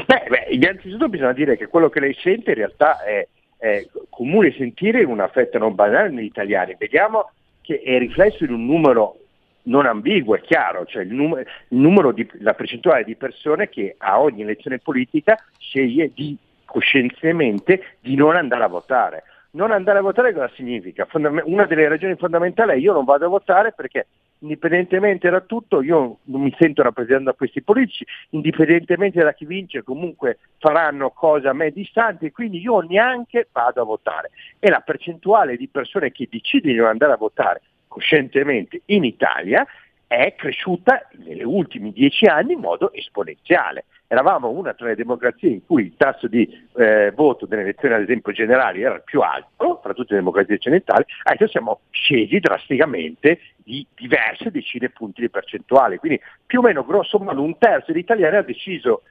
Beh, 0.06 0.26
beh, 0.28 0.48
innanzitutto 0.50 1.08
bisogna 1.08 1.34
dire 1.34 1.56
che 1.56 1.68
quello 1.68 1.90
che 1.90 2.00
lei 2.00 2.14
sente 2.20 2.52
in 2.52 2.58
realtà 2.58 3.02
è, 3.04 3.28
è 3.58 3.86
comune 4.10 4.54
sentire 4.54 5.02
in 5.02 5.08
una 5.08 5.28
fetta 5.30 5.58
non 5.58 5.76
banale 5.76 6.10
negli 6.10 6.26
italiani. 6.26 6.76
Vediamo 6.78 7.32
che 7.62 7.82
è 7.82 7.98
riflesso 7.98 8.44
in 8.44 8.52
un 8.52 8.66
numero 8.66 9.18
non 9.64 9.86
ambiguo, 9.86 10.36
è 10.36 10.42
chiaro, 10.42 10.86
cioè 10.86 11.04
il 11.04 11.14
numero, 11.14 11.42
il 11.42 11.78
numero 11.78 12.12
di, 12.12 12.28
la 12.40 12.54
percentuale 12.54 13.04
di 13.04 13.16
persone 13.16 13.70
che 13.70 13.96
a 13.98 14.20
ogni 14.20 14.42
elezione 14.42 14.80
politica 14.80 15.38
sceglie 15.60 16.12
di, 16.14 16.36
coscientemente 16.66 17.98
di 18.00 18.16
non 18.16 18.36
andare 18.36 18.64
a 18.64 18.68
votare. 18.68 19.24
Non 19.52 19.72
andare 19.72 20.00
a 20.00 20.02
votare 20.02 20.34
cosa 20.34 20.50
significa? 20.56 21.08
Una 21.12 21.66
delle 21.66 21.88
ragioni 21.88 22.16
fondamentali 22.16 22.72
è 22.72 22.76
io 22.76 22.94
non 22.94 23.04
vado 23.04 23.26
a 23.26 23.30
votare 23.30 23.72
perché 23.72 24.08
indipendentemente 24.40 25.30
da 25.30 25.42
tutto 25.42 25.82
io 25.82 26.20
non 26.24 26.42
mi 26.42 26.56
sento 26.58 26.82
rappresentato 26.82 27.32
da 27.32 27.34
questi 27.34 27.62
politici, 27.62 28.06
indipendentemente 28.30 29.22
da 29.24 29.34
chi 29.34 29.46
vince 29.46 29.84
comunque 29.84 30.40
faranno 30.58 31.10
cose 31.12 31.48
a 31.48 31.54
me 31.54 31.72
distanti, 31.72 32.32
quindi 32.32 32.60
io 32.60 32.80
neanche 32.80 33.48
vado 33.52 33.82
a 33.82 33.86
votare. 33.86 34.32
E 34.60 34.70
la 34.70 34.80
percentuale 34.80 35.58
di 35.58 35.68
persone 35.68 36.12
che 36.12 36.28
decidono 36.30 36.74
di 36.74 36.80
non 36.80 36.88
andare 36.88 37.14
a 37.14 37.18
votare 37.18 37.62
coscientemente 37.88 38.82
in 38.86 39.04
Italia 39.04 39.66
è 40.08 40.34
cresciuta 40.36 41.08
negli 41.18 41.44
ultimi 41.44 41.92
dieci 41.92 42.26
anni 42.26 42.54
in 42.54 42.60
modo 42.60 42.92
esponenziale. 42.94 43.86
Eravamo 44.12 44.50
una 44.50 44.74
tra 44.74 44.88
le 44.88 44.96
democrazie 44.96 45.50
in 45.50 45.64
cui 45.64 45.84
il 45.84 45.94
tasso 45.96 46.28
di 46.28 46.50
eh, 46.78 47.12
voto 47.16 47.46
delle 47.46 47.62
elezioni, 47.62 47.94
ad 47.94 48.02
esempio 48.02 48.32
generali, 48.32 48.82
era 48.82 48.96
il 48.96 49.04
più 49.06 49.22
alto 49.22 49.80
fra 49.84 49.94
tutte 49.94 50.14
le 50.14 50.22
democrazie 50.22 50.56
occidentali, 50.56 51.06
adesso 51.26 51.52
siamo 51.52 51.82
scesi 51.92 52.40
drasticamente 52.40 53.40
di 53.58 53.86
diverse 53.94 54.50
decine 54.50 54.90
punti 54.90 55.22
di 55.22 55.30
percentuale. 55.30 56.00
Quindi 56.00 56.20
più 56.44 56.58
o 56.58 56.64
meno 56.64 56.84
grosso 56.84 57.20
modo 57.20 57.44
un 57.44 57.56
terzo 57.60 57.92
degli 57.92 58.02
italiani 58.02 58.38
ha 58.38 58.42
deciso, 58.42 59.04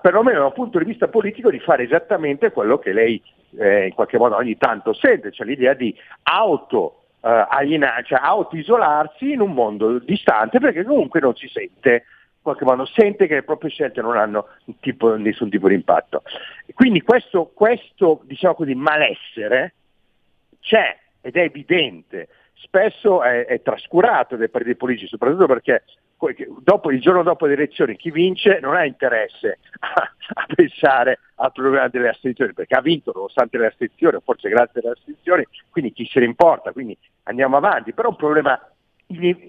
perlomeno 0.00 0.42
dal 0.42 0.52
punto 0.52 0.78
di 0.78 0.84
vista 0.84 1.08
politico, 1.08 1.50
di 1.50 1.58
fare 1.58 1.82
esattamente 1.82 2.52
quello 2.52 2.78
che 2.78 2.92
lei 2.92 3.20
eh, 3.58 3.86
in 3.86 3.94
qualche 3.94 4.16
modo 4.16 4.36
ogni 4.36 4.56
tanto 4.56 4.92
sente, 4.92 5.32
cioè 5.32 5.44
l'idea 5.44 5.74
di 5.74 5.92
auto 6.22 7.06
uh, 7.20 7.46
alienare, 7.48 8.04
cioè 8.04 8.20
auto-isolarsi 8.22 9.32
in 9.32 9.40
un 9.40 9.54
mondo 9.54 9.98
distante 9.98 10.60
perché 10.60 10.84
comunque 10.84 11.18
non 11.18 11.34
si 11.34 11.48
sente 11.48 12.04
qualche 12.42 12.64
modo 12.64 12.86
sente 12.86 13.26
che 13.26 13.34
le 13.34 13.42
proprie 13.42 13.70
scelte 13.70 14.00
non 14.00 14.16
hanno 14.16 14.48
tipo, 14.80 15.16
nessun 15.16 15.50
tipo 15.50 15.68
di 15.68 15.74
impatto. 15.74 16.22
Quindi 16.74 17.02
questo, 17.02 17.50
questo 17.54 18.20
diciamo 18.24 18.54
così, 18.54 18.74
malessere 18.74 19.74
c'è 20.60 20.98
ed 21.20 21.36
è 21.36 21.42
evidente, 21.42 22.28
spesso 22.54 23.22
è, 23.22 23.46
è 23.46 23.62
trascurato 23.62 24.36
dai 24.36 24.48
partiti 24.48 24.76
politici, 24.76 25.06
soprattutto 25.06 25.46
perché 25.46 25.84
dopo, 26.58 26.90
il 26.90 27.00
giorno 27.00 27.22
dopo 27.22 27.46
le 27.46 27.54
elezioni 27.54 27.96
chi 27.96 28.10
vince 28.10 28.58
non 28.60 28.74
ha 28.74 28.84
interesse 28.84 29.58
a, 29.80 30.12
a, 30.34 30.46
pensare 30.54 31.20
al 31.36 31.52
problema 31.52 31.88
delle 31.88 32.10
astensioni, 32.10 32.52
perché 32.52 32.74
ha 32.74 32.82
vinto 32.82 33.12
nonostante 33.14 33.58
le 33.58 33.66
astensioni, 33.66 34.18
forse 34.22 34.48
grazie 34.48 34.80
alle 34.80 34.92
astensioni, 34.92 35.46
quindi 35.70 35.92
chi 35.92 36.06
se 36.06 36.20
ne 36.20 36.26
importa, 36.26 36.72
quindi 36.72 36.96
andiamo 37.24 37.56
avanti, 37.56 37.92
però 37.92 38.08
è 38.08 38.10
un 38.12 38.16
problema 38.16 38.70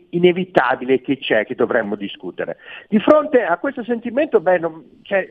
inevitabile 0.09 1.01
che 1.01 1.18
c'è, 1.18 1.45
che 1.45 1.55
dovremmo 1.55 1.95
discutere. 1.95 2.57
Di 2.88 2.99
fronte 2.99 3.43
a 3.43 3.57
questo 3.57 3.84
sentimento, 3.84 4.39
beh, 4.39 4.59
non, 4.59 4.99
cioè, 5.03 5.30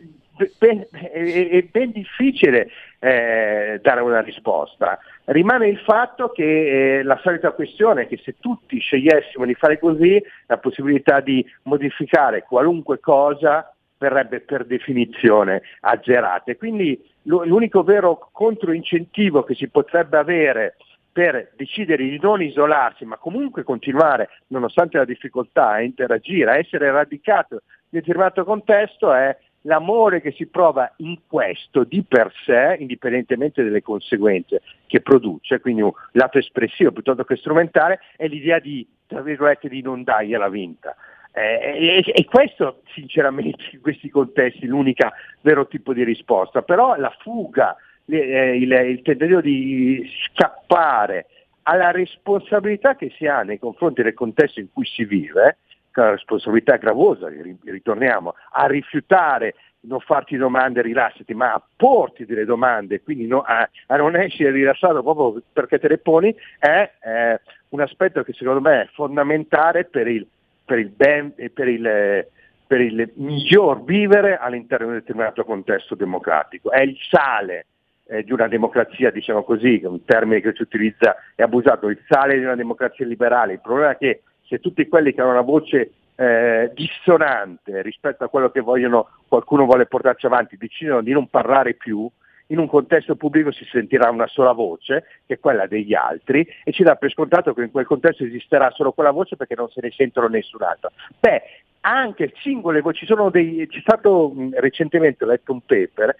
ben, 0.58 0.86
è, 0.90 1.62
ben 1.70 1.90
difficile 1.92 2.68
eh, 2.98 3.80
dare 3.82 4.00
una 4.00 4.20
risposta. 4.20 4.98
Rimane 5.24 5.68
il 5.68 5.78
fatto 5.78 6.30
che 6.30 6.98
eh, 6.98 7.02
la 7.02 7.18
solita 7.22 7.52
questione 7.52 8.02
è 8.02 8.06
che 8.08 8.20
se 8.22 8.36
tutti 8.40 8.78
scegliessimo 8.78 9.44
di 9.44 9.54
fare 9.54 9.78
così, 9.78 10.22
la 10.46 10.58
possibilità 10.58 11.20
di 11.20 11.44
modificare 11.62 12.42
qualunque 12.42 13.00
cosa 13.00 13.72
verrebbe 13.98 14.40
per 14.40 14.64
definizione 14.64 15.62
azzerata. 15.80 16.54
Quindi 16.56 16.98
l'unico 17.24 17.82
vero 17.82 18.30
controincentivo 18.32 19.44
che 19.44 19.54
si 19.54 19.68
potrebbe 19.68 20.16
avere 20.16 20.76
per 21.12 21.52
decidere 21.56 22.04
di 22.04 22.18
non 22.20 22.42
isolarsi, 22.42 23.04
ma 23.04 23.16
comunque 23.16 23.62
continuare, 23.62 24.28
nonostante 24.48 24.98
la 24.98 25.04
difficoltà, 25.04 25.70
a 25.70 25.82
interagire, 25.82 26.50
a 26.50 26.58
essere 26.58 26.90
radicato 26.90 27.54
in 27.54 27.60
un 27.60 28.00
determinato 28.00 28.44
contesto, 28.44 29.12
è 29.12 29.36
l'amore 29.62 30.20
che 30.20 30.32
si 30.32 30.46
prova 30.46 30.92
in 30.98 31.18
questo 31.26 31.84
di 31.84 32.02
per 32.06 32.32
sé, 32.44 32.76
indipendentemente 32.78 33.62
dalle 33.62 33.82
conseguenze 33.82 34.62
che 34.86 35.00
produce, 35.00 35.60
quindi 35.60 35.82
un 35.82 35.92
lato 36.12 36.38
espressivo 36.38 36.92
piuttosto 36.92 37.24
che 37.24 37.36
strumentale, 37.36 38.00
è 38.16 38.26
l'idea 38.26 38.58
di, 38.58 38.86
tra 39.06 39.20
virgolette, 39.20 39.68
di 39.68 39.82
non 39.82 40.02
dargliela 40.02 40.48
vinta. 40.48 40.94
Eh, 41.32 42.02
e, 42.04 42.12
e, 42.12 42.24
questo 42.24 42.82
sinceramente 42.92 43.68
in 43.70 43.80
questi 43.80 44.08
contesti 44.08 44.64
è 44.64 44.68
l'unico 44.68 45.08
vero 45.42 45.66
tipo 45.68 45.92
di 45.92 46.02
risposta, 46.02 46.62
però 46.62 46.96
la 46.96 47.14
fuga 47.20 47.76
eh, 48.12 48.56
il, 48.56 48.70
il 48.70 49.02
tentativo 49.02 49.40
di 49.40 50.08
scappare 50.26 51.26
alla 51.62 51.90
responsabilità 51.90 52.96
che 52.96 53.12
si 53.16 53.26
ha 53.26 53.42
nei 53.42 53.58
confronti 53.58 54.02
del 54.02 54.14
contesto 54.14 54.60
in 54.60 54.72
cui 54.72 54.84
si 54.84 55.04
vive, 55.04 55.58
che 55.92 56.00
è 56.00 56.04
una 56.04 56.10
responsabilità 56.12 56.76
gravosa, 56.76 57.28
ritorniamo, 57.64 58.34
a 58.52 58.66
rifiutare 58.66 59.54
non 59.82 60.00
farti 60.00 60.36
domande 60.36 60.82
rilassati, 60.82 61.32
ma 61.32 61.54
a 61.54 61.62
porti 61.76 62.26
delle 62.26 62.44
domande, 62.44 63.02
quindi 63.02 63.26
no, 63.26 63.40
a, 63.40 63.68
a, 63.86 63.96
non 63.96 64.16
essere 64.16 64.50
rilassato 64.50 65.02
proprio 65.02 65.42
perché 65.52 65.78
te 65.78 65.88
le 65.88 65.98
poni, 65.98 66.34
è 66.58 66.90
eh, 67.02 67.40
un 67.70 67.80
aspetto 67.80 68.22
che 68.22 68.32
secondo 68.34 68.60
me 68.60 68.82
è 68.82 68.88
fondamentale 68.92 69.84
per 69.84 70.06
il, 70.06 70.26
per 70.64 70.78
il, 70.78 70.90
ben, 70.90 71.32
per 71.54 71.68
il, 71.68 72.26
per 72.66 72.80
il 72.80 73.10
miglior 73.14 73.82
vivere 73.84 74.36
all'interno 74.36 74.86
di 74.86 74.92
un 74.92 74.98
determinato 74.98 75.44
contesto 75.44 75.94
democratico. 75.94 76.70
È 76.70 76.80
il 76.80 76.96
sale 77.08 77.66
eh, 78.10 78.24
di 78.24 78.32
una 78.32 78.48
democrazia, 78.48 79.10
diciamo 79.10 79.44
così, 79.44 79.78
è 79.78 79.86
un 79.86 80.04
termine 80.04 80.40
che 80.40 80.52
si 80.54 80.62
utilizza 80.62 81.16
e 81.36 81.42
abusato, 81.42 81.88
il 81.88 82.02
sale 82.08 82.36
di 82.36 82.44
una 82.44 82.56
democrazia 82.56 83.06
liberale. 83.06 83.54
Il 83.54 83.60
problema 83.60 83.90
è 83.92 83.96
che 83.96 84.22
se 84.46 84.58
tutti 84.58 84.88
quelli 84.88 85.14
che 85.14 85.20
hanno 85.20 85.30
una 85.30 85.40
voce 85.42 85.92
eh, 86.16 86.72
dissonante 86.74 87.82
rispetto 87.82 88.24
a 88.24 88.28
quello 88.28 88.50
che 88.50 88.60
vogliono, 88.60 89.08
qualcuno 89.28 89.64
vuole 89.64 89.86
portarci 89.86 90.26
avanti, 90.26 90.56
decidono 90.56 91.02
di 91.02 91.12
non 91.12 91.28
parlare 91.28 91.74
più, 91.74 92.10
in 92.48 92.58
un 92.58 92.66
contesto 92.66 93.14
pubblico 93.14 93.52
si 93.52 93.64
sentirà 93.64 94.10
una 94.10 94.26
sola 94.26 94.50
voce, 94.50 95.04
che 95.24 95.34
è 95.34 95.38
quella 95.38 95.68
degli 95.68 95.94
altri, 95.94 96.44
e 96.64 96.72
ci 96.72 96.82
dà 96.82 96.96
per 96.96 97.12
scontato 97.12 97.54
che 97.54 97.62
in 97.62 97.70
quel 97.70 97.86
contesto 97.86 98.24
esisterà 98.24 98.70
solo 98.72 98.90
quella 98.90 99.12
voce 99.12 99.36
perché 99.36 99.54
non 99.54 99.68
se 99.68 99.80
ne 99.80 99.92
sentono 99.92 100.26
nessun'altra. 100.26 100.90
Beh, 101.20 101.42
anche 101.82 102.32
singole 102.40 102.80
voci, 102.80 103.06
dei, 103.30 103.66
c'è 103.68 103.80
stato 103.80 104.30
mh, 104.34 104.58
recentemente, 104.58 105.24
ho 105.24 105.28
letto 105.28 105.52
un 105.52 105.60
paper 105.60 106.14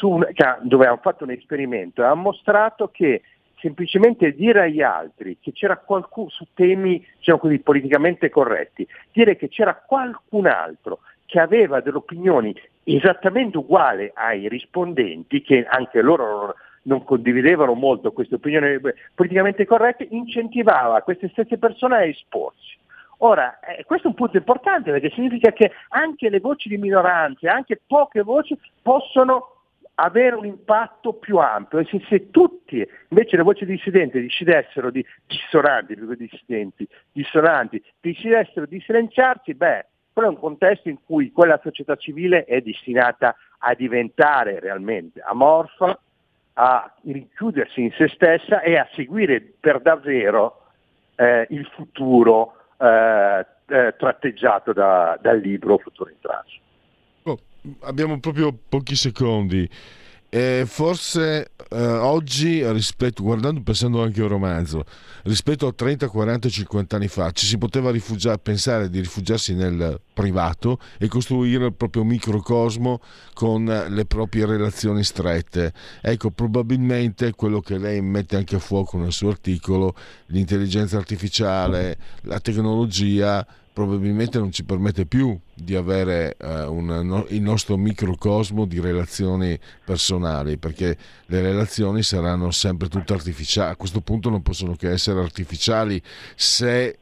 un, 0.00 0.26
dove 0.62 0.86
hanno 0.86 1.00
fatto 1.02 1.24
un 1.24 1.30
esperimento 1.30 2.02
e 2.02 2.06
ha 2.06 2.14
mostrato 2.14 2.88
che 2.88 3.22
semplicemente 3.60 4.34
dire 4.34 4.62
agli 4.62 4.82
altri 4.82 5.38
che 5.40 5.52
c'era 5.52 5.76
qualcuno 5.76 6.28
su 6.28 6.46
temi 6.52 7.04
diciamo 7.18 7.38
così, 7.38 7.60
politicamente 7.60 8.28
corretti, 8.28 8.86
dire 9.12 9.36
che 9.36 9.48
c'era 9.48 9.74
qualcun 9.74 10.46
altro 10.46 11.00
che 11.24 11.38
aveva 11.38 11.80
delle 11.80 11.96
opinioni 11.96 12.54
esattamente 12.84 13.56
uguali 13.56 14.10
ai 14.12 14.48
rispondenti, 14.48 15.40
che 15.40 15.64
anche 15.64 16.02
loro 16.02 16.56
non, 16.82 17.04
condividevano 17.04 17.74
molto 17.74 18.12
queste 18.12 18.34
opinioni 18.34 18.78
politicamente 19.14 19.64
corrette, 19.64 20.08
incentivava 20.10 21.00
queste 21.02 21.28
stesse 21.28 21.56
persone 21.56 21.96
a 21.96 22.04
esporsi. 22.04 22.76
Ora, 23.18 23.60
eh, 23.60 23.84
questo 23.84 24.08
è 24.08 24.10
un 24.10 24.16
punto 24.16 24.36
importante 24.36 24.90
perché 24.90 25.10
significa 25.10 25.52
che 25.52 25.70
anche 25.90 26.28
le 26.28 26.40
voci 26.40 26.68
di 26.68 26.76
minoranze, 26.76 27.46
anche 27.46 27.80
poche 27.86 28.22
voci, 28.22 28.58
possono 28.82 29.51
avere 29.96 30.36
un 30.36 30.46
impatto 30.46 31.14
più 31.14 31.38
ampio. 31.38 31.84
Se, 31.84 32.02
se 32.08 32.30
tutti 32.30 32.86
invece 33.08 33.36
le 33.36 33.42
voci 33.42 33.64
dissidenti 33.64 34.20
decidessero 34.20 34.90
di 34.90 35.04
dissonanti, 35.26 35.96
dissidenti, 36.16 36.88
dissonanti, 37.12 37.82
decidessero 38.00 38.66
di 38.66 38.80
silenziarsi, 38.80 39.54
beh, 39.54 39.86
quello 40.12 40.28
è 40.28 40.32
un 40.32 40.38
contesto 40.38 40.88
in 40.88 40.98
cui 41.04 41.32
quella 41.32 41.58
società 41.62 41.96
civile 41.96 42.44
è 42.44 42.60
destinata 42.60 43.34
a 43.58 43.74
diventare 43.74 44.60
realmente 44.60 45.20
amorfa, 45.20 45.98
a 46.54 46.94
richiudersi 47.04 47.80
in 47.80 47.92
se 47.92 48.08
stessa 48.08 48.60
e 48.60 48.76
a 48.76 48.86
seguire 48.92 49.40
per 49.40 49.80
davvero 49.80 50.66
eh, 51.16 51.46
il 51.50 51.66
futuro 51.66 52.56
eh, 52.76 53.46
eh, 53.66 53.94
tratteggiato 53.96 54.72
da, 54.72 55.18
dal 55.20 55.38
libro 55.38 55.78
Futuro 55.78 56.10
in 56.10 56.18
Traccia. 56.20 56.61
Abbiamo 57.80 58.18
proprio 58.18 58.56
pochi 58.68 58.96
secondi. 58.96 59.68
Eh, 60.34 60.64
forse 60.66 61.50
eh, 61.68 61.86
oggi, 61.86 62.66
rispetto, 62.72 63.22
guardando, 63.22 63.60
pensando 63.60 64.02
anche 64.02 64.20
a 64.20 64.22
un 64.22 64.30
romanzo, 64.30 64.84
rispetto 65.24 65.66
a 65.66 65.74
30, 65.74 66.08
40, 66.08 66.48
50 66.48 66.96
anni 66.96 67.08
fa, 67.08 67.30
ci 67.32 67.44
si 67.44 67.58
poteva 67.58 67.90
rifugiare, 67.90 68.38
pensare 68.38 68.88
di 68.88 69.00
rifugiarsi 69.00 69.52
nel 69.52 70.00
privato 70.14 70.78
e 70.96 71.06
costruire 71.08 71.66
il 71.66 71.74
proprio 71.74 72.02
microcosmo 72.04 73.02
con 73.34 73.66
le 73.66 74.06
proprie 74.06 74.46
relazioni 74.46 75.04
strette. 75.04 75.74
Ecco, 76.00 76.30
probabilmente 76.30 77.32
quello 77.32 77.60
che 77.60 77.76
lei 77.76 78.00
mette 78.00 78.36
anche 78.36 78.56
a 78.56 78.58
fuoco 78.58 78.96
nel 78.96 79.12
suo 79.12 79.28
articolo, 79.28 79.94
l'intelligenza 80.28 80.96
artificiale, 80.96 81.98
la 82.22 82.40
tecnologia, 82.40 83.46
probabilmente 83.72 84.38
non 84.38 84.52
ci 84.52 84.64
permette 84.64 85.06
più 85.06 85.38
di 85.54 85.74
avere 85.74 86.36
uh, 86.40 86.72
un, 86.72 86.86
no, 86.86 87.26
il 87.28 87.40
nostro 87.40 87.76
microcosmo 87.76 88.66
di 88.66 88.80
relazioni 88.80 89.58
personali, 89.84 90.58
perché 90.58 90.96
le 91.26 91.40
relazioni 91.40 92.02
saranno 92.02 92.50
sempre 92.50 92.88
tutte 92.88 93.12
artificiali, 93.12 93.72
a 93.72 93.76
questo 93.76 94.00
punto 94.00 94.28
non 94.28 94.42
possono 94.42 94.74
che 94.74 94.90
essere 94.90 95.20
artificiali 95.20 96.00
se 96.34 96.98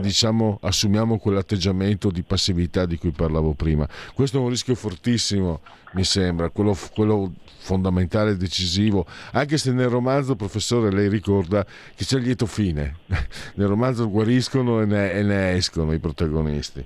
diciamo, 0.00 0.58
assumiamo 0.62 1.18
quell'atteggiamento 1.18 2.10
di 2.10 2.22
passività 2.22 2.86
di 2.86 2.96
cui 2.96 3.10
parlavo 3.10 3.52
prima. 3.52 3.86
Questo 4.14 4.38
è 4.38 4.40
un 4.40 4.48
rischio 4.48 4.74
fortissimo, 4.74 5.60
mi 5.92 6.04
sembra, 6.04 6.48
quello, 6.50 6.76
quello 6.94 7.32
fondamentale 7.58 8.32
e 8.32 8.36
decisivo, 8.36 9.06
anche 9.32 9.58
se 9.58 9.72
nel 9.72 9.88
romanzo, 9.88 10.36
professore, 10.36 10.90
lei 10.90 11.08
ricorda 11.08 11.64
che 11.64 12.04
c'è 12.04 12.16
il 12.16 12.24
lieto 12.24 12.46
fine. 12.46 12.96
nel 13.56 13.66
romanzo 13.66 14.08
guariscono 14.08 14.80
e 14.80 14.86
ne, 14.86 15.12
e 15.12 15.22
ne 15.22 15.52
escono 15.52 15.92
i 15.92 15.98
protagonisti. 15.98 16.84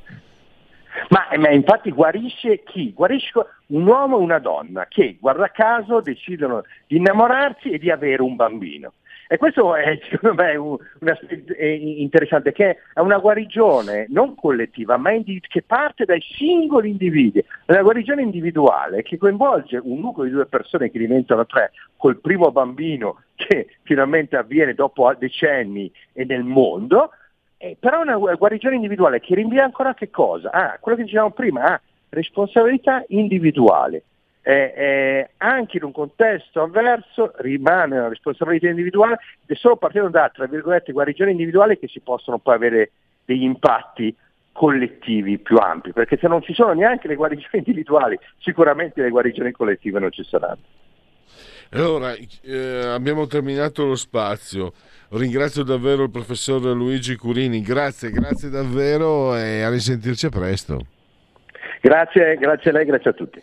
Ma, 1.09 1.27
ma, 1.39 1.51
infatti 1.51 1.91
guarisce 1.91 2.63
chi? 2.63 2.93
Guarisce 2.93 3.33
un 3.67 3.87
uomo 3.87 4.19
e 4.19 4.23
una 4.23 4.39
donna 4.39 4.87
che, 4.89 5.17
guarda 5.21 5.51
caso, 5.51 6.01
decidono 6.01 6.63
di 6.87 6.97
innamorarsi 6.97 7.71
e 7.71 7.79
di 7.79 7.91
avere 7.91 8.23
un 8.23 8.37
bambino. 8.37 8.93
E 9.27 9.37
questo 9.37 9.75
è 9.75 9.99
secondo 10.11 10.43
me 10.43 10.57
un, 10.57 10.77
un 11.01 11.09
aspetto 11.09 11.53
interessante, 11.59 12.53
che 12.53 12.79
è 12.93 13.01
una 13.01 13.19
guarigione 13.19 14.07
non 14.09 14.35
collettiva, 14.35 14.97
ma 14.97 15.13
indiv- 15.13 15.47
che 15.47 15.63
parte 15.63 16.05
dai 16.05 16.21
singoli 16.21 16.91
individui. 16.91 17.45
È 17.65 17.73
una 17.73 17.83
guarigione 17.83 18.23
individuale 18.23 19.03
che 19.03 19.17
coinvolge 19.17 19.81
un 19.83 20.01
nucleo 20.01 20.27
di 20.27 20.33
due 20.33 20.47
persone 20.47 20.91
che 20.91 20.99
diventano 20.99 21.47
tre, 21.47 21.73
col 21.97 22.19
primo 22.19 22.51
bambino 22.51 23.23
che 23.35 23.69
finalmente 23.83 24.37
avviene 24.37 24.75
dopo 24.75 25.13
decenni 25.19 25.91
e 26.13 26.25
nel 26.25 26.45
mondo, 26.45 27.11
eh, 27.57 27.77
però 27.79 28.03
una 28.03 28.17
guarigione 28.17 28.75
individuale 28.75 29.21
che 29.21 29.35
rinvia 29.35 29.65
ancora 29.65 29.91
a 29.91 29.95
che 29.95 30.11
cosa? 30.11 30.51
Ah, 30.51 30.79
quello 30.81 30.99
che 30.99 31.05
dicevamo 31.05 31.31
prima, 31.31 31.65
ah, 31.65 31.81
responsabilità 32.11 33.05
individuale 33.09 34.05
eh, 34.47 34.75
eh, 34.77 35.31
anche 35.39 35.79
in 35.79 35.85
un 35.85 35.93
contesto 35.93 36.61
avverso 36.61 37.33
rimane 37.39 37.97
una 37.97 38.09
responsabilità 38.09 38.69
individuale 38.69 39.19
ed 39.47 39.57
è 39.57 39.59
solo 39.59 39.77
partendo 39.77 40.11
da, 40.11 40.31
tra 40.33 40.45
virgolette, 40.47 40.93
guarigioni 40.93 41.31
individuali 41.31 41.79
che 41.79 41.89
si 41.89 42.01
possono 42.01 42.39
poi 42.39 42.55
avere 42.55 42.93
degli 43.25 43.43
impatti 43.43 44.15
collettivi 44.53 45.39
più 45.39 45.57
ampi, 45.57 45.93
perché 45.93 46.19
se 46.19 46.29
non 46.29 46.43
ci 46.43 46.53
sono 46.53 46.75
neanche 46.75 47.09
le 47.09 47.15
guarigioni 47.15 47.57
individuali, 47.65 48.19
sicuramente 48.39 49.01
le 49.01 49.09
guarigioni 49.09 49.51
collettive 49.51 49.99
non 49.99 50.13
ci 50.13 50.23
saranno. 50.25 50.59
Allora, 51.71 52.15
eh, 52.43 52.87
abbiamo 52.87 53.27
terminato 53.27 53.87
lo 53.87 53.97
spazio. 53.97 54.75
Ringrazio 55.09 55.65
davvero 55.65 56.03
il 56.03 56.11
professor 56.11 56.61
Luigi 56.77 57.17
Curini, 57.17 57.63
grazie, 57.63 58.11
grazie 58.11 58.51
davvero 58.51 59.35
e 59.37 59.63
a 59.63 59.71
risentirci 59.71 60.29
presto. 60.29 60.87
Grazie, 61.81 62.37
grazie 62.37 62.71
a 62.71 62.73
lei, 62.75 62.85
grazie 62.85 63.11
a 63.11 63.13
tutti. 63.15 63.43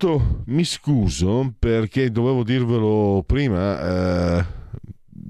intanto 0.00 0.42
mi 0.46 0.64
scuso 0.64 1.52
perché 1.58 2.10
dovevo 2.10 2.42
dirvelo 2.42 3.22
prima, 3.26 4.38
eh, 4.38 4.46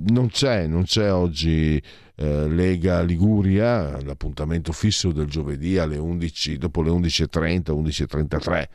non 0.06 0.28
c'è, 0.28 0.68
non 0.68 0.84
c'è 0.84 1.12
oggi 1.12 1.82
eh, 2.14 2.48
Lega 2.48 3.02
Liguria, 3.02 4.00
l'appuntamento 4.02 4.70
fisso 4.70 5.10
del 5.10 5.26
giovedì 5.26 5.76
alle 5.76 5.96
11, 5.96 6.56
dopo 6.58 6.82
le 6.82 6.90
11.30, 6.90 7.72
11.33. 7.72 8.68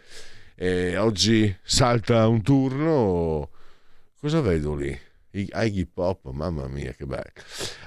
Eh, 0.55 0.97
oggi 0.97 1.55
salta 1.63 2.27
un 2.27 2.41
turno, 2.41 3.49
cosa 4.19 4.41
vedo 4.41 4.75
lì? 4.75 4.99
Iggy 5.31 5.85
Pop, 5.85 6.29
mamma 6.31 6.67
mia 6.67 6.91
che 6.91 7.05
bello. 7.05 7.31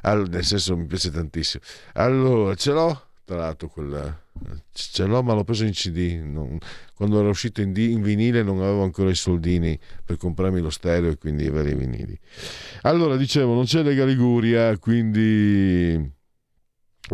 Allora, 0.02 0.28
nel 0.30 0.44
senso 0.44 0.76
mi 0.76 0.86
piace 0.86 1.10
tantissimo. 1.10 1.62
Allora, 1.94 2.54
ce 2.54 2.72
l'ho, 2.72 3.02
tra 3.24 3.36
l'altro 3.36 3.68
quella 3.68 4.18
ce 4.72 5.04
l'ho 5.04 5.22
ma 5.22 5.34
l'ho 5.34 5.44
preso 5.44 5.64
in 5.64 5.72
cd 5.72 6.20
non, 6.24 6.58
quando 6.94 7.18
era 7.20 7.28
uscito 7.28 7.60
in, 7.60 7.72
in, 7.76 8.02
vinile 8.02 8.42
non 8.42 8.60
avevo 8.60 8.82
ancora 8.82 9.10
i 9.10 9.14
soldini 9.14 9.78
per 10.04 10.16
comprarmi 10.16 10.60
lo 10.60 10.70
stereo 10.70 11.10
e 11.10 11.18
quindi 11.18 11.46
avere 11.46 11.70
i 11.70 11.74
vinili. 11.74 12.18
Allora 12.82 13.16
dicevo 13.16 13.54
non 13.54 13.64
c'è 13.64 13.82
Lega 13.82 14.04
Liguria 14.04 14.76
quindi 14.78 16.16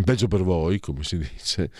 peggio 0.05 0.29
per 0.29 0.43
voi 0.43 0.81
come 0.81 1.05
si 1.05 1.19
dice 1.19 1.71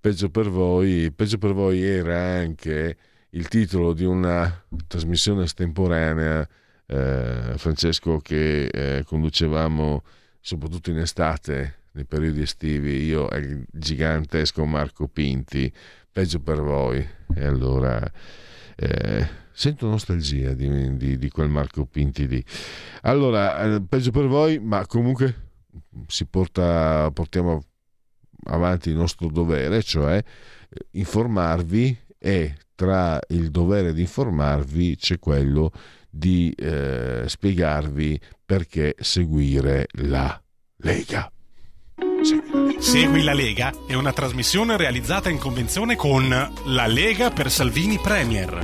peggio 0.00 0.30
per 0.30 0.48
voi 0.48 1.12
peggio 1.12 1.38
per 1.38 1.52
voi 1.52 1.82
era 1.82 2.18
anche 2.18 2.96
il 3.30 3.48
titolo 3.48 3.92
di 3.92 4.04
una 4.04 4.64
trasmissione 4.86 5.44
estemporanea 5.44 6.48
eh, 6.86 7.52
Francesco 7.56 8.18
che 8.18 8.66
eh, 8.66 9.04
conducevamo 9.04 10.02
soprattutto 10.40 10.90
in 10.90 10.98
estate 10.98 11.80
nei 11.98 12.04
periodi 12.04 12.42
estivi, 12.42 13.02
io 13.04 13.28
e 13.28 13.38
il 13.38 13.66
gigantesco 13.72 14.64
Marco 14.64 15.08
Pinti, 15.08 15.70
peggio 16.12 16.38
per 16.40 16.60
voi. 16.60 17.04
E 17.34 17.44
allora 17.44 18.00
eh, 18.76 19.28
sento 19.50 19.88
nostalgia 19.88 20.52
di, 20.52 20.96
di, 20.96 21.18
di, 21.18 21.28
quel 21.28 21.48
Marco 21.48 21.84
Pinti 21.86 22.28
lì. 22.28 22.44
Allora, 23.02 23.64
eh, 23.64 23.82
peggio 23.82 24.12
per 24.12 24.26
voi, 24.26 24.60
ma 24.60 24.86
comunque 24.86 25.46
si 26.06 26.24
porta, 26.26 27.10
portiamo 27.12 27.64
avanti 28.44 28.90
il 28.90 28.96
nostro 28.96 29.28
dovere, 29.28 29.82
cioè 29.82 30.16
eh, 30.16 30.86
informarvi 30.92 31.98
e 32.16 32.54
tra 32.76 33.18
il 33.30 33.50
dovere 33.50 33.92
di 33.92 34.02
informarvi 34.02 34.96
c'è 34.96 35.18
quello 35.18 35.72
di 36.08 36.52
eh, 36.56 37.24
spiegarvi 37.26 38.20
perché 38.46 38.94
seguire 39.00 39.88
la 39.94 40.40
Lega. 40.76 41.28
Segui 42.78 43.22
la 43.22 43.34
Lega 43.34 43.72
è 43.86 43.94
una 43.94 44.12
trasmissione 44.12 44.76
realizzata 44.76 45.30
in 45.30 45.38
convenzione 45.38 45.96
con 45.96 46.28
La 46.28 46.86
Lega 46.86 47.30
per 47.30 47.50
Salvini 47.50 47.98
Premier. 47.98 48.60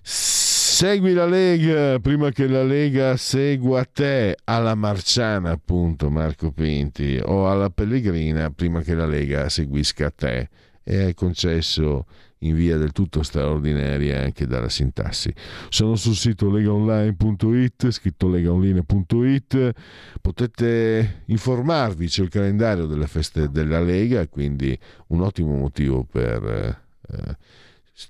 Segui 0.00 1.12
la 1.12 1.26
Lega 1.26 1.98
prima 1.98 2.30
che 2.30 2.46
la 2.46 2.62
Lega 2.62 3.16
segua 3.16 3.84
te 3.84 4.36
alla 4.44 4.76
Marciana, 4.76 5.50
appunto, 5.50 6.08
Marco 6.08 6.52
Pinti, 6.52 7.20
o 7.20 7.50
alla 7.50 7.68
Pellegrina 7.68 8.50
prima 8.50 8.82
che 8.82 8.94
la 8.94 9.06
Lega 9.06 9.48
seguisca 9.48 10.10
te. 10.10 10.48
E 10.84 11.02
hai 11.02 11.14
concesso 11.14 12.06
in 12.40 12.54
via 12.54 12.76
del 12.76 12.92
tutto 12.92 13.22
straordinaria 13.22 14.22
anche 14.22 14.46
dalla 14.46 14.68
sintassi. 14.68 15.32
Sono 15.68 15.96
sul 15.96 16.14
sito 16.14 16.50
legaonline.it, 16.50 17.90
scritto 17.90 18.28
legaonline.it, 18.28 19.72
potete 20.20 21.22
informarvi, 21.26 22.06
c'è 22.06 22.22
il 22.22 22.28
calendario 22.28 22.86
delle 22.86 23.06
feste 23.06 23.50
della 23.50 23.80
Lega, 23.80 24.26
quindi 24.28 24.78
un 25.08 25.22
ottimo 25.22 25.56
motivo 25.56 26.04
per... 26.04 26.86
Eh, 27.08 27.36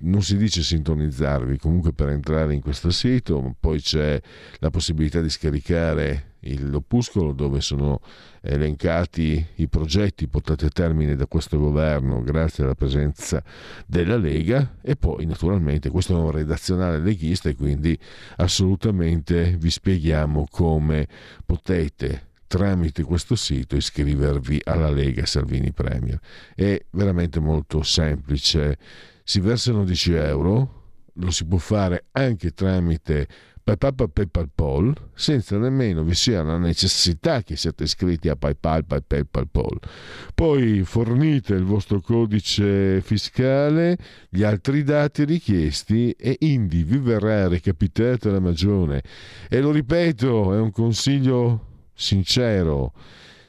non 0.00 0.22
si 0.22 0.36
dice 0.36 0.62
sintonizzarvi, 0.62 1.56
comunque 1.56 1.94
per 1.94 2.10
entrare 2.10 2.52
in 2.52 2.60
questo 2.60 2.90
sito, 2.90 3.54
poi 3.58 3.80
c'è 3.80 4.20
la 4.58 4.68
possibilità 4.68 5.22
di 5.22 5.30
scaricare 5.30 6.27
l'opuscolo 6.40 7.32
dove 7.32 7.60
sono 7.60 8.00
elencati 8.40 9.44
i 9.56 9.68
progetti 9.68 10.28
portati 10.28 10.66
a 10.66 10.68
termine 10.68 11.16
da 11.16 11.26
questo 11.26 11.58
governo 11.58 12.22
grazie 12.22 12.64
alla 12.64 12.74
presenza 12.74 13.42
della 13.86 14.16
Lega 14.16 14.76
e 14.80 14.96
poi 14.96 15.26
naturalmente 15.26 15.90
questo 15.90 16.16
è 16.16 16.20
un 16.20 16.30
redazionale 16.30 16.98
leghista 16.98 17.48
e 17.48 17.54
quindi 17.54 17.98
assolutamente 18.36 19.56
vi 19.58 19.70
spieghiamo 19.70 20.46
come 20.50 21.08
potete 21.44 22.26
tramite 22.46 23.02
questo 23.02 23.36
sito 23.36 23.76
iscrivervi 23.76 24.62
alla 24.64 24.90
Lega 24.90 25.26
Salvini 25.26 25.72
Premier. 25.72 26.18
È 26.54 26.82
veramente 26.90 27.40
molto 27.40 27.82
semplice 27.82 28.78
si 29.28 29.40
versano 29.40 29.84
10 29.84 30.12
euro, 30.14 30.78
lo 31.12 31.30
si 31.30 31.44
può 31.44 31.58
fare 31.58 32.06
anche 32.12 32.52
tramite 32.52 33.28
PayPal 33.76 34.28
PayPal 34.30 34.94
senza 35.14 35.58
nemmeno 35.58 36.02
vi 36.02 36.14
sia 36.14 36.42
la 36.42 36.56
necessità 36.56 37.42
che 37.42 37.56
siate 37.56 37.84
iscritti 37.84 38.28
a 38.28 38.36
PayPal 38.36 38.84
PayPal 38.84 39.26
PayPal. 39.26 39.78
Poi 40.34 40.82
fornite 40.84 41.54
il 41.54 41.64
vostro 41.64 42.00
codice 42.00 43.00
fiscale, 43.00 43.98
gli 44.28 44.42
altri 44.42 44.82
dati 44.84 45.24
richiesti 45.24 46.12
e 46.12 46.36
indi 46.40 46.82
vi 46.82 46.98
verrà 46.98 47.48
recapitata 47.48 48.30
la 48.30 48.40
magione. 48.40 49.02
E 49.48 49.60
lo 49.60 49.70
ripeto, 49.70 50.54
è 50.54 50.58
un 50.58 50.70
consiglio 50.70 51.66
sincero. 51.94 52.92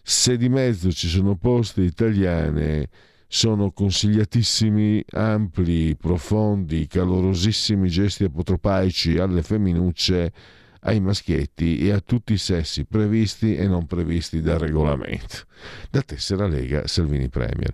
Se 0.01 0.38
di 0.38 0.49
mezzo 0.49 0.91
ci 0.91 1.07
sono 1.07 1.36
poste 1.36 1.82
italiane 1.82 2.89
sono 3.32 3.71
consigliatissimi 3.71 5.05
ampli, 5.11 5.95
profondi, 5.95 6.88
calorosissimi 6.88 7.88
gesti 7.88 8.23
apotropaici 8.23 9.19
alle 9.19 9.43
femminucce, 9.43 10.34
ai 10.82 10.99
maschietti 10.99 11.77
e 11.77 11.91
a 11.91 11.99
tutti 11.99 12.34
i 12.34 12.38
sessi 12.38 12.86
previsti 12.86 13.55
e 13.55 13.67
non 13.67 13.86
previsti 13.86 14.41
dal 14.41 14.57
regolamento. 14.57 15.45
Da 15.91 16.01
tessera 16.01 16.47
Lega 16.47 16.88
Salvini 16.88 17.30
Premier. 17.30 17.71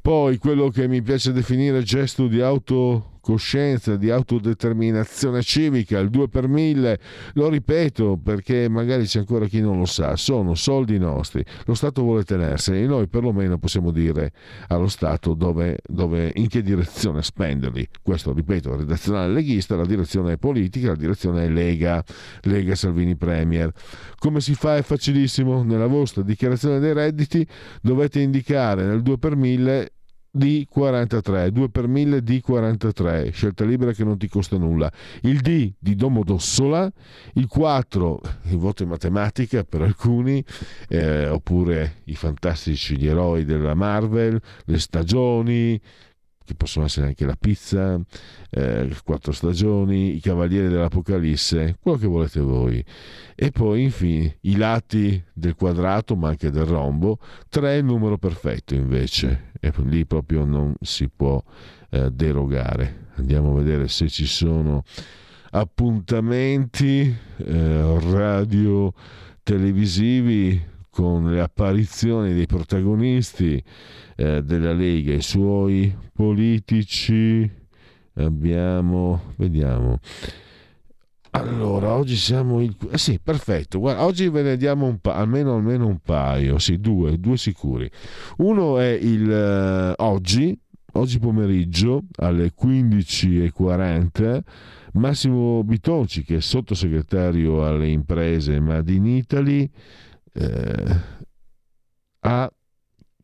Poi 0.00 0.38
quello 0.38 0.68
che 0.68 0.86
mi 0.86 1.02
piace 1.02 1.32
definire 1.32 1.82
gesto 1.82 2.28
di 2.28 2.40
auto 2.40 3.13
coscienza, 3.24 3.96
di 3.96 4.10
autodeterminazione 4.10 5.40
civica, 5.40 5.98
il 5.98 6.10
2 6.10 6.28
per 6.28 6.46
1000, 6.46 7.00
lo 7.32 7.48
ripeto 7.48 8.20
perché 8.22 8.68
magari 8.68 9.06
c'è 9.06 9.20
ancora 9.20 9.46
chi 9.46 9.62
non 9.62 9.78
lo 9.78 9.86
sa, 9.86 10.14
sono 10.14 10.54
soldi 10.54 10.98
nostri, 10.98 11.42
lo 11.64 11.72
Stato 11.72 12.02
vuole 12.02 12.24
tenerseli 12.24 12.86
noi 12.86 13.08
perlomeno 13.08 13.56
possiamo 13.56 13.90
dire 13.90 14.32
allo 14.68 14.88
Stato 14.88 15.32
dove, 15.32 15.78
dove, 15.88 16.32
in 16.34 16.48
che 16.48 16.62
direzione 16.62 17.22
spenderli. 17.22 17.88
Questo, 18.02 18.34
ripeto, 18.34 18.76
redazionale 18.76 19.32
leghista, 19.32 19.74
la 19.74 19.86
direzione 19.86 20.34
è 20.34 20.36
politica, 20.36 20.88
la 20.88 20.96
direzione 20.96 21.46
è 21.46 21.48
Lega, 21.48 22.04
Lega 22.42 22.74
Salvini 22.74 23.16
Premier. 23.16 23.72
Come 24.18 24.40
si 24.40 24.54
fa? 24.54 24.76
È 24.76 24.82
facilissimo, 24.82 25.62
nella 25.62 25.86
vostra 25.86 26.22
dichiarazione 26.22 26.78
dei 26.78 26.92
redditi 26.92 27.46
dovete 27.80 28.20
indicare 28.20 28.84
nel 28.84 29.00
2 29.00 29.16
per 29.16 29.34
1000 29.34 29.92
D 30.36 30.66
43, 30.68 31.52
2 31.52 31.70
per 31.70 31.86
1000 31.86 32.20
D 32.20 32.40
43, 32.40 33.30
scelta 33.30 33.64
libera 33.64 33.92
che 33.92 34.02
non 34.02 34.18
ti 34.18 34.26
costa 34.26 34.56
nulla. 34.56 34.90
Il 35.20 35.40
D 35.40 35.74
di 35.78 35.94
Domodossola, 35.94 36.90
il 37.34 37.46
4, 37.46 38.20
il 38.46 38.56
voto 38.56 38.82
in 38.82 38.88
matematica 38.88 39.62
per 39.62 39.82
alcuni, 39.82 40.44
eh, 40.88 41.28
oppure 41.28 42.00
i 42.06 42.16
fantastici 42.16 42.96
gli 42.96 43.06
eroi 43.06 43.44
della 43.44 43.74
Marvel, 43.74 44.40
le 44.64 44.78
stagioni, 44.80 45.80
che 46.44 46.54
possono 46.54 46.84
essere 46.84 47.06
anche 47.06 47.24
la 47.24 47.36
pizza, 47.38 47.98
eh, 48.50 48.94
quattro 49.02 49.32
stagioni, 49.32 50.14
i 50.14 50.20
cavalieri 50.20 50.68
dell'Apocalisse, 50.68 51.78
quello 51.80 51.96
che 51.96 52.06
volete 52.06 52.40
voi. 52.40 52.84
E 53.34 53.50
poi 53.50 53.84
infine 53.84 54.36
i 54.42 54.56
lati 54.56 55.22
del 55.32 55.54
quadrato, 55.54 56.16
ma 56.16 56.28
anche 56.28 56.50
del 56.50 56.66
rombo, 56.66 57.18
tre 57.48 57.78
il 57.78 57.84
numero 57.84 58.18
perfetto 58.18 58.74
invece, 58.74 59.52
e 59.58 59.72
lì 59.84 60.04
proprio 60.04 60.44
non 60.44 60.74
si 60.80 61.08
può 61.08 61.42
eh, 61.90 62.10
derogare. 62.10 63.06
Andiamo 63.16 63.52
a 63.52 63.62
vedere 63.62 63.88
se 63.88 64.08
ci 64.08 64.26
sono 64.26 64.82
appuntamenti 65.50 67.14
eh, 67.36 67.98
radio 68.10 68.92
televisivi 69.42 70.72
con 70.94 71.28
le 71.28 71.40
apparizioni 71.40 72.32
dei 72.34 72.46
protagonisti 72.46 73.60
eh, 74.14 74.44
della 74.44 74.72
Lega, 74.72 75.12
i 75.12 75.22
suoi 75.22 75.92
politici. 76.12 77.50
Abbiamo, 78.14 79.32
vediamo. 79.34 79.98
Allora, 81.30 81.94
oggi 81.94 82.14
siamo 82.14 82.62
il... 82.62 82.76
Eh 82.92 82.98
sì, 82.98 83.18
perfetto. 83.20 83.80
Guarda, 83.80 84.04
oggi 84.04 84.28
ve 84.28 84.42
ne 84.42 84.56
diamo 84.56 84.86
un 84.86 85.00
pa- 85.00 85.16
almeno, 85.16 85.56
almeno 85.56 85.88
un 85.88 85.98
paio, 85.98 86.58
sì, 86.58 86.78
due, 86.78 87.18
due 87.18 87.36
sicuri. 87.36 87.90
Uno 88.36 88.78
è 88.78 88.90
il 88.90 89.28
uh, 89.98 90.00
oggi, 90.04 90.56
oggi 90.92 91.18
pomeriggio 91.18 92.04
alle 92.18 92.52
15.40 92.56 94.42
Massimo 94.92 95.64
Bitonci, 95.64 96.22
che 96.22 96.36
è 96.36 96.40
sottosegretario 96.40 97.66
alle 97.66 97.88
imprese 97.88 98.60
Made 98.60 98.92
in 98.92 99.06
Italy, 99.06 99.68
eh, 100.34 101.00
a 102.20 102.52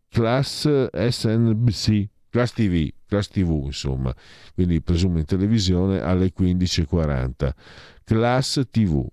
Class 0.08 0.88
SNBC 0.92 2.08
Class 2.30 2.52
TV, 2.52 2.88
Class 3.06 3.28
TV 3.28 3.64
insomma, 3.64 4.14
quindi 4.54 4.80
presumo 4.80 5.18
in 5.18 5.24
televisione 5.24 6.00
alle 6.00 6.32
15.40. 6.36 7.50
Class 8.04 8.62
TV. 8.70 9.04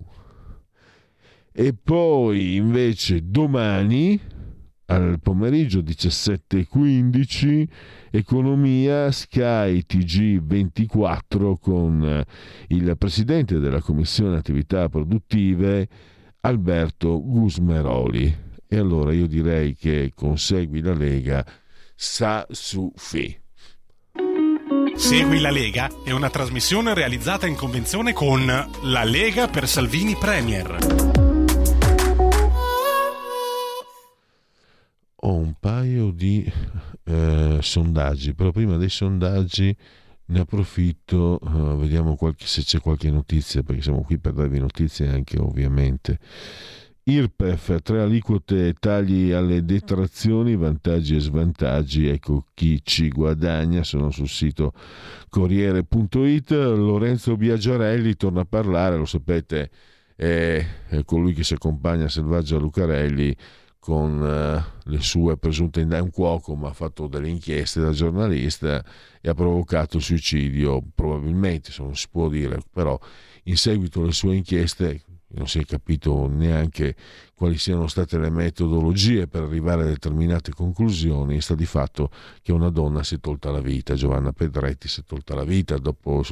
E 1.52 1.74
poi 1.74 2.56
invece 2.56 3.22
domani 3.24 4.22
al 4.86 5.20
pomeriggio 5.20 5.80
17.15 5.80 7.68
economia 8.12 9.12
Sky 9.12 9.84
TG24 9.90 11.56
con 11.60 12.24
il 12.68 12.96
presidente 12.98 13.58
della 13.58 13.82
commissione 13.82 14.38
attività 14.38 14.88
produttive 14.88 15.90
Alberto 16.42 17.22
Gusmeroli. 17.22 18.46
E 18.68 18.78
allora 18.78 19.14
io 19.14 19.28
direi 19.28 19.76
che 19.76 20.12
consegui 20.14 20.82
la 20.82 20.94
Lega 20.94 21.46
sa 21.96 22.46
su 22.50 22.92
fi. 22.96 23.40
Segui 24.96 25.40
la 25.40 25.52
Lega 25.52 25.90
è 26.04 26.12
una 26.12 26.30
trasmissione 26.30 26.94
realizzata 26.94 27.48
in 27.48 27.56
convenzione 27.56 28.14
con 28.14 28.46
La 28.46 29.04
Lega 29.04 29.48
per 29.48 29.68
Salvini 29.68 30.16
Premier. 30.16 30.78
Ho 35.22 35.34
un 35.34 35.54
paio 35.60 36.12
di 36.12 36.52
eh, 37.04 37.60
sondaggi, 37.62 38.34
però 38.34 38.52
prima 38.52 38.78
dei 38.78 38.90
sondaggi 38.90 39.76
ne 40.28 40.40
approfitto, 40.40 41.40
uh, 41.42 41.78
vediamo 41.78 42.16
qualche, 42.16 42.46
se 42.46 42.62
c'è 42.62 42.80
qualche 42.80 43.10
notizia, 43.10 43.64
perché 43.64 43.82
siamo 43.82 44.04
qui 44.04 44.18
per 44.18 44.34
darvi 44.34 44.60
notizie 44.60 45.08
anche 45.10 45.38
ovviamente. 45.40 46.20
IRPEF, 47.04 47.82
tre 47.84 48.02
aliquote 48.02 48.74
tagli 48.78 49.32
alle 49.32 49.64
detrazioni, 49.64 50.58
vantaggi 50.58 51.16
e 51.16 51.20
svantaggi, 51.20 52.08
ecco 52.08 52.48
chi 52.54 52.82
ci 52.84 53.08
guadagna, 53.08 53.84
sono 53.84 54.12
sul 54.12 54.28
sito 54.28 54.74
Corriere.it, 55.30 56.52
Lorenzo 56.52 57.38
Biagiarelli 57.38 58.18
torna 58.18 58.42
a 58.42 58.46
parlare, 58.46 58.98
lo 58.98 59.06
sapete, 59.06 59.70
è, 60.18 60.66
è 60.90 61.04
colui 61.06 61.32
che 61.32 61.46
si 61.46 61.54
accompagna 61.54 62.06
a 62.06 62.10
Selvaggia 62.10 62.58
Lucarelli, 62.58 63.34
con 63.88 64.22
eh, 64.22 64.82
le 64.84 65.00
sue 65.00 65.38
presunte 65.38 65.80
indagini, 65.80 66.08
un 66.08 66.12
cuoco, 66.12 66.56
ma 66.56 66.68
ha 66.68 66.74
fatto 66.74 67.08
delle 67.08 67.30
inchieste 67.30 67.80
da 67.80 67.92
giornalista 67.92 68.84
e 69.22 69.30
ha 69.30 69.34
provocato 69.34 69.96
il 69.96 70.04
suicidio, 70.04 70.84
probabilmente, 70.94 71.72
se 71.72 71.84
non 71.84 71.96
si 71.96 72.08
può 72.12 72.28
dire, 72.28 72.60
però 72.70 73.00
in 73.44 73.56
seguito 73.56 74.02
alle 74.02 74.12
sue 74.12 74.36
inchieste 74.36 75.04
non 75.30 75.48
si 75.48 75.60
è 75.60 75.66
capito 75.66 76.28
neanche 76.28 76.98
quali 77.34 77.58
siano 77.58 77.88
state 77.88 78.18
le 78.18 78.30
metodologie 78.30 79.28
per 79.28 79.44
arrivare 79.44 79.84
a 79.84 79.86
determinate 79.86 80.52
conclusioni, 80.52 81.40
sta 81.40 81.56
di 81.56 81.66
fatto 81.66 82.10
che 82.42 82.52
una 82.52 82.70
donna 82.70 83.04
si 83.04 83.16
è 83.16 83.20
tolta 83.22 83.52
la 83.52 83.62
vita, 83.62 83.94
Giovanna 83.94 84.34
Pedretti 84.34 84.90
si 84.90 85.00
è 85.00 85.04
tolta 85.06 85.34
la 85.34 85.46
vita 85.46 85.78
dopo 85.78 86.26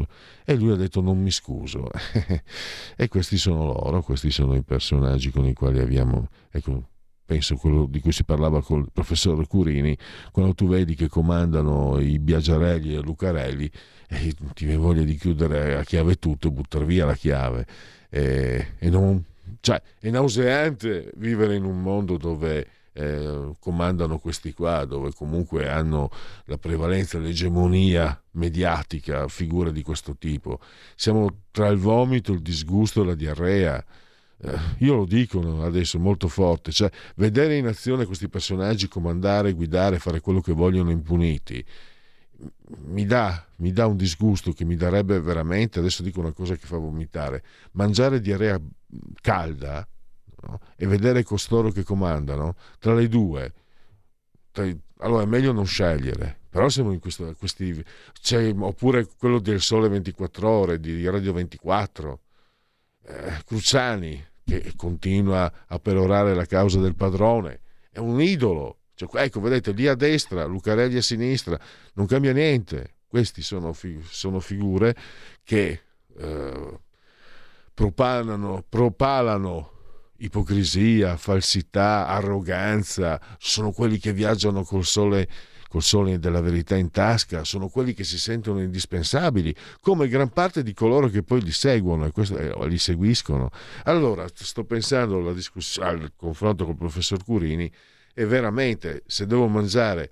e 0.43 0.55
lui 0.55 0.71
ha 0.73 0.75
detto 0.75 0.99
non 0.99 1.21
mi 1.21 1.31
scuso 1.31 1.87
e 2.97 3.07
questi 3.07 3.37
sono 3.37 3.63
loro, 3.63 4.01
questi 4.01 4.29
sono 4.29 4.55
i 4.55 4.61
personaggi 4.61 5.31
con 5.31 5.45
i 5.45 5.53
quali 5.53 5.79
abbiamo 5.79 6.27
ecco, 6.51 6.89
penso 7.25 7.55
quello 7.55 7.87
di 7.89 7.99
cui 7.99 8.11
si 8.11 8.23
parlava 8.23 8.61
con 8.61 8.81
il 8.81 8.89
professor 8.93 9.45
Curini, 9.47 9.97
quando 10.31 10.53
tu 10.53 10.67
vedi 10.67 10.95
che 10.95 11.07
comandano 11.07 11.99
i 11.99 12.19
Biagiarelli 12.19 12.93
e 12.95 13.01
Lucarelli, 13.01 13.69
eh, 14.09 14.33
ti 14.53 14.65
viene 14.65 14.79
voglia 14.79 15.03
di 15.03 15.15
chiudere 15.15 15.75
a 15.77 15.83
chiave 15.83 16.15
tutto 16.15 16.47
e 16.47 16.51
buttare 16.51 16.85
via 16.85 17.05
la 17.05 17.15
chiave. 17.15 17.65
Eh, 18.09 18.67
e 18.77 18.89
non, 18.89 19.23
cioè, 19.59 19.81
è 19.99 20.09
nauseante 20.09 21.11
vivere 21.15 21.55
in 21.55 21.63
un 21.65 21.81
mondo 21.81 22.17
dove 22.17 22.67
eh, 22.93 23.51
comandano 23.59 24.19
questi 24.19 24.53
qua, 24.53 24.85
dove 24.85 25.11
comunque 25.13 25.67
hanno 25.67 26.09
la 26.45 26.57
prevalenza, 26.57 27.19
l'egemonia 27.19 28.21
mediatica, 28.31 29.27
figure 29.27 29.71
di 29.71 29.81
questo 29.81 30.15
tipo. 30.15 30.59
Siamo 30.95 31.41
tra 31.51 31.67
il 31.67 31.77
vomito, 31.77 32.31
il 32.31 32.41
disgusto 32.41 33.01
e 33.01 33.05
la 33.05 33.15
diarrea 33.15 33.83
io 34.79 34.95
lo 34.95 35.05
dico 35.05 35.63
adesso 35.63 35.99
molto 35.99 36.27
forte, 36.27 36.71
cioè 36.71 36.89
vedere 37.15 37.57
in 37.57 37.67
azione 37.67 38.05
questi 38.05 38.29
personaggi 38.29 38.87
comandare, 38.87 39.53
guidare, 39.53 39.99
fare 39.99 40.19
quello 40.19 40.41
che 40.41 40.53
vogliono 40.53 40.91
impuniti, 40.91 41.63
mi 42.85 43.05
dà, 43.05 43.45
mi 43.57 43.71
dà 43.71 43.87
un 43.87 43.97
disgusto 43.97 44.51
che 44.51 44.65
mi 44.65 44.75
darebbe 44.75 45.19
veramente, 45.19 45.79
adesso 45.79 46.03
dico 46.03 46.19
una 46.19 46.33
cosa 46.33 46.55
che 46.55 46.65
fa 46.65 46.77
vomitare, 46.77 47.43
mangiare 47.71 48.19
diarrea 48.19 48.59
calda 49.21 49.87
no? 50.41 50.59
e 50.75 50.85
vedere 50.85 51.23
costoro 51.23 51.71
che 51.71 51.83
comandano, 51.83 52.55
tra 52.79 52.93
le 52.93 53.07
due, 53.07 53.53
tra, 54.51 54.69
allora 54.99 55.23
è 55.23 55.27
meglio 55.27 55.51
non 55.51 55.65
scegliere. 55.65 56.39
Però 56.49 56.69
siamo 56.69 56.93
in 56.93 56.99
questo, 56.99 57.35
questi... 57.37 57.83
oppure 58.59 59.07
quello 59.17 59.39
del 59.39 59.59
Sole 59.59 59.89
24 59.89 60.47
Ore, 60.47 60.79
di 60.79 61.05
Radio 61.05 61.33
24, 61.33 62.19
eh, 63.07 63.43
Cruciani 63.45 64.25
che 64.45 64.73
continua 64.75 65.51
a 65.67 65.79
perorare 65.79 66.35
la 66.35 66.45
causa 66.45 66.79
del 66.79 66.95
padrone, 66.95 67.61
è 67.91 67.99
un 67.99 68.21
idolo. 68.21 68.77
Cioè, 68.93 69.23
ecco, 69.23 69.41
vedete, 69.41 69.71
lì 69.71 69.87
a 69.87 69.95
destra, 69.95 70.45
Lucarelli 70.45 70.97
a 70.97 71.01
sinistra, 71.01 71.59
non 71.93 72.05
cambia 72.05 72.31
niente. 72.31 72.93
Queste 73.07 73.41
sono, 73.41 73.73
fi- 73.73 74.01
sono 74.03 74.39
figure 74.39 74.95
che 75.43 75.81
eh, 76.17 76.79
propalano, 77.73 78.63
propalano 78.67 79.71
ipocrisia, 80.17 81.17
falsità, 81.17 82.07
arroganza, 82.07 83.19
sono 83.37 83.71
quelli 83.71 83.97
che 83.97 84.13
viaggiano 84.13 84.63
col 84.63 84.85
sole 84.85 85.27
col 85.75 85.83
sole 85.83 86.19
della 86.19 86.39
verità 86.39 86.77
in 86.77 86.89
tasca, 86.89 87.43
sono 87.43 87.67
quelli 87.67 87.93
che 87.93 88.05
si 88.05 88.17
sentono 88.17 88.61
indispensabili, 88.61 89.53
come 89.81 90.07
gran 90.07 90.29
parte 90.29 90.63
di 90.63 90.73
coloro 90.73 91.09
che 91.09 91.21
poi 91.21 91.41
li 91.41 91.51
seguono 91.51 92.05
e 92.05 92.11
questo, 92.11 92.37
eh, 92.37 92.69
li 92.69 92.77
seguiscono. 92.77 93.49
Allora, 93.83 94.25
sto 94.33 94.63
pensando 94.63 95.17
al 95.17 96.13
confronto 96.15 96.63
col 96.63 96.77
professor 96.77 97.21
Curini 97.21 97.69
e 98.13 98.25
veramente 98.25 99.03
se 99.05 99.25
devo 99.25 99.49
mangiare 99.49 100.11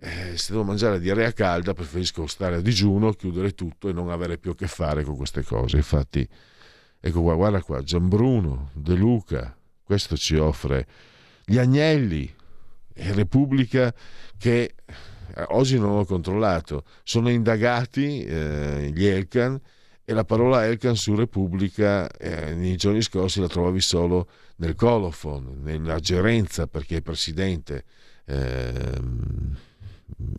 eh, 0.00 0.36
se 0.36 0.50
devo 0.50 0.64
mangiare 0.64 0.98
diarrea 0.98 1.32
calda 1.32 1.74
preferisco 1.74 2.26
stare 2.26 2.56
a 2.56 2.60
digiuno, 2.60 3.12
chiudere 3.12 3.54
tutto 3.54 3.88
e 3.88 3.92
non 3.92 4.10
avere 4.10 4.36
più 4.36 4.50
a 4.50 4.54
che 4.56 4.66
fare 4.66 5.04
con 5.04 5.16
queste 5.16 5.44
cose. 5.44 5.76
Infatti, 5.76 6.28
ecco 6.98 7.22
qua, 7.22 7.36
guarda 7.36 7.62
qua, 7.62 7.80
Gianbruno, 7.84 8.70
De 8.72 8.94
Luca, 8.94 9.56
questo 9.84 10.16
ci 10.16 10.34
offre 10.34 10.88
gli 11.44 11.56
agnelli, 11.56 12.34
Repubblica 12.94 13.92
che 14.38 14.74
eh, 15.34 15.44
oggi 15.48 15.78
non 15.78 15.98
ho 15.98 16.04
controllato, 16.04 16.84
sono 17.02 17.28
indagati 17.28 18.24
eh, 18.24 18.90
gli 18.94 19.04
Elkan 19.04 19.60
e 20.04 20.12
la 20.12 20.24
parola 20.24 20.66
Elkan 20.66 20.96
su 20.96 21.14
Repubblica 21.14 22.08
eh, 22.10 22.54
nei 22.54 22.76
giorni 22.76 23.00
scorsi 23.00 23.40
la 23.40 23.48
trovavi 23.48 23.80
solo 23.80 24.28
nel 24.56 24.74
colophon, 24.74 25.60
nella 25.62 25.98
gerenza 25.98 26.66
perché 26.66 26.98
è 26.98 27.02
presidente 27.02 27.84
eh, 28.26 29.00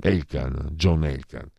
Elkan, 0.02 0.70
John 0.72 1.04
Elkan. 1.04 1.50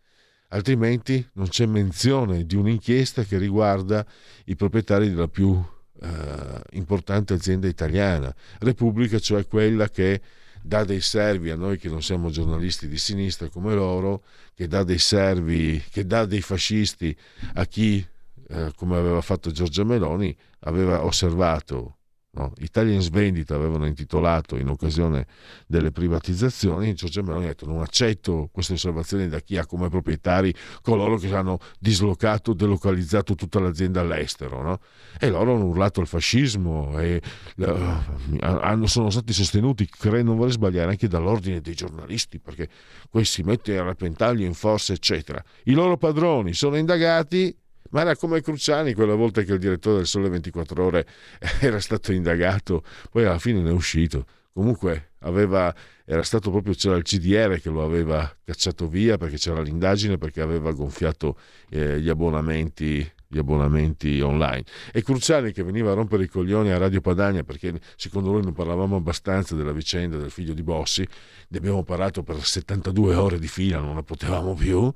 Altrimenti 0.49 1.29
non 1.33 1.49
c'è 1.49 1.67
menzione 1.67 2.47
di 2.47 2.55
un'inchiesta 2.55 3.25
che 3.25 3.37
riguarda 3.37 4.07
i 4.45 4.55
proprietari 4.55 5.11
della 5.11 5.27
più 5.27 5.61
eh, 6.01 6.61
importante 6.71 7.35
azienda 7.35 7.67
italiana, 7.67 8.33
Repubblica, 8.61 9.19
cioè 9.19 9.47
quella 9.47 9.89
che 9.89 10.21
dà 10.67 10.85
dei 10.85 11.01
servi 11.01 11.51
a 11.51 11.57
noi 11.57 11.79
che 11.79 11.89
non 11.89 12.03
siamo 12.03 12.31
giornalisti 12.31 12.89
di 12.89 12.99
sinistra 12.99 13.49
come 13.49 13.75
loro, 13.75 14.25
che 14.55 14.67
dà 14.67 14.83
dei 14.83 14.99
servi, 14.99 15.83
che 15.91 16.05
dà 16.05 16.25
dei 16.25 16.41
fascisti 16.41 17.17
a 17.55 17.65
chi, 17.67 18.05
eh, 18.49 18.73
come 18.75 18.97
aveva 18.97 19.21
fatto 19.21 19.51
Giorgia 19.51 19.85
Meloni, 19.85 20.37
aveva 20.61 21.05
osservato 21.05 21.96
No? 22.37 22.53
Italia 22.59 22.93
in 22.93 23.01
svendita 23.01 23.55
avevano 23.55 23.87
intitolato 23.87 24.57
in 24.57 24.69
occasione 24.69 25.27
delle 25.67 25.91
privatizzazioni, 25.91 26.93
Giorgia 26.95 27.23
Meloni 27.23 27.45
ha 27.45 27.49
detto 27.49 27.67
non 27.67 27.81
accetto 27.81 28.51
queste 28.53 28.75
osservazioni 28.75 29.29
da 29.29 29.41
chi 29.41 29.57
ha 29.57 29.65
come 29.65 29.89
proprietari 29.89 30.55
coloro 30.83 31.17
che 31.17 31.35
hanno 31.35 31.59
dislocato, 31.79 32.53
delocalizzato 32.53 33.35
tutta 33.35 33.59
l'azienda 33.59 34.01
all'estero. 34.01 34.63
No? 34.63 34.81
E 35.19 35.31
loro 35.31 35.55
hanno 35.55 35.65
urlato 35.65 36.01
al 36.01 36.07
fascismo 36.07 36.99
e 36.99 37.23
uh, 37.57 38.85
sono 38.85 39.09
stati 39.11 39.33
sostenuti, 39.33 39.89
credo 39.89 40.25
non 40.27 40.37
vorrei 40.37 40.53
sbagliare, 40.53 40.91
anche 40.91 41.09
dall'ordine 41.09 41.61
dei 41.61 41.75
giornalisti 41.75 42.39
perché 42.39 42.69
questi 43.09 43.43
mette 43.43 43.79
a 43.79 43.85
repentaglio 43.85 44.45
in 44.45 44.55
forza 44.55 44.93
eccetera. 44.93 45.43
I 45.65 45.73
loro 45.73 45.97
padroni 45.97 46.53
sono 46.53 46.77
indagati 46.77 47.57
ma 47.91 48.03
era 48.03 48.17
come 48.17 48.41
Cruciani 48.41 48.95
quella 48.95 49.15
volta 49.15 49.43
che 49.43 49.53
il 49.53 49.59
direttore 49.59 49.97
del 49.99 50.07
Sole 50.07 50.29
24 50.29 50.85
Ore 50.85 51.07
era 51.61 51.81
stato 51.81 52.13
indagato, 52.13 52.83
poi 53.11 53.25
alla 53.25 53.39
fine 53.39 53.61
ne 53.61 53.71
è 53.71 53.73
uscito. 53.73 54.25
Comunque 54.53 55.11
aveva, 55.21 55.75
era 56.05 56.23
stato 56.23 56.51
proprio 56.51 56.73
c'era 56.73 56.97
il 56.97 57.03
CDR 57.03 57.61
che 57.61 57.69
lo 57.69 57.85
aveva 57.85 58.35
cacciato 58.43 58.89
via 58.89 59.19
perché 59.19 59.37
c'era 59.37 59.61
l'indagine 59.61 60.17
perché 60.17 60.41
aveva 60.41 60.73
gonfiato 60.73 61.37
eh, 61.69 62.01
gli 62.01 62.09
abbonamenti 62.09 63.13
gli 63.29 63.39
abbonamenti 63.39 64.21
online. 64.21 64.65
E 64.93 65.03
Cruciani 65.03 65.53
che 65.53 65.63
veniva 65.63 65.91
a 65.91 65.95
rompere 65.95 66.25
i 66.25 66.29
coglioni 66.29 66.71
a 66.71 66.79
Radio 66.79 67.01
Padania 67.01 67.43
perché 67.43 67.79
secondo 67.97 68.31
lui 68.31 68.43
non 68.43 68.53
parlavamo 68.53 68.97
abbastanza 68.97 69.55
della 69.55 69.73
vicenda 69.73 70.17
del 70.17 70.31
figlio 70.31 70.55
di 70.55 70.63
Bossi, 70.63 71.07
ne 71.49 71.59
abbiamo 71.59 71.83
parlato 71.83 72.23
per 72.23 72.43
72 72.43 73.15
ore 73.15 73.39
di 73.39 73.49
fila, 73.49 73.81
non 73.81 73.97
ne 73.97 74.03
potevamo 74.03 74.55
più. 74.55 74.93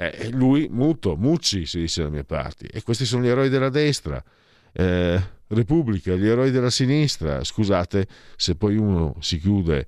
Eh, 0.00 0.30
lui 0.30 0.66
muto, 0.70 1.14
Mucci 1.14 1.66
si 1.66 1.80
dice 1.80 2.04
da 2.04 2.08
mie 2.08 2.24
parti. 2.24 2.64
E 2.64 2.82
questi 2.82 3.04
sono 3.04 3.22
gli 3.22 3.28
eroi 3.28 3.50
della 3.50 3.68
destra. 3.68 4.22
Eh, 4.72 5.22
Repubblica, 5.48 6.14
gli 6.14 6.26
eroi 6.26 6.50
della 6.50 6.70
sinistra. 6.70 7.44
Scusate 7.44 8.06
se 8.34 8.54
poi 8.56 8.78
uno 8.78 9.16
si 9.20 9.38
chiude 9.38 9.86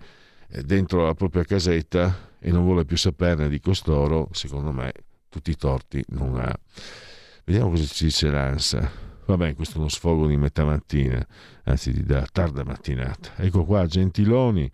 eh, 0.48 0.62
dentro 0.64 1.06
la 1.06 1.14
propria 1.14 1.44
casetta 1.44 2.28
e 2.38 2.50
non 2.50 2.64
vuole 2.64 2.84
più 2.84 2.98
saperne 2.98 3.48
di 3.48 3.58
costoro, 3.58 4.28
secondo 4.32 4.70
me 4.70 4.92
tutti 5.30 5.50
i 5.50 5.56
torti 5.56 6.04
non 6.08 6.38
ha. 6.38 6.54
Vediamo 7.44 7.70
cosa 7.70 7.86
ci 7.86 8.04
dice 8.04 8.28
l'ANSA. 8.28 8.90
Vabbè, 9.24 9.54
questo 9.54 9.76
è 9.76 9.78
uno 9.78 9.88
sfogo 9.88 10.26
di 10.26 10.36
metà 10.36 10.62
mattina, 10.62 11.26
anzi 11.64 11.90
di 11.90 12.04
tarda 12.04 12.64
mattinata. 12.64 13.30
Ecco 13.36 13.64
qua, 13.64 13.86
Gentiloni. 13.86 14.70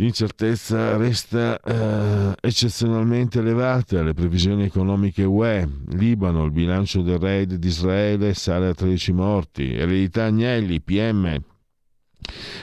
L'incertezza 0.00 0.96
resta 0.96 1.60
eh, 1.60 2.34
eccezionalmente 2.40 3.40
elevata. 3.40 4.02
Le 4.02 4.14
previsioni 4.14 4.64
economiche 4.64 5.24
UE, 5.24 5.68
Libano, 5.88 6.44
il 6.44 6.52
bilancio 6.52 7.02
del 7.02 7.18
raid 7.18 7.56
di 7.56 7.66
Israele 7.66 8.32
sale 8.32 8.68
a 8.68 8.74
13 8.74 9.12
morti. 9.12 9.74
Eredità 9.74 10.24
Agnelli, 10.24 10.80
PM, 10.80 11.38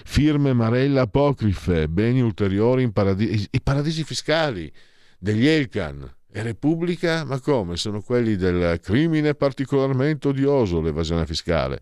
firme 0.04 0.54
Marella 0.54 1.02
apocrife, 1.02 1.88
beni 1.88 2.22
ulteriori 2.22 2.82
in 2.82 2.92
paradisi, 2.92 3.48
i 3.52 3.62
paradisi 3.62 4.04
fiscali 4.04 4.74
degli 5.20 5.46
Elkan. 5.46 6.12
E 6.32 6.42
Repubblica? 6.42 7.24
Ma 7.24 7.40
come? 7.40 7.78
Sono 7.78 8.02
quelli 8.02 8.36
del 8.36 8.80
crimine 8.82 9.36
particolarmente 9.36 10.30
odioso, 10.30 10.82
l'evasione 10.82 11.28
fiscale. 11.28 11.80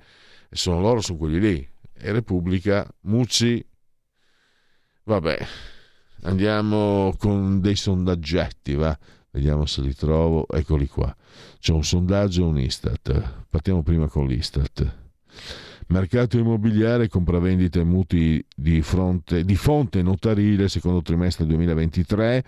E 0.50 0.56
sono 0.58 0.82
loro, 0.82 1.00
sono 1.00 1.18
quelli 1.18 1.40
lì. 1.40 1.70
E 1.98 2.12
Repubblica, 2.12 2.86
Mucci. 3.04 3.66
Vabbè, 5.08 5.38
andiamo 6.24 7.14
con 7.20 7.62
dei 7.62 7.76
sondaggetti, 7.76 8.74
va? 8.74 8.98
Vediamo 9.30 9.68
se 9.68 9.82
li 9.82 9.94
trovo. 9.94 10.48
Eccoli 10.48 10.88
qua. 10.88 11.16
C'è 11.60 11.74
un 11.74 11.84
sondaggio 11.84 12.42
e 12.42 12.46
un 12.46 12.58
Istat. 12.58 13.46
Partiamo 13.48 13.84
prima 13.84 14.08
con 14.08 14.26
l'Istat. 14.26 14.96
Mercato 15.88 16.40
immobiliare, 16.40 17.08
compravendite 17.08 17.84
mutui 17.84 18.44
di, 18.56 18.82
fronte, 18.82 19.46
di 19.46 19.56
fonte 19.56 20.02
notarile 20.02 20.68
secondo 20.68 21.04
trimestre 21.04 21.46
2023 21.46 22.44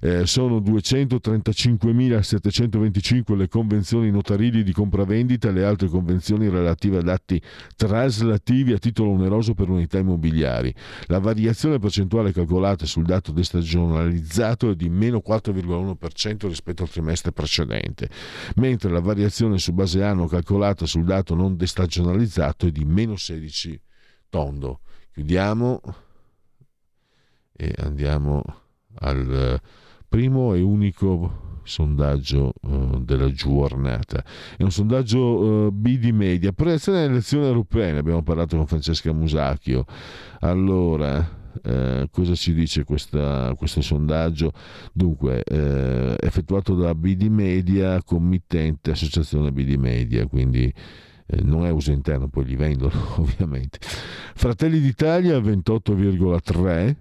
eh, 0.00 0.26
sono 0.26 0.58
235.725 0.60 3.36
le 3.36 3.48
convenzioni 3.48 4.10
notarili 4.10 4.62
di 4.62 4.72
compravendita 4.72 5.48
e 5.48 5.52
le 5.52 5.64
altre 5.64 5.88
convenzioni 5.88 6.48
relative 6.48 6.98
ad 6.98 7.08
atti 7.08 7.42
traslativi 7.76 8.72
a 8.72 8.78
titolo 8.78 9.10
oneroso 9.10 9.54
per 9.54 9.68
unità 9.68 9.98
immobiliari. 9.98 10.72
La 11.06 11.18
variazione 11.18 11.78
percentuale 11.78 12.32
calcolata 12.32 12.86
sul 12.86 13.04
dato 13.04 13.32
destagionalizzato 13.32 14.70
è 14.70 14.74
di 14.74 14.88
meno 14.88 15.22
4,1% 15.26 16.48
rispetto 16.48 16.84
al 16.84 16.88
trimestre 16.88 17.32
precedente, 17.32 18.08
mentre 18.56 18.90
la 18.90 19.00
variazione 19.00 19.58
su 19.58 19.72
base 19.72 20.02
anno 20.02 20.26
calcolata 20.26 20.86
sul 20.86 21.04
dato 21.04 21.34
non 21.34 21.58
destagionalizzato 21.58 22.66
è 22.66 22.69
di 22.70 22.84
meno 22.84 23.16
16 23.16 23.80
tondo. 24.28 24.80
Chiudiamo 25.12 25.80
e 27.52 27.74
andiamo 27.78 28.42
al 29.00 29.60
primo 30.08 30.54
e 30.54 30.60
unico 30.60 31.60
sondaggio 31.62 32.52
uh, 32.62 33.02
della 33.02 33.30
giornata. 33.32 34.24
È 34.56 34.62
un 34.62 34.70
sondaggio 34.70 35.20
uh, 35.20 35.70
B 35.70 35.98
di 35.98 36.12
media, 36.12 36.52
proiezione 36.52 37.00
delle 37.00 37.12
elezioni 37.12 37.46
europee, 37.46 37.92
ne 37.92 37.98
abbiamo 37.98 38.22
parlato 38.22 38.56
con 38.56 38.66
Francesca 38.66 39.12
Musacchio. 39.12 39.84
Allora, 40.40 41.38
eh, 41.62 42.08
cosa 42.10 42.34
ci 42.34 42.54
dice 42.54 42.84
questa, 42.84 43.54
questo 43.56 43.82
sondaggio? 43.82 44.52
Dunque, 44.92 45.42
eh, 45.44 46.16
effettuato 46.18 46.74
da 46.74 46.94
BD 46.94 47.24
Media, 47.24 48.02
committente 48.02 48.92
Associazione 48.92 49.52
BD 49.52 49.74
Media, 49.74 50.26
quindi 50.26 50.72
eh, 51.30 51.42
non 51.42 51.64
è 51.64 51.70
uso 51.70 51.92
interno, 51.92 52.28
poi 52.28 52.44
li 52.44 52.56
vendono 52.56 52.92
ovviamente. 53.20 53.78
Fratelli 53.80 54.80
d'Italia 54.80 55.38
28,3 55.38 56.96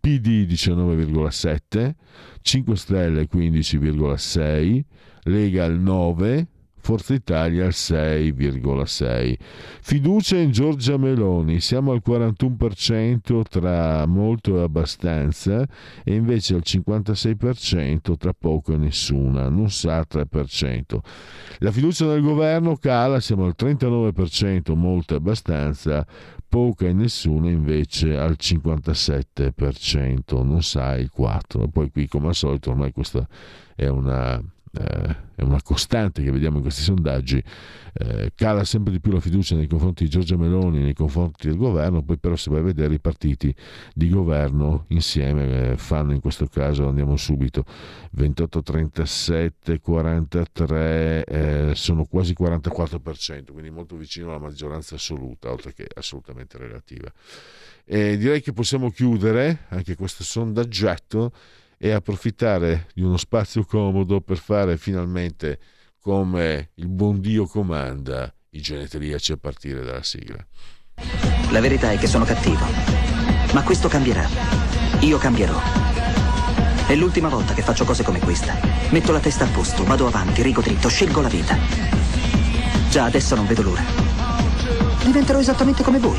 PD 0.00 0.46
19,7, 0.48 1.94
5 2.40 2.76
Stelle 2.76 3.28
15,6, 3.30 4.82
Lega 5.24 5.64
al 5.64 5.78
9, 5.78 6.46
Forza 6.90 7.14
Italia 7.14 7.66
al 7.66 7.70
6,6. 7.70 9.36
Fiducia 9.80 10.36
in 10.38 10.50
Giorgia 10.50 10.96
Meloni, 10.96 11.60
siamo 11.60 11.92
al 11.92 12.02
41% 12.04 13.42
tra 13.48 14.04
molto 14.06 14.58
e 14.58 14.62
abbastanza 14.62 15.64
e 16.02 16.14
invece 16.16 16.54
al 16.54 16.62
56% 16.64 18.16
tra 18.16 18.32
poco 18.32 18.72
e 18.72 18.76
nessuna, 18.76 19.48
non 19.48 19.70
sa 19.70 20.00
3%. 20.00 20.98
La 21.58 21.70
fiducia 21.70 22.06
nel 22.06 22.22
governo 22.22 22.74
cala, 22.74 23.20
siamo 23.20 23.44
al 23.44 23.54
39%, 23.56 24.74
molto 24.74 25.14
e 25.14 25.18
abbastanza, 25.18 26.04
poca 26.48 26.88
e 26.88 26.92
nessuna 26.92 27.50
invece 27.50 28.18
al 28.18 28.34
57%, 28.36 30.44
non 30.44 30.60
sa 30.64 30.96
il 30.96 31.12
4%. 31.16 31.68
Poi 31.70 31.88
qui 31.92 32.08
come 32.08 32.26
al 32.26 32.34
solito 32.34 32.70
ormai 32.70 32.90
questa 32.90 33.24
è 33.76 33.86
una 33.86 34.42
eh, 34.72 35.16
è 35.34 35.42
una 35.42 35.60
costante 35.62 36.22
che 36.22 36.30
vediamo 36.30 36.56
in 36.56 36.62
questi 36.62 36.82
sondaggi, 36.82 37.42
eh, 37.94 38.32
cala 38.34 38.64
sempre 38.64 38.92
di 38.92 39.00
più 39.00 39.10
la 39.10 39.20
fiducia 39.20 39.56
nei 39.56 39.66
confronti 39.66 40.04
di 40.04 40.10
Giorgia 40.10 40.36
Meloni, 40.36 40.80
nei 40.80 40.94
confronti 40.94 41.48
del 41.48 41.56
governo, 41.56 42.02
poi 42.02 42.18
però 42.18 42.36
se 42.36 42.50
vai 42.50 42.60
a 42.60 42.62
vedere 42.62 42.94
i 42.94 43.00
partiti 43.00 43.54
di 43.94 44.08
governo 44.08 44.84
insieme 44.88 45.70
eh, 45.70 45.76
fanno 45.76 46.12
in 46.12 46.20
questo 46.20 46.46
caso, 46.46 46.86
andiamo 46.86 47.16
subito, 47.16 47.64
28, 48.12 48.62
37, 48.62 49.80
43, 49.80 51.72
sono 51.74 52.04
quasi 52.04 52.34
44%, 52.38 53.52
quindi 53.52 53.70
molto 53.70 53.96
vicino 53.96 54.28
alla 54.28 54.38
maggioranza 54.38 54.94
assoluta, 54.94 55.50
oltre 55.50 55.72
che 55.72 55.88
assolutamente 55.94 56.58
relativa. 56.58 57.10
E 57.84 58.16
direi 58.16 58.40
che 58.40 58.52
possiamo 58.52 58.90
chiudere 58.90 59.64
anche 59.70 59.96
questo 59.96 60.22
sondaggetto 60.22 61.32
e 61.82 61.92
approfittare 61.92 62.88
di 62.92 63.00
uno 63.00 63.16
spazio 63.16 63.64
comodo 63.64 64.20
per 64.20 64.36
fare 64.36 64.76
finalmente 64.76 65.58
come 65.98 66.72
il 66.74 66.88
buon 66.88 67.20
Dio 67.20 67.46
comanda 67.46 68.30
i 68.50 68.60
genetriaci 68.60 69.32
a 69.32 69.38
partire 69.38 69.82
dalla 69.82 70.02
sigla. 70.02 70.44
La 71.50 71.60
verità 71.60 71.90
è 71.90 71.96
che 71.96 72.06
sono 72.06 72.26
cattivo, 72.26 72.66
ma 73.54 73.62
questo 73.62 73.88
cambierà. 73.88 74.28
Io 75.00 75.16
cambierò. 75.16 75.58
È 76.86 76.94
l'ultima 76.96 77.30
volta 77.30 77.54
che 77.54 77.62
faccio 77.62 77.86
cose 77.86 78.02
come 78.02 78.18
questa. 78.18 78.58
Metto 78.90 79.12
la 79.12 79.20
testa 79.20 79.44
a 79.44 79.48
posto, 79.48 79.82
vado 79.84 80.06
avanti, 80.06 80.42
rigo 80.42 80.60
dritto, 80.60 80.88
scelgo 80.88 81.22
la 81.22 81.28
vita. 81.28 81.56
Già 82.90 83.04
adesso 83.04 83.34
non 83.34 83.46
vedo 83.46 83.62
l'ora. 83.62 83.84
Diventerò 85.02 85.38
esattamente 85.38 85.82
come 85.82 85.98
voi. 85.98 86.18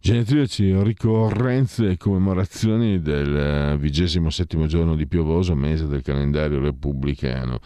Genetriaci, 0.00 0.80
ricorrenze 0.82 1.90
e 1.90 1.96
commemorazioni 1.96 3.00
del 3.00 3.76
vigesimo 3.78 4.30
settimo 4.30 4.66
giorno 4.66 4.94
di 4.94 5.08
piovoso 5.08 5.56
mese 5.56 5.88
del 5.88 6.02
calendario 6.02 6.60
repubblicano. 6.60 7.58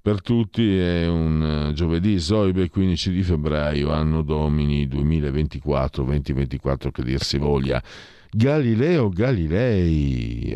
Per 0.00 0.20
tutti 0.20 0.78
è 0.78 1.08
un 1.08 1.72
giovedì 1.74 2.20
Zoibe 2.20 2.68
15 2.68 3.12
di 3.12 3.22
febbraio, 3.22 3.90
anno 3.92 4.20
domini 4.22 4.86
2024-2024 4.86 6.90
che 6.90 7.02
dir 7.02 7.22
si 7.22 7.38
voglia. 7.38 7.82
Galileo 8.30 9.08
Galilei, 9.08 10.54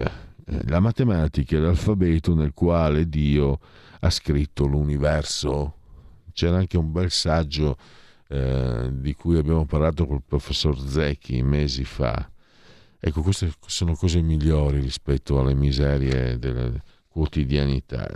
la 0.66 0.80
matematica 0.80 1.56
è 1.56 1.58
l'alfabeto 1.58 2.34
nel 2.34 2.52
quale 2.52 3.08
Dio 3.08 3.60
ha 4.00 4.10
scritto 4.10 4.66
l'universo. 4.66 5.76
C'era 6.32 6.58
anche 6.58 6.76
un 6.76 6.92
bel 6.92 7.10
saggio 7.10 7.78
eh, 8.34 8.88
di 8.90 9.14
cui 9.14 9.38
abbiamo 9.38 9.64
parlato 9.64 10.06
col 10.06 10.22
professor 10.26 10.76
Zecchi 10.76 11.40
mesi 11.42 11.84
fa. 11.84 12.28
Ecco, 12.98 13.22
queste 13.22 13.52
sono 13.66 13.94
cose 13.94 14.20
migliori 14.22 14.80
rispetto 14.80 15.38
alle 15.38 15.54
miserie 15.54 16.36
del 16.38 16.82
quotidianità. 17.06 18.08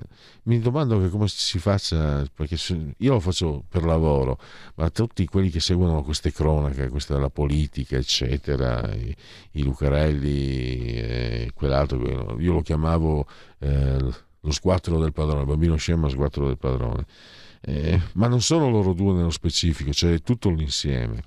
Mi 0.45 0.59
domando 0.59 0.99
che 0.99 1.09
come 1.09 1.28
si 1.28 1.61
faccia, 1.61 2.27
perché 2.35 2.57
io 2.97 3.12
lo 3.12 3.20
faccio 3.20 3.62
per 3.69 3.85
lavoro, 3.85 4.40
ma 4.74 4.90
tutti 4.90 5.24
quelli 5.27 5.51
che 5.51 5.61
seguono 5.61 6.03
queste 6.03 6.32
cronache, 6.32 6.89
questa 6.89 7.15
della 7.15 7.31
politica, 7.31 7.97
eccetera, 7.97 8.93
i, 8.93 9.15
i 9.53 9.62
Lucarelli, 9.62 10.97
e 10.97 11.51
quell'altro, 11.55 12.40
io 12.40 12.53
lo 12.55 12.62
chiamavo 12.62 13.24
eh, 13.61 13.99
lo 14.40 14.51
squattro 14.51 14.99
del 14.99 15.12
padrone, 15.12 15.43
il 15.43 15.47
bambino 15.47 15.77
scema 15.77 16.09
squattro 16.09 16.47
del 16.47 16.59
padrone. 16.59 17.07
Eh, 17.60 18.01
ma 18.14 18.28
non 18.28 18.40
sono 18.40 18.70
loro 18.70 18.93
due 18.93 19.14
nello 19.14 19.30
specifico, 19.30 19.93
cioè 19.93 20.20
tutto 20.22 20.51
l'insieme. 20.51 21.22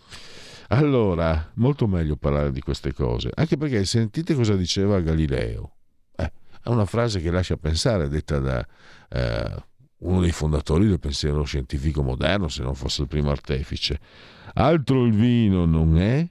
Allora, 0.70 1.52
molto 1.56 1.88
meglio 1.88 2.16
parlare 2.16 2.52
di 2.52 2.62
queste 2.62 2.94
cose, 2.94 3.30
anche 3.34 3.58
perché 3.58 3.84
sentite 3.84 4.34
cosa 4.36 4.56
diceva 4.56 5.02
Galileo 5.02 5.76
è 6.64 6.70
una 6.70 6.86
frase 6.86 7.22
che 7.22 7.32
lascia 7.32 7.58
pensare, 7.58 8.08
detta 8.08 8.38
da 8.38 8.68
eh, 9.10 9.64
uno 10.00 10.22
dei 10.22 10.32
fondatori 10.32 10.88
del 10.88 11.00
pensiero 11.00 11.44
scientifico 11.44 12.04
moderno, 12.04 12.48
se 12.50 12.62
non 12.62 12.76
fosse 12.76 13.02
il 13.02 13.08
primo 13.08 13.32
artefice. 13.32 14.00
Altro 14.54 15.06
il 15.06 15.14
vino 15.14 15.66
non 15.66 15.98
è 15.98 16.28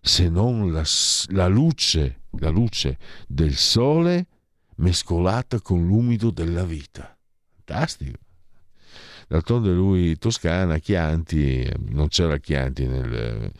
se 0.00 0.28
non 0.28 0.72
la, 0.72 0.84
la, 1.28 1.46
luce, 1.48 2.22
la 2.38 2.48
luce 2.48 2.98
del 3.28 3.54
sole 3.54 4.26
mescolata 4.76 5.60
con 5.60 5.84
l'umido 5.84 6.30
della 6.30 6.64
vita. 6.64 7.16
Fantastico. 7.54 8.18
D'altronde 9.28 9.70
lui, 9.72 10.16
Toscana, 10.18 10.78
Chianti, 10.78 11.68
non 11.88 12.08
c'era 12.08 12.38
Chianti 12.38 12.86
nel, 12.86 13.50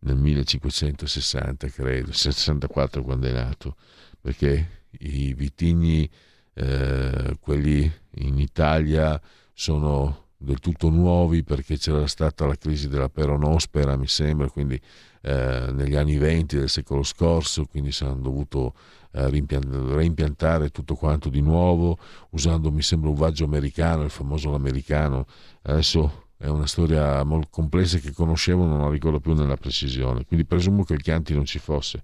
nel 0.00 0.16
1560, 0.16 1.68
credo, 1.68 2.12
64 2.12 3.02
quando 3.02 3.26
è 3.26 3.32
nato, 3.32 3.76
perché 4.20 4.84
i 5.00 5.34
vitigni, 5.34 6.08
eh, 6.54 7.36
quelli 7.40 7.90
in 8.16 8.38
Italia, 8.38 9.20
sono 9.54 10.28
del 10.36 10.58
tutto 10.58 10.88
nuovi 10.90 11.44
perché 11.44 11.78
c'era 11.78 12.06
stata 12.06 12.46
la 12.46 12.56
crisi 12.56 12.88
della 12.88 13.08
peronospera, 13.08 13.96
mi 13.96 14.08
sembra, 14.08 14.48
quindi 14.48 14.80
eh, 15.22 15.70
negli 15.72 15.94
anni 15.94 16.18
20 16.18 16.58
del 16.58 16.68
secolo 16.68 17.02
scorso, 17.02 17.64
quindi 17.66 17.92
si 17.92 18.04
hanno 18.04 18.20
dovuto 18.20 18.74
eh, 19.12 19.28
reimpiantare 19.28 20.70
tutto 20.70 20.94
quanto 20.94 21.28
di 21.28 21.40
nuovo, 21.40 21.98
usando, 22.30 22.70
mi 22.70 22.82
sembra, 22.82 23.08
un 23.08 23.16
vaggio 23.16 23.44
americano, 23.44 24.02
il 24.02 24.10
famoso 24.10 24.54
americano. 24.54 25.26
Adesso 25.62 26.28
è 26.36 26.48
una 26.48 26.66
storia 26.66 27.22
molto 27.24 27.48
complessa 27.50 27.98
che 27.98 28.12
conoscevo, 28.12 28.64
non 28.64 28.80
la 28.80 28.90
ricordo 28.90 29.20
più 29.20 29.34
nella 29.34 29.56
precisione, 29.56 30.24
quindi 30.24 30.44
presumo 30.44 30.82
che 30.82 30.94
il 30.94 31.02
Chianti 31.02 31.34
non 31.34 31.44
ci 31.44 31.58
fosse 31.58 32.02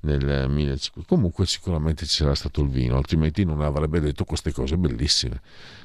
nel 0.00 0.48
1500. 0.48 1.08
Comunque 1.08 1.46
sicuramente 1.46 2.06
c'era 2.06 2.34
stato 2.34 2.60
il 2.60 2.68
vino, 2.68 2.96
altrimenti 2.96 3.44
non 3.44 3.60
avrebbe 3.60 4.00
detto 4.00 4.24
queste 4.24 4.52
cose 4.52 4.76
bellissime. 4.76 5.40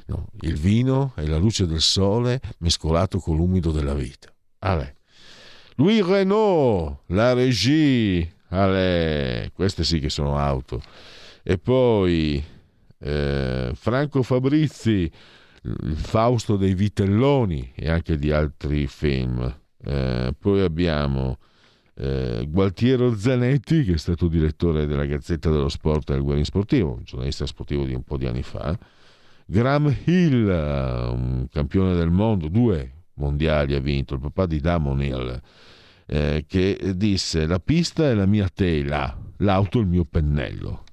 No, 0.06 0.28
il 0.42 0.56
vino 0.56 1.12
è 1.16 1.26
la 1.26 1.38
luce 1.38 1.66
del 1.66 1.80
sole 1.80 2.40
mescolato 2.58 3.18
con 3.18 3.36
l'umido 3.36 3.72
della 3.72 3.94
vita. 3.94 4.32
Ale. 4.60 4.99
Louis 5.80 6.04
Renault, 6.04 7.04
la 7.06 7.32
regie, 7.32 8.30
Ale. 8.48 9.50
queste 9.54 9.82
sì 9.82 9.98
che 9.98 10.10
sono 10.10 10.36
auto. 10.36 10.82
E 11.42 11.56
poi 11.56 12.44
eh, 12.98 13.70
Franco 13.72 14.22
Fabrizi, 14.22 15.10
il 15.62 15.96
Fausto 15.96 16.58
dei 16.58 16.74
Vitelloni 16.74 17.72
e 17.74 17.88
anche 17.88 18.18
di 18.18 18.30
altri 18.30 18.86
film. 18.88 19.40
Eh, 19.82 20.34
poi 20.38 20.60
abbiamo 20.60 21.38
eh, 21.94 22.46
Gualtiero 22.46 23.16
Zanetti, 23.16 23.82
che 23.84 23.94
è 23.94 23.98
stato 23.98 24.28
direttore 24.28 24.84
della 24.84 25.06
Gazzetta 25.06 25.48
dello 25.48 25.70
Sport 25.70 26.10
e 26.10 26.12
del 26.12 26.22
Guerin 26.22 26.44
Sportivo, 26.44 26.92
un 26.92 27.04
giornalista 27.04 27.46
sportivo 27.46 27.86
di 27.86 27.94
un 27.94 28.02
po' 28.02 28.18
di 28.18 28.26
anni 28.26 28.42
fa, 28.42 28.78
Graham 29.46 29.96
Hill, 30.04 30.46
un 30.46 31.46
campione 31.50 31.94
del 31.94 32.10
mondo, 32.10 32.48
due 32.48 32.98
mondiali 33.20 33.74
ha 33.74 33.80
vinto, 33.80 34.14
il 34.14 34.20
papà 34.20 34.46
di 34.46 34.58
Damon 34.58 35.02
Hill, 35.02 35.40
eh, 36.06 36.44
che 36.48 36.94
disse 36.96 37.46
la 37.46 37.60
pista 37.60 38.08
è 38.08 38.14
la 38.14 38.26
mia 38.26 38.48
tela, 38.52 39.16
l'auto 39.36 39.78
è 39.78 39.82
il 39.82 39.86
mio 39.86 40.04
pennello. 40.04 40.84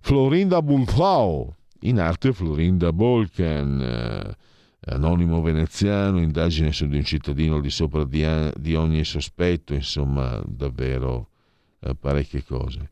Florinda 0.00 0.60
Bulfao, 0.60 1.56
in 1.82 1.98
arte 1.98 2.32
Florinda 2.32 2.92
Bolken, 2.92 3.80
eh, 3.80 4.36
anonimo 4.92 5.40
veneziano, 5.40 6.20
indagine 6.20 6.72
su 6.72 6.86
di 6.86 6.96
un 6.98 7.04
cittadino 7.04 7.60
di 7.60 7.70
sopra 7.70 8.04
di, 8.04 8.26
di 8.56 8.74
ogni 8.74 9.04
sospetto, 9.04 9.72
insomma 9.72 10.42
davvero 10.44 11.28
eh, 11.80 11.94
parecchie 11.94 12.44
cose. 12.44 12.90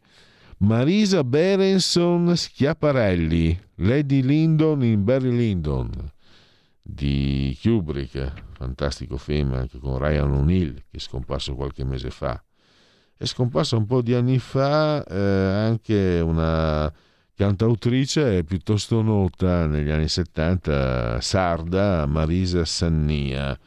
Marisa 0.59 1.25
Berenson 1.25 2.35
Schiaparelli, 2.37 3.61
Lady 3.77 4.23
Lindon 4.23 4.85
in 4.85 5.03
Barry 5.03 5.37
Lindon 5.37 5.91
di 6.83 7.57
Kubrick, 7.63 8.33
fantastico 8.53 9.17
film 9.17 9.55
anche 9.55 9.79
con 9.79 9.99
Ryan 9.99 10.33
O'Neill 10.33 10.75
che 10.75 10.97
è 10.97 10.99
scomparso 10.99 11.55
qualche 11.55 11.85
mese 11.85 12.11
fa. 12.11 12.43
È 13.17 13.25
scomparsa 13.25 13.77
un 13.77 13.87
po' 13.87 14.03
di 14.03 14.15
anni 14.15 14.39
fa 14.41 15.05
eh, 15.05 15.17
anche 15.17 16.21
una 16.21 16.93
cantautrice 17.35 18.45
piuttosto 18.45 19.01
nota 19.01 19.67
negli 19.67 19.91
anni 19.91 20.09
70, 20.09 21.21
sarda, 21.21 22.07
Marisa 22.07 22.65
Sannia. 22.65 23.59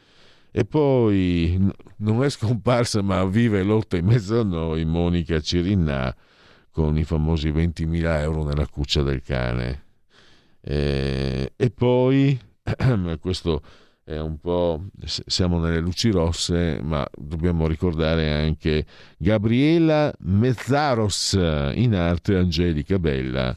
E 0.50 0.64
poi 0.64 1.58
non 1.96 2.22
è 2.22 2.30
scomparsa 2.30 3.02
ma 3.02 3.24
vive 3.24 3.60
e 3.60 3.62
lotta 3.62 3.96
in 3.96 4.06
mezzo 4.06 4.40
a 4.40 4.44
noi 4.44 4.84
Monica 4.84 5.40
Cirinà 5.40 6.14
con 6.70 6.96
i 6.98 7.04
famosi 7.04 7.50
20.000 7.50 8.20
euro 8.20 8.44
nella 8.44 8.66
cuccia 8.66 9.02
del 9.02 9.22
cane. 9.22 9.84
E, 10.60 11.52
e 11.56 11.70
poi, 11.70 12.38
questo 13.20 13.62
è 14.04 14.18
un 14.18 14.38
po', 14.38 14.84
siamo 15.04 15.58
nelle 15.58 15.80
luci 15.80 16.10
rosse, 16.10 16.80
ma 16.82 17.06
dobbiamo 17.16 17.66
ricordare 17.66 18.32
anche 18.32 18.86
Gabriela 19.18 20.12
Mezzaros, 20.20 21.32
in 21.32 21.94
arte 21.94 22.36
Angelica 22.36 22.98
Bella, 22.98 23.56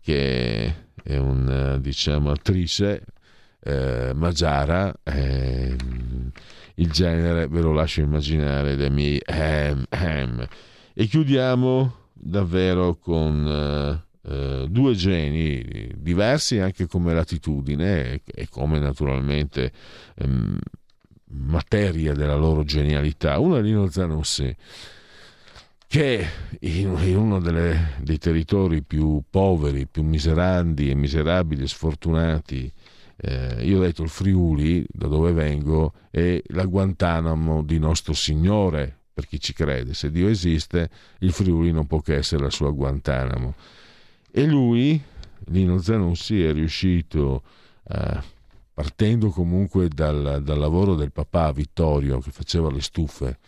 che 0.00 0.86
è 1.02 1.16
una 1.16 1.78
diciamo, 1.78 2.30
attrice 2.30 3.04
eh, 3.60 4.12
magiara. 4.14 4.94
Eh, 5.02 5.76
il 6.74 6.90
genere 6.92 7.48
ve 7.48 7.60
lo 7.60 7.72
lascio 7.72 8.00
immaginare 8.00 8.76
dai 8.76 8.90
miei 8.90 9.20
ehm, 9.24 9.84
ehm. 9.88 10.46
E 10.94 11.06
chiudiamo 11.06 12.10
davvero 12.12 12.96
con 12.96 13.46
eh, 13.46 14.07
eh, 14.28 14.66
due 14.68 14.94
geni 14.94 15.90
diversi 15.96 16.58
anche 16.58 16.86
come 16.86 17.14
latitudine 17.14 18.12
e, 18.12 18.22
e 18.24 18.48
come 18.48 18.78
naturalmente 18.78 19.72
ehm, 20.16 20.58
materia 21.30 22.14
della 22.14 22.36
loro 22.36 22.64
genialità. 22.64 23.38
Uno 23.38 23.56
è 23.56 23.62
Lino 23.62 23.88
Zanussi 23.88 24.54
che 25.88 26.26
in, 26.60 26.98
in 27.02 27.16
uno 27.16 27.40
delle, 27.40 27.94
dei 28.02 28.18
territori 28.18 28.82
più 28.82 29.22
poveri, 29.28 29.86
più 29.86 30.02
miserandi 30.02 30.90
e 30.90 30.94
miserabili 30.94 31.62
e 31.62 31.66
sfortunati, 31.66 32.70
eh, 33.16 33.64
io 33.64 33.78
ho 33.78 33.80
detto 33.80 34.02
il 34.02 34.10
Friuli, 34.10 34.84
da 34.86 35.06
dove 35.06 35.32
vengo, 35.32 35.94
è 36.10 36.40
la 36.48 36.66
Guantanamo 36.66 37.62
di 37.62 37.78
nostro 37.78 38.12
Signore, 38.12 38.94
per 39.14 39.26
chi 39.26 39.40
ci 39.40 39.54
crede. 39.54 39.94
Se 39.94 40.10
Dio 40.10 40.28
esiste, 40.28 40.90
il 41.20 41.32
Friuli 41.32 41.72
non 41.72 41.86
può 41.86 42.00
che 42.00 42.16
essere 42.16 42.42
la 42.42 42.50
sua 42.50 42.70
Guantanamo. 42.70 43.54
E 44.38 44.46
lui, 44.46 45.02
Lino 45.46 45.78
Zanussi, 45.78 46.44
è 46.44 46.52
riuscito, 46.52 47.42
eh, 47.88 48.20
partendo 48.72 49.30
comunque 49.30 49.88
dal, 49.88 50.42
dal, 50.44 50.58
lavoro 50.60 50.94
del 50.94 51.10
papà 51.10 51.50
Vittorio 51.50 52.20
che 52.20 52.30
faceva 52.30 52.70
le 52.70 52.80
stufe, 52.80 53.40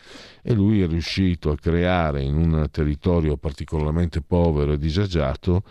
e 0.43 0.53
lui 0.53 0.83
è 0.83 0.89
riuscito 0.89 1.53
a 1.53 1.57
creare 1.57 2.25
in 2.25 2.35
un 2.35 2.67
territorio 2.73 3.37
particolarmente 3.37 4.21
povero 4.21 4.73
e 4.73 4.79
disagiato 4.79 5.63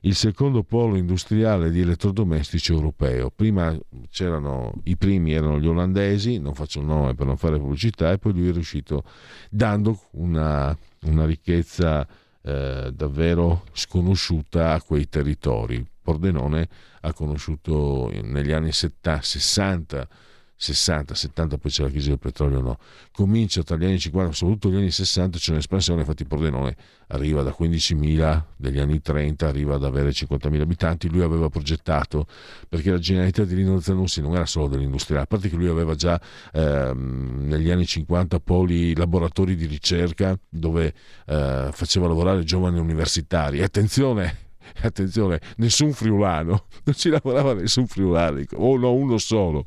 il 0.00 0.14
secondo 0.14 0.62
polo 0.62 0.98
industriale 0.98 1.70
di 1.70 1.80
elettrodomestici 1.80 2.70
europeo. 2.70 3.30
Prima 3.34 3.74
c'erano 4.10 4.74
i 4.84 4.98
primi 4.98 5.32
erano 5.32 5.58
gli 5.58 5.66
olandesi, 5.66 6.38
non 6.38 6.52
faccio 6.52 6.80
il 6.80 6.84
nome 6.84 7.14
per 7.14 7.24
non 7.24 7.38
fare 7.38 7.58
pubblicità, 7.58 8.12
e 8.12 8.18
poi 8.18 8.34
lui 8.34 8.50
è 8.50 8.52
riuscito 8.52 9.04
dando 9.48 9.98
una, 10.10 10.76
una 11.04 11.24
ricchezza 11.24 12.06
eh, 12.46 12.92
davvero 12.94 13.64
sconosciuta 13.72 14.72
a 14.72 14.80
quei 14.80 15.08
territori. 15.08 15.84
Pordenone 16.00 16.68
ha 17.00 17.12
conosciuto 17.12 18.08
negli 18.22 18.52
anni 18.52 18.70
70, 18.70 19.20
60 19.20 20.08
60, 20.58 21.14
70, 21.14 21.58
poi 21.58 21.70
c'è 21.70 21.82
la 21.82 21.90
crisi 21.90 22.08
del 22.08 22.18
petrolio, 22.18 22.60
no. 22.60 22.78
Comincia 23.12 23.62
tra 23.62 23.76
gli 23.76 23.84
anni 23.84 23.98
50, 23.98 24.32
soprattutto 24.32 24.68
negli 24.68 24.78
anni 24.78 24.90
60 24.90 25.38
c'è 25.38 25.52
un'espansione, 25.52 26.00
infatti 26.00 26.24
Pordenone 26.24 26.76
arriva 27.08 27.42
da 27.42 27.54
15.000 27.56 28.42
degli 28.56 28.78
anni 28.78 29.00
30, 29.00 29.46
arriva 29.46 29.74
ad 29.74 29.84
avere 29.84 30.10
50.000 30.10 30.60
abitanti, 30.60 31.08
lui 31.10 31.22
aveva 31.22 31.50
progettato, 31.50 32.26
perché 32.68 32.90
la 32.90 32.98
genialità 32.98 33.44
di 33.44 33.54
Lino 33.54 33.78
Zanussi 33.80 34.22
non 34.22 34.34
era 34.34 34.46
solo 34.46 34.68
dell'industriale, 34.68 35.24
a 35.24 35.26
parte 35.26 35.50
che 35.50 35.56
lui 35.56 35.68
aveva 35.68 35.94
già 35.94 36.18
ehm, 36.52 37.46
negli 37.46 37.70
anni 37.70 37.84
50 37.84 38.40
poli, 38.40 38.96
laboratori 38.96 39.56
di 39.56 39.66
ricerca 39.66 40.38
dove 40.48 40.94
eh, 41.26 41.68
faceva 41.70 42.08
lavorare 42.08 42.44
giovani 42.44 42.78
universitari. 42.78 43.62
Attenzione, 43.62 44.45
attenzione, 44.82 45.40
nessun 45.56 45.92
friulano, 45.92 46.66
non 46.84 46.94
ci 46.94 47.08
lavorava 47.10 47.54
nessun 47.54 47.86
friulano, 47.86 48.40
o 48.54 48.76
no, 48.76 48.92
uno 48.92 49.18
solo. 49.18 49.64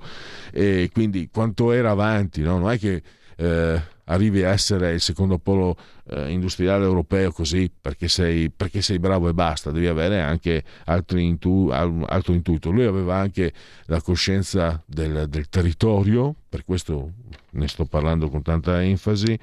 E 0.52 0.90
quindi 0.92 1.30
quanto 1.32 1.72
era 1.72 1.92
avanti, 1.92 2.42
no? 2.42 2.58
non 2.58 2.72
è 2.72 2.80
che 2.80 3.02
eh, 3.36 3.82
arrivi 4.06 4.44
a 4.44 4.50
essere 4.50 4.94
il 4.94 5.02
secondo 5.02 5.38
polo 5.38 5.76
eh, 6.10 6.31
industriale 6.31 6.84
europeo 6.86 7.31
così 7.31 7.72
perché 7.80 8.07
sei, 8.07 8.49
perché 8.49 8.81
sei, 8.81 8.99
bravo 8.99 9.30
e 9.30 9.34
basta, 9.34 9.72
devi 9.72 9.88
avere 9.88 10.22
anche 10.22 10.64
intu, 11.10 11.69
altro 11.69 12.34
intuito. 12.34 12.72
Lui 12.72 12.86
aveva 12.86 13.15
anche 13.18 13.53
la 13.86 14.02
coscienza 14.02 14.81
del, 14.86 15.27
del 15.30 15.49
territorio, 15.49 16.36
per 16.49 16.65
questo 16.65 17.11
ne 17.52 17.68
sto 17.68 17.86
parlando 17.86 18.30
con 18.30 18.41
tanta 18.41 18.84
enfasi, 18.84 19.38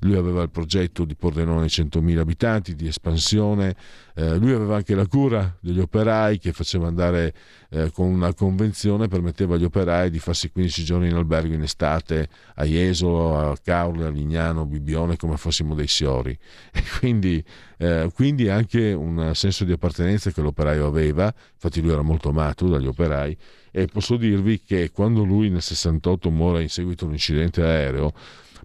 lui 0.00 0.16
aveva 0.16 0.42
il 0.42 0.50
progetto 0.50 1.04
di 1.04 1.14
Pordenone 1.14 1.66
100.000 1.66 2.18
abitanti, 2.18 2.74
di 2.74 2.86
espansione, 2.86 3.76
eh, 4.14 4.36
lui 4.36 4.52
aveva 4.52 4.76
anche 4.76 4.94
la 4.94 5.06
cura 5.06 5.56
degli 5.60 5.80
operai 5.80 6.38
che 6.38 6.52
faceva 6.52 6.86
andare 6.86 7.34
eh, 7.70 7.90
con 7.92 8.06
una 8.06 8.34
convenzione, 8.34 9.08
permetteva 9.08 9.54
agli 9.54 9.64
operai 9.64 10.10
di 10.10 10.18
farsi 10.18 10.50
15 10.50 10.84
giorni 10.84 11.08
in 11.08 11.14
albergo 11.14 11.54
in 11.54 11.62
estate 11.62 12.28
a 12.56 12.64
Jesolo, 12.64 13.38
a 13.38 13.56
Caule, 13.62 14.06
a 14.06 14.10
Lignano, 14.10 14.62
a 14.62 14.66
Bibbione 14.66 15.16
come 15.16 15.36
fossimo 15.36 15.74
dei 15.74 15.88
siori. 16.12 16.36
E 16.72 16.82
quindi, 16.98 17.42
eh, 17.78 18.10
quindi 18.14 18.48
anche 18.48 18.92
un 18.92 19.32
senso 19.34 19.64
di 19.64 19.72
appartenenza 19.72 20.30
che 20.30 20.40
l'operaio 20.40 20.86
aveva, 20.86 21.32
infatti 21.54 21.80
lui 21.80 21.92
era 21.92 22.02
molto 22.02 22.28
amato 22.28 22.68
dagli 22.68 22.86
operai, 22.86 23.36
e 23.70 23.86
posso 23.86 24.16
dirvi 24.16 24.62
che 24.62 24.90
quando 24.90 25.24
lui 25.24 25.48
nel 25.48 25.62
68 25.62 26.30
muore 26.30 26.62
in 26.62 26.68
seguito 26.68 27.04
a 27.04 27.08
un 27.08 27.14
incidente 27.14 27.62
aereo, 27.62 28.12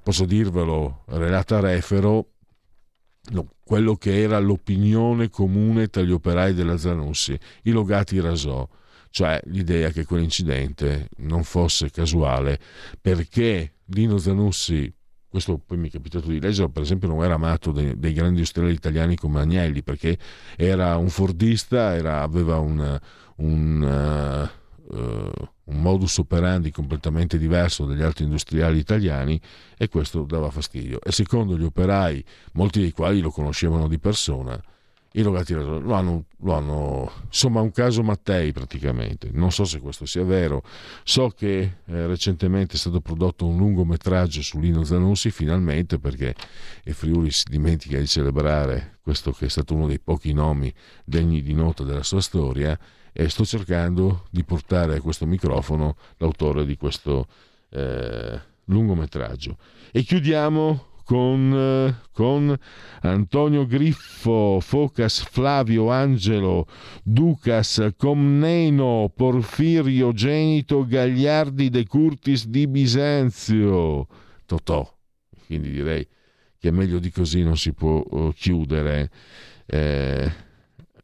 posso 0.03 0.25
dirvelo, 0.25 1.03
Renata 1.07 1.59
Refero, 1.59 2.33
no, 3.31 3.47
quello 3.63 3.95
che 3.95 4.21
era 4.21 4.39
l'opinione 4.39 5.29
comune 5.29 5.87
tra 5.87 6.01
gli 6.01 6.11
operai 6.11 6.53
della 6.53 6.77
Zanussi, 6.77 7.37
i 7.63 7.71
logati 7.71 8.19
rasò, 8.19 8.67
cioè 9.09 9.39
l'idea 9.45 9.89
che 9.89 10.05
quell'incidente 10.05 11.09
non 11.17 11.43
fosse 11.43 11.89
casuale, 11.89 12.59
perché 13.01 13.73
Lino 13.85 14.17
Zanussi 14.17 14.93
questo 15.37 15.61
poi 15.63 15.77
mi 15.77 15.89
è 15.89 15.91
capitato 15.91 16.29
di 16.29 16.39
leggere, 16.39 16.69
per 16.69 16.81
esempio 16.81 17.07
non 17.07 17.23
era 17.23 17.35
amato 17.35 17.71
dei, 17.71 17.97
dei 17.99 18.13
grandi 18.13 18.33
industriali 18.35 18.73
italiani 18.73 19.15
come 19.15 19.39
Agnelli, 19.39 19.83
perché 19.83 20.17
era 20.55 20.97
un 20.97 21.09
fordista, 21.09 21.95
era, 21.95 22.21
aveva 22.23 22.57
un, 22.57 22.99
un 23.35 24.49
uh, 24.89 24.95
uh, 24.95 25.31
un 25.65 25.81
modus 25.81 26.17
operandi 26.17 26.71
completamente 26.71 27.37
diverso 27.37 27.85
dagli 27.85 28.01
altri 28.01 28.23
industriali 28.23 28.79
italiani 28.79 29.39
e 29.77 29.89
questo 29.89 30.23
dava 30.23 30.49
fastidio. 30.49 30.99
E 31.03 31.11
secondo 31.11 31.55
gli 31.55 31.63
operai, 31.63 32.23
molti 32.53 32.79
dei 32.79 32.91
quali 32.91 33.19
lo 33.19 33.29
conoscevano 33.29 33.87
di 33.87 33.99
persona, 33.99 34.59
i 35.17 35.23
logati 35.23 35.53
lo 35.53 35.93
hanno, 35.93 36.25
lo 36.37 36.53
hanno 36.53 37.11
insomma 37.25 37.61
un 37.61 37.71
caso 37.71 38.03
Mattei 38.03 38.51
praticamente 38.51 39.29
non 39.33 39.51
so 39.51 39.65
se 39.65 39.79
questo 39.79 40.05
sia 40.05 40.23
vero 40.23 40.63
so 41.03 41.29
che 41.29 41.59
eh, 41.85 42.05
recentemente 42.05 42.75
è 42.75 42.77
stato 42.77 43.01
prodotto 43.01 43.45
un 43.47 43.57
lungometraggio 43.57 44.41
su 44.41 44.59
Lino 44.59 44.83
Zanussi 44.83 45.31
finalmente 45.31 45.97
perché 45.97 46.35
il 46.83 46.93
Friuli 46.93 47.31
si 47.31 47.45
dimentica 47.49 47.97
di 47.97 48.07
celebrare 48.07 48.99
questo 49.01 49.31
che 49.31 49.45
è 49.45 49.49
stato 49.49 49.73
uno 49.73 49.87
dei 49.87 49.99
pochi 49.99 50.33
nomi 50.33 50.71
degni 51.03 51.41
di 51.41 51.53
nota 51.53 51.83
della 51.83 52.03
sua 52.03 52.21
storia 52.21 52.77
e 53.11 53.29
sto 53.29 53.43
cercando 53.43 54.27
di 54.29 54.43
portare 54.43 54.97
a 54.97 55.01
questo 55.01 55.25
microfono 55.25 55.95
l'autore 56.17 56.65
di 56.67 56.77
questo 56.77 57.25
eh, 57.69 58.39
lungometraggio. 58.65 59.57
E 59.91 60.03
chiudiamo 60.03 60.96
con, 61.07 61.53
eh, 61.55 61.95
con, 62.11 62.53
Antonio 63.03 63.65
Griffo, 63.65 64.59
Focas 64.59 65.21
Flavio 65.21 65.89
Angelo, 65.89 66.67
Ducas 67.01 67.93
Comneno, 67.95 69.09
Porfirio 69.15 70.11
Genito, 70.11 70.85
Gagliardi 70.85 71.69
De 71.69 71.87
Curtis 71.87 72.47
di 72.47 72.67
Bisenzio, 72.67 74.05
Totò. 74.45 74.85
Quindi 75.45 75.71
direi 75.71 76.05
che 76.59 76.71
meglio 76.71 76.99
di 76.99 77.09
così 77.09 77.41
non 77.41 77.55
si 77.55 77.71
può 77.71 78.03
uh, 78.05 78.33
chiudere. 78.33 79.09
Eh, 79.65 80.29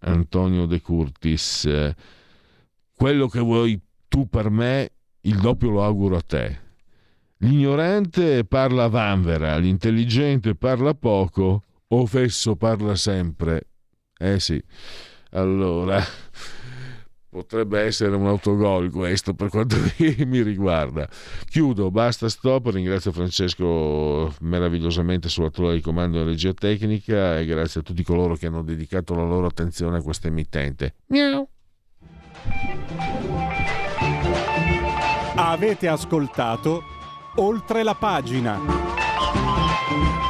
Antonio 0.01 0.65
De 0.65 0.81
Curtis, 0.81 1.63
eh, 1.63 1.95
quello 2.93 3.29
che 3.29 3.39
vuoi 3.39 3.79
tu 4.09 4.27
per 4.27 4.49
me, 4.49 4.91
il 5.21 5.39
doppio 5.39 5.69
lo 5.69 5.81
auguro 5.81 6.17
a 6.17 6.21
te. 6.21 6.62
L'ignorante 7.43 8.45
parla 8.45 8.87
vanvera, 8.87 9.57
l'intelligente 9.57 10.55
parla 10.55 10.93
poco, 10.93 11.63
o 11.89 12.05
fesso 12.05 12.55
parla 12.55 12.95
sempre. 12.95 13.67
Eh 14.17 14.39
sì, 14.39 14.63
allora 15.31 16.01
potrebbe 17.27 17.81
essere 17.81 18.15
un 18.15 18.27
autogol 18.27 18.89
questo 18.91 19.33
per 19.33 19.49
quanto 19.49 19.75
mi 20.25 20.41
riguarda. 20.41 21.05
Chiudo, 21.49 21.91
basta 21.91 22.29
stop, 22.29 22.67
ringrazio 22.67 23.11
Francesco 23.11 24.33
meravigliosamente 24.39 25.27
sulla 25.27 25.49
torre 25.49 25.73
di 25.73 25.81
comando 25.81 26.21
e 26.21 26.23
regia 26.23 26.53
tecnica 26.53 27.37
e 27.37 27.45
grazie 27.45 27.81
a 27.81 27.83
tutti 27.83 28.03
coloro 28.03 28.35
che 28.35 28.45
hanno 28.47 28.63
dedicato 28.63 29.15
la 29.15 29.23
loro 29.23 29.47
attenzione 29.47 29.97
a 29.97 30.01
questa 30.01 30.29
emittente. 30.29 30.95
Miau. 31.07 31.45
Avete 35.35 35.87
ascoltato 35.89 36.92
oltre 37.35 37.83
la 37.83 37.95
pagina. 37.95 40.22